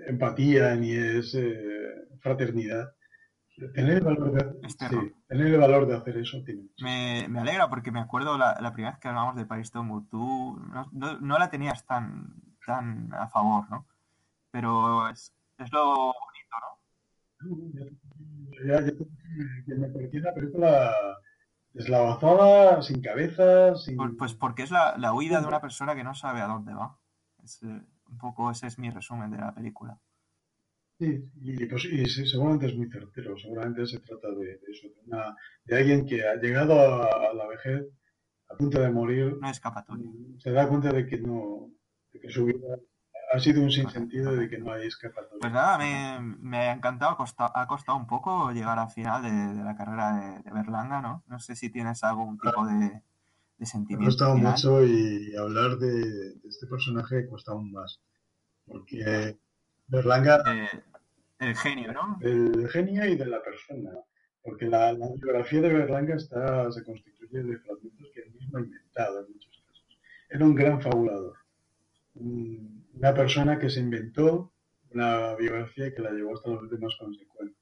empatía, 0.08 0.76
ni 0.76 0.92
es 0.92 1.36
eh, 1.36 2.08
fraternidad. 2.20 2.94
Tener 3.74 3.98
el 3.98 4.04
valor 4.04 4.32
de, 4.32 4.70
sí, 4.70 5.14
tener 5.28 5.48
el 5.48 5.60
valor 5.60 5.86
de 5.86 5.96
hacer 5.96 6.18
eso 6.18 6.42
tiene 6.46 6.70
Me, 6.82 7.28
me 7.28 7.42
alegra 7.42 7.70
porque 7.70 7.92
me 7.92 8.00
acuerdo 8.00 8.38
la, 8.38 8.58
la 8.62 8.72
primera 8.72 8.92
vez 8.92 9.02
que 9.02 9.10
hablamos 9.10 9.36
de 9.36 9.46
Paris 9.46 9.70
Tombu, 9.70 10.08
tú 10.08 10.58
no, 10.74 10.90
no, 10.94 11.20
no 11.20 11.38
la 11.38 11.50
tenías 11.50 11.86
tan, 11.86 12.42
tan 12.66 13.14
a 13.14 13.28
favor, 13.28 13.70
¿no? 13.70 13.86
Pero 14.50 15.10
es, 15.10 15.36
es 15.58 15.72
lo 15.74 16.14
bonito, 16.14 16.56
¿no? 16.62 18.09
Ya, 18.66 18.82
ya, 18.82 18.92
que 19.66 19.76
me 19.76 19.88
parecía 19.90 20.22
una 20.22 20.34
película 20.34 20.96
deslavazada, 21.74 22.82
sin 22.82 23.02
cabeza, 23.02 23.76
sin... 23.76 23.96
Pues, 23.96 24.12
pues 24.18 24.34
porque 24.34 24.64
es 24.64 24.72
la, 24.72 24.98
la, 24.98 25.14
huida 25.14 25.42
de 25.42 25.48
una 25.48 25.62
persona 25.62 25.96
que 25.96 26.04
no 26.04 26.14
sabe 26.14 26.42
a 26.42 26.48
dónde 26.48 26.74
va. 26.74 26.98
Es, 27.44 27.62
eh, 27.64 27.82
un 28.10 28.18
poco 28.18 28.52
ese 28.52 28.68
es 28.68 28.80
mi 28.80 28.90
resumen 28.90 29.32
de 29.32 29.38
la 29.38 29.54
película. 29.54 30.00
Sí, 30.98 31.24
y, 31.42 31.66
pues, 31.66 31.86
y 31.86 32.06
sí, 32.08 32.28
seguramente 32.28 32.68
es 32.68 32.76
muy 32.76 32.90
certero, 32.90 33.38
seguramente 33.38 33.86
se 33.86 34.00
trata 34.00 34.30
de, 34.32 34.58
de 34.58 34.72
eso, 34.72 34.88
de, 34.88 35.02
una, 35.06 35.36
de, 35.64 35.78
alguien 35.78 36.06
que 36.06 36.28
ha 36.28 36.36
llegado 36.36 36.74
a, 36.78 37.30
a, 37.30 37.34
la 37.34 37.48
vejez, 37.48 37.86
a 38.50 38.56
punto 38.56 38.82
de 38.82 38.92
morir, 38.92 39.38
no 39.40 39.50
escapatoria. 39.50 40.12
se 40.40 40.52
da 40.52 40.68
cuenta 40.68 40.92
de 40.92 41.06
que 41.06 41.18
no, 41.20 41.72
de 42.12 42.20
que 42.20 42.30
su 42.30 42.46
vida 42.46 42.78
ha 43.32 43.40
sido 43.40 43.62
un 43.62 43.72
sinsentido 43.72 44.36
de 44.36 44.50
que 44.50 44.58
no 44.58 44.72
hay 44.72 44.88
escapatoria. 44.88 45.40
Pues 45.40 45.54
nada, 45.54 45.78
me, 45.78 46.36
me 46.40 46.58
ha 46.58 46.74
encantado, 46.74 47.12
ha 47.12 47.18
costado, 47.18 47.52
ha 47.56 47.68
costado, 47.68 47.98
un 47.98 48.08
poco 48.08 48.52
llegar 48.52 48.80
al 48.80 48.90
final 48.90 49.22
de, 49.22 49.32
de 49.32 49.64
la 49.64 49.76
carrera 49.76 50.14
de, 50.14 50.44
de, 50.44 50.52
Berlanga, 50.52 51.02
¿no? 51.02 51.24
No 51.28 51.40
sé 51.40 51.56
si 51.56 51.70
tienes 51.70 52.04
algún 52.04 52.40
tipo 52.40 52.66
de, 52.66 53.02
de 53.58 53.66
sentimiento. 53.66 54.00
Me 54.00 54.06
ha 54.06 54.10
costado 54.10 54.36
final. 54.36 54.52
mucho 54.52 54.84
y 54.84 55.36
hablar 55.36 55.78
de, 55.78 55.92
de, 55.92 56.50
este 56.50 56.66
personaje 56.68 57.28
cuesta 57.28 57.52
aún 57.52 57.72
más, 57.72 58.00
porque 58.66 59.38
Berlanga... 59.88 60.44
Eh, 60.48 60.84
el 61.40 61.56
genio, 61.56 61.94
¿no? 61.94 62.18
El 62.22 62.68
genio 62.70 63.06
y 63.06 63.16
de 63.16 63.26
la 63.26 63.42
persona. 63.42 63.92
Porque 64.42 64.66
la, 64.66 64.92
la, 64.94 65.08
biografía 65.14 65.62
de 65.62 65.74
Berlanga 65.74 66.16
está, 66.16 66.72
se 66.72 66.84
constituye 66.84 67.44
de 67.44 67.58
fragmentos 67.60 68.08
que 68.14 68.22
él 68.22 68.32
mismo 68.32 68.58
ha 68.58 68.62
inventado 68.62 69.20
en 69.20 69.34
muchos 69.34 69.64
casos. 69.68 70.00
Era 70.30 70.46
un 70.46 70.56
gran 70.56 70.82
fabulador. 70.82 71.38
Un, 72.16 72.79
una 72.94 73.14
persona 73.14 73.60
que 73.60 73.70
se 73.70 73.80
inventó 73.80 74.52
una 74.92 75.36
biografía 75.36 75.94
que 75.94 76.02
la 76.02 76.12
llevó 76.12 76.34
hasta 76.36 76.50
las 76.50 76.62
últimas 76.62 76.96
consecuencias. 77.00 77.60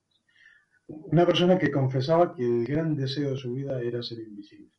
Una 0.88 1.26
persona 1.26 1.58
que 1.58 1.72
confesaba 1.72 2.34
que 2.34 2.44
el 2.44 2.66
gran 2.66 2.96
deseo 2.96 3.32
de 3.32 3.38
su 3.38 3.54
vida 3.54 3.82
era 3.82 4.02
ser 4.02 4.20
invisible. 4.20 4.72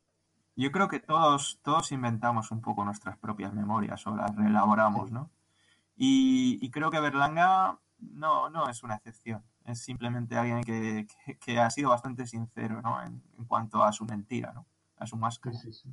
Yo 0.57 0.73
creo 0.73 0.89
que 0.89 1.01
todos, 1.01 1.61
todos 1.63 1.93
inventamos 1.93 2.51
un 2.51 2.63
poco 2.63 2.85
nuestras 2.85 3.19
propias 3.19 3.53
memorias 3.53 4.05
o 4.07 4.17
las 4.17 4.35
reelaboramos, 4.35 5.09
sí. 5.09 5.15
¿no? 5.15 5.31
Y, 5.97 6.59
y 6.63 6.71
creo 6.71 6.91
que 6.91 7.01
Berlanga 7.01 7.79
no, 7.99 8.49
no 8.51 8.69
es 8.69 8.83
una 8.83 8.97
excepción. 8.97 9.43
Es 9.67 9.81
simplemente 9.81 10.37
alguien 10.37 10.63
que, 10.63 11.07
que, 11.27 11.39
que 11.39 11.59
ha 11.59 11.69
sido 11.71 11.91
bastante 11.91 12.27
sincero 12.27 12.81
¿no? 12.81 13.03
en, 13.03 13.23
en, 13.39 13.45
cuanto 13.45 13.83
a 13.83 13.93
su 13.93 14.05
mentira, 14.05 14.53
¿no? 14.53 14.67
a 14.97 15.07
su 15.07 15.17
máscara. 15.17 15.57
Sí, 15.57 15.73
sí, 15.73 15.93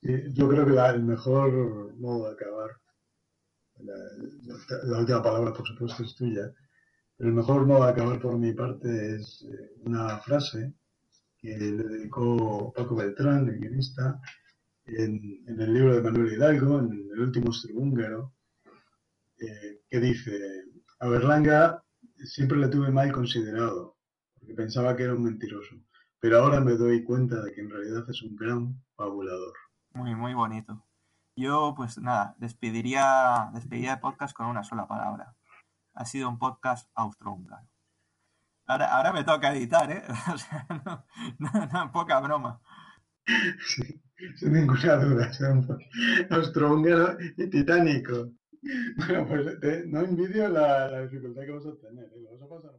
sí. 0.00 0.32
yo 0.32 0.48
creo 0.48 0.64
que 0.64 0.72
la, 0.72 0.90
el 0.90 1.02
mejor 1.02 1.94
modo 1.96 2.28
de 2.28 2.34
acabar, 2.34 2.70
la, 3.80 3.94
la, 4.84 4.98
última 4.98 5.22
palabra 5.22 5.52
por 5.52 5.66
supuesto 5.66 6.02
es 6.02 6.14
tuya, 6.14 6.52
pero 7.16 7.30
el 7.30 7.36
mejor 7.36 7.66
modo 7.66 7.84
de 7.84 7.90
acabar 7.90 8.20
por 8.20 8.38
mi 8.38 8.52
parte 8.52 9.16
es 9.16 9.46
eh, 9.50 9.72
una 9.84 10.18
frase 10.18 10.72
que 11.38 11.56
le 11.56 11.82
dedicó 11.82 12.72
Paco 12.74 12.96
Beltrán, 12.96 13.48
el 13.48 13.58
guionista, 13.58 14.20
en, 14.86 15.44
en, 15.46 15.60
el 15.60 15.74
libro 15.74 15.94
de 15.94 16.02
Manuel 16.02 16.32
Hidalgo, 16.32 16.80
en 16.80 17.10
el 17.12 17.20
último 17.20 17.50
húngaro, 17.74 18.32
eh, 19.38 19.80
que 19.88 20.00
dice, 20.00 20.64
a 21.00 21.08
Berlanga 21.08 21.82
siempre 22.24 22.58
le 22.58 22.68
tuve 22.68 22.90
mal 22.90 23.12
considerado, 23.12 23.96
porque 24.38 24.54
pensaba 24.54 24.96
que 24.96 25.04
era 25.04 25.14
un 25.14 25.24
mentiroso, 25.24 25.76
pero 26.20 26.38
ahora 26.38 26.60
me 26.60 26.72
doy 26.72 27.04
cuenta 27.04 27.42
de 27.42 27.52
que 27.52 27.60
en 27.60 27.70
realidad 27.70 28.04
es 28.08 28.22
un 28.22 28.36
gran 28.36 28.82
fabulador. 28.96 29.54
Muy, 29.92 30.14
muy 30.14 30.34
bonito. 30.34 30.82
Yo, 31.36 31.74
pues 31.76 31.98
nada, 31.98 32.36
despediría, 32.38 33.50
despediría 33.52 33.94
el 33.94 34.00
podcast 34.00 34.36
con 34.36 34.46
una 34.46 34.62
sola 34.62 34.86
palabra. 34.86 35.34
Ha 35.94 36.04
sido 36.04 36.28
un 36.28 36.38
podcast 36.38 36.88
austrohúngaro. 36.94 37.66
Ahora, 38.66 38.96
ahora 38.96 39.12
me 39.12 39.24
toca 39.24 39.52
editar, 39.52 39.90
¿eh? 39.90 40.02
O 40.32 40.38
sea, 40.38 40.66
no, 40.84 41.04
no, 41.38 41.66
no 41.72 41.92
poca 41.92 42.20
broma. 42.20 42.60
Sí, 43.66 44.00
sin 44.36 44.52
ninguna 44.52 44.96
duda, 44.96 45.30
austrohúngaro 46.30 47.16
y 47.36 47.50
titánico. 47.50 48.30
Bueno, 48.96 49.26
pues 49.26 49.60
te, 49.60 49.86
no 49.86 50.00
envidio 50.00 50.48
la, 50.48 50.88
la, 50.88 51.02
dificultad 51.02 51.42
que 51.42 51.50
vas 51.50 51.66
a 51.66 51.76
tener, 51.76 52.04
¿eh? 52.04 52.28
vas 52.30 52.42
a 52.42 52.48
pasar 52.48 52.70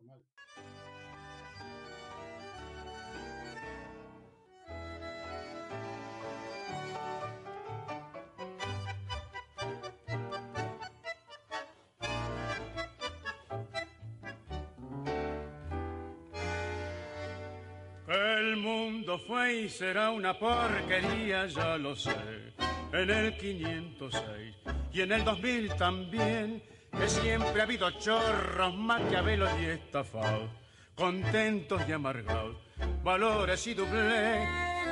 mundo 18.65 19.19
fue 19.19 19.61
y 19.61 19.69
será 19.69 20.09
una 20.09 20.37
porquería, 20.37 21.45
ya 21.45 21.77
lo 21.77 21.95
sé. 21.95 22.15
En 22.91 23.09
el 23.09 23.37
506 23.37 24.55
y 24.91 25.01
en 25.01 25.11
el 25.11 25.23
2000 25.23 25.75
también, 25.75 26.63
que 26.91 27.07
siempre 27.07 27.61
ha 27.61 27.63
habido 27.63 27.91
chorros, 27.91 28.75
maquiavelos 28.75 29.49
y 29.61 29.65
estafados, 29.65 30.49
contentos 30.95 31.81
y 31.87 31.91
amargados, 31.91 32.57
valores 33.03 33.67
y 33.67 33.73
doble, 33.75 34.47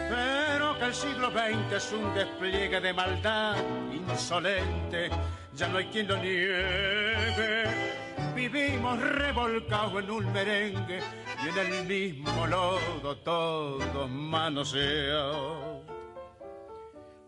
pero 0.10 0.78
que 0.78 0.86
el 0.86 0.94
siglo 0.94 1.32
XX 1.32 1.74
es 1.76 1.94
un 1.94 2.14
despliegue 2.14 2.80
de 2.80 2.94
maldad 2.94 3.56
insolente, 3.92 5.10
ya 5.54 5.68
no 5.70 5.78
hay 5.78 5.86
quien 5.86 6.08
lo 6.08 6.18
niegue. 6.18 7.93
Vivimos 8.36 9.00
revolcados 9.00 10.04
en 10.04 10.12
un 10.12 10.34
merengue 10.34 11.00
y 11.44 11.50
en 11.50 11.58
el 11.58 11.86
mismo 11.86 12.48
lodo 12.48 13.18
todos 13.18 14.10
manoseados. 14.10 15.84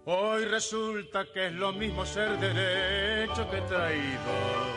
Hoy 0.05 0.45
resulta 0.45 1.25
que 1.33 1.47
es 1.47 1.53
lo 1.53 1.73
mismo 1.73 2.05
ser 2.05 2.39
derecho 2.39 3.49
que 3.49 3.61
traidor. 3.61 4.75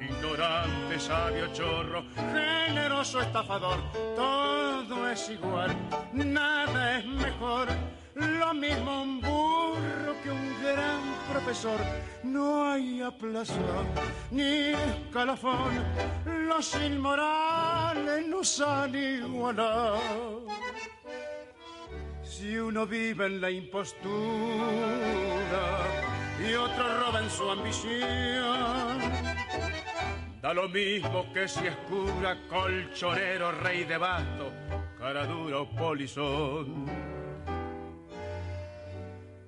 Ignorante, 0.00 1.00
sabio, 1.00 1.52
chorro, 1.52 2.04
generoso, 2.14 3.20
estafador, 3.20 3.78
todo 4.14 5.10
es 5.10 5.28
igual, 5.30 5.74
nada 6.12 6.98
es 6.98 7.06
mejor. 7.06 7.68
Lo 8.14 8.54
mismo 8.54 9.02
un 9.02 9.20
burro 9.20 10.14
que 10.22 10.30
un 10.30 10.62
gran 10.62 11.02
profesor. 11.32 11.80
No 12.22 12.70
hay 12.70 13.02
aplazón 13.02 13.86
ni 14.30 14.72
escalafón. 14.72 15.82
Los 16.48 16.74
inmorales 16.76 18.26
nos 18.28 18.60
han 18.60 18.94
igualado. 18.94 20.46
Si 22.22 22.56
uno 22.56 22.86
vive 22.86 23.26
en 23.26 23.40
la 23.40 23.50
impostura 23.50 24.04
y 26.40 26.54
otro 26.54 27.00
roba 27.00 27.20
en 27.20 27.30
su 27.30 27.50
ambición. 27.50 28.98
Da 30.40 30.52
lo 30.52 30.68
mismo 30.68 31.32
que 31.32 31.48
si 31.48 31.66
es 31.66 31.76
cura, 31.88 32.36
colchonero, 32.48 33.50
rey 33.62 33.84
de 33.84 33.96
basto, 33.96 34.52
cara 34.98 35.26
dura 35.26 35.60
o 35.60 35.70
polizón. 35.70 37.23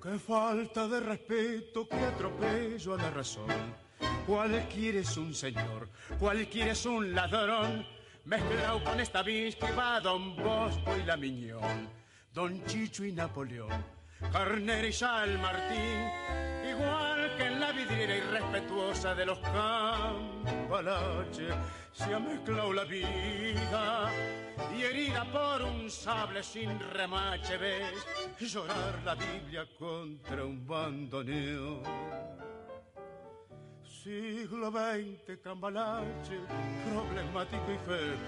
Qué 0.06 0.20
falta 0.20 0.86
de 0.86 1.00
respeto, 1.00 1.88
qué 1.88 1.96
atropello 1.96 2.94
a 2.94 2.96
la 2.96 3.10
razón. 3.10 3.48
Cualquiera 4.24 5.00
es 5.00 5.16
un 5.16 5.34
señor, 5.34 5.88
cualquiera 6.20 6.70
es 6.70 6.86
un 6.86 7.12
ladrón. 7.12 7.84
Mezclado 8.24 8.84
con 8.84 9.00
esta 9.00 9.24
que 9.24 9.72
va 9.76 9.98
Don 9.98 10.36
Bosco 10.36 10.96
y 10.96 11.02
la 11.02 11.16
Miñón, 11.16 11.90
Don 12.32 12.64
Chicho 12.66 13.04
y 13.04 13.10
Napoleón, 13.10 13.84
Carnera 14.32 14.86
y 14.86 14.92
San 14.92 15.40
Martín, 15.40 16.10
igual 16.70 17.36
que 17.36 17.44
en 17.44 17.60
la 17.60 17.72
vidriera 17.72 18.16
irrespetuosa 18.16 19.14
de 19.14 19.26
los 19.26 19.38
cambalaches, 19.38 21.54
se 21.92 22.14
ha 22.14 22.18
mezclado 22.18 22.72
la 22.72 22.84
vida 22.84 24.10
y 24.76 24.82
herida 24.82 25.24
por 25.32 25.62
un 25.62 25.90
sable 25.90 26.42
sin 26.42 26.78
remache 26.78 27.56
ves 27.56 28.06
llorar 28.38 29.00
la 29.04 29.14
Biblia 29.14 29.66
contra 29.78 30.44
un 30.44 30.66
bandoneón 30.66 31.82
siglo 34.06 34.70
XX, 34.70 35.36
cambalache, 35.42 36.38
problemático 36.88 37.72
y 37.72 37.78
febril. 37.78 38.18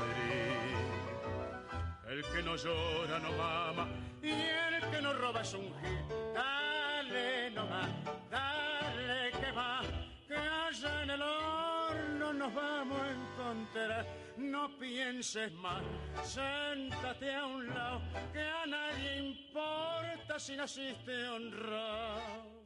El 2.09 2.22
que 2.22 2.43
no 2.43 2.56
llora 2.56 3.18
no 3.18 3.32
mama 3.32 3.86
y 4.22 4.30
el 4.30 4.90
que 4.90 5.02
no 5.02 5.12
roba 5.12 5.43
es 5.43 5.52
un 5.52 5.68
gil. 5.80 5.98
Dale 6.35 7.51
nomás, 7.51 7.90
dale 8.30 9.30
que 9.32 9.52
va, 9.52 9.82
que 10.26 10.35
allá 10.35 11.02
en 11.02 11.10
el 11.10 11.22
horno 11.22 12.32
nos 12.32 12.55
vamos 12.55 13.01
a 13.01 13.10
encontrar. 13.10 14.06
No 14.39 14.78
pienses 14.78 15.52
más, 15.52 15.82
siéntate 16.22 17.35
a 17.35 17.47
un 17.47 17.68
lado, 17.68 18.01
que 18.32 18.40
a 18.40 18.66
nadie 18.66 19.18
importa 19.18 20.39
si 20.39 20.56
naciste 20.56 21.28
honrado. 21.28 22.59